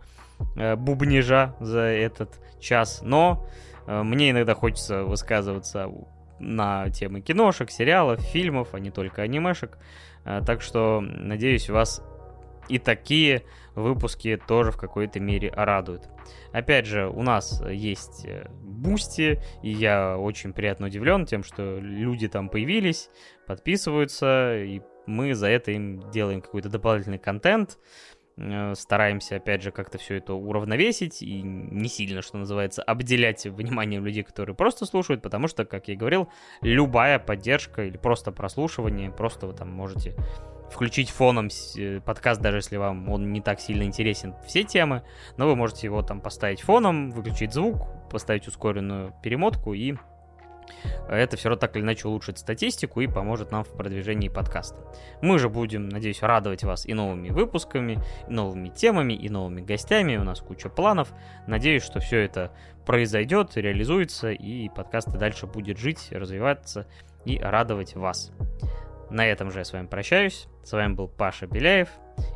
э, 0.57 0.75
бубнижа 0.75 1.55
за 1.61 1.81
этот 1.81 2.31
час. 2.61 3.03
Но 3.05 3.47
э, 3.87 4.03
мне 4.03 4.31
иногда 4.31 4.55
хочется 4.55 5.05
высказываться 5.05 5.91
на 6.39 6.89
темы 6.91 7.21
киношек, 7.21 7.71
сериалов, 7.71 8.21
фильмов, 8.21 8.69
а 8.73 8.81
не 8.81 8.91
только 8.91 9.23
анимешек. 9.23 9.79
Э, 10.25 10.41
так 10.45 10.63
что, 10.63 11.01
надеюсь, 11.01 11.69
вас 11.69 12.03
и 12.69 12.79
такие 12.79 13.45
выпуски 13.75 14.41
тоже 14.47 14.71
в 14.71 14.77
какой-то 14.77 15.21
мере 15.21 15.51
радуют. 15.55 16.09
Опять 16.53 16.87
же, 16.87 17.09
у 17.09 17.23
нас 17.23 17.63
есть 17.69 18.27
Бусти, 18.63 19.41
и 19.63 19.71
я 19.71 20.19
очень 20.19 20.53
приятно 20.53 20.87
удивлен 20.87 21.25
тем, 21.25 21.43
что 21.43 21.79
люди 21.79 22.29
там 22.29 22.49
появились, 22.49 23.11
подписываются, 23.47 24.57
и 24.59 24.83
мы 25.07 25.35
за 25.35 25.49
это 25.49 25.73
им 25.73 26.11
делаем 26.11 26.41
какой-то 26.41 26.69
дополнительный 26.69 27.19
контент, 27.19 27.79
э, 28.37 28.75
стараемся, 28.75 29.37
опять 29.37 29.63
же, 29.63 29.71
как-то 29.71 29.99
все 29.99 30.17
это 30.17 30.35
уравновесить 30.35 31.23
и 31.23 31.43
не 31.43 31.89
сильно, 31.89 32.23
что 32.23 32.39
называется, 32.39 32.83
обделять 32.83 33.45
внимание 33.47 34.01
людей, 34.01 34.23
которые 34.23 34.55
просто 34.55 34.85
слушают, 34.85 35.23
потому 35.23 35.49
что, 35.49 35.65
как 35.65 35.89
я 35.89 35.95
и 35.95 35.97
говорил, 35.97 36.29
любая 36.61 37.19
поддержка 37.19 37.85
или 37.85 37.97
просто 37.97 38.33
прослушивание, 38.33 39.11
просто 39.11 39.47
вы 39.47 39.55
там 39.55 39.71
можете 39.71 40.15
включить 40.73 41.11
фоном 41.11 41.49
э, 41.77 42.01
подкаст, 42.01 42.41
даже 42.41 42.59
если 42.59 42.77
вам 42.77 43.09
он 43.09 43.33
не 43.33 43.41
так 43.41 43.61
сильно 43.61 43.83
интересен 43.83 44.35
все 44.47 44.65
темы, 44.65 45.03
но 45.37 45.47
вы 45.47 45.57
можете 45.57 45.87
его 45.87 46.03
там 46.03 46.21
поставить 46.21 46.63
фоном, 46.63 47.11
выключить 47.11 47.53
звук, 47.53 47.89
поставить 48.11 48.49
ускоренную 48.49 49.15
перемотку 49.23 49.75
и 49.75 49.95
это 51.09 51.37
все 51.37 51.49
равно 51.49 51.61
так 51.61 51.77
или 51.77 51.83
иначе 51.83 52.09
улучшит 52.09 52.39
статистику 52.39 53.01
и 53.01 53.07
поможет 53.07 53.51
нам 53.51 53.65
в 53.65 53.71
продвижении 53.71 54.29
подкаста. 54.29 54.81
Мы 55.21 55.39
же 55.39 55.49
будем, 55.49 55.89
надеюсь, 55.89 56.23
радовать 56.23 56.65
вас 56.65 56.87
и 56.87 56.95
новыми 56.95 57.31
выпусками, 57.31 57.99
и 58.29 58.33
новыми 58.33 58.69
темами, 58.69 59.13
и 59.13 59.29
новыми 59.29 59.61
гостями. 59.61 60.17
У 60.17 60.25
нас 60.25 60.41
куча 60.41 60.69
планов. 60.69 61.13
Надеюсь, 61.47 61.83
что 61.83 62.01
все 62.01 62.21
это 62.21 62.53
произойдет, 62.87 63.57
реализуется, 63.57 64.31
и 64.31 64.69
подкаст 64.69 65.11
дальше 65.11 65.47
будет 65.47 65.79
жить, 65.79 66.09
развиваться 66.11 66.87
и 67.25 67.39
радовать 67.39 67.95
вас. 67.95 68.33
На 69.13 69.27
этом 69.27 69.51
же 69.51 69.59
я 69.59 69.65
с 69.67 69.75
вами 69.75 69.87
прощаюсь. 69.87 70.49
С 70.65 70.73
вами 70.73 70.95
был 70.95 71.07
Паша 71.07 71.47
Беляев. 71.47 71.91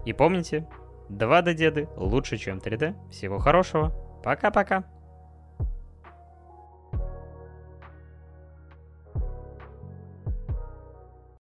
И 0.05 0.13
помните, 0.13 0.69
2D 1.09 1.55
деды 1.55 1.89
лучше, 1.97 2.37
чем 2.37 2.59
3D. 2.59 2.95
Всего 3.11 3.39
хорошего. 3.39 3.95
Пока-пока. 4.23 4.85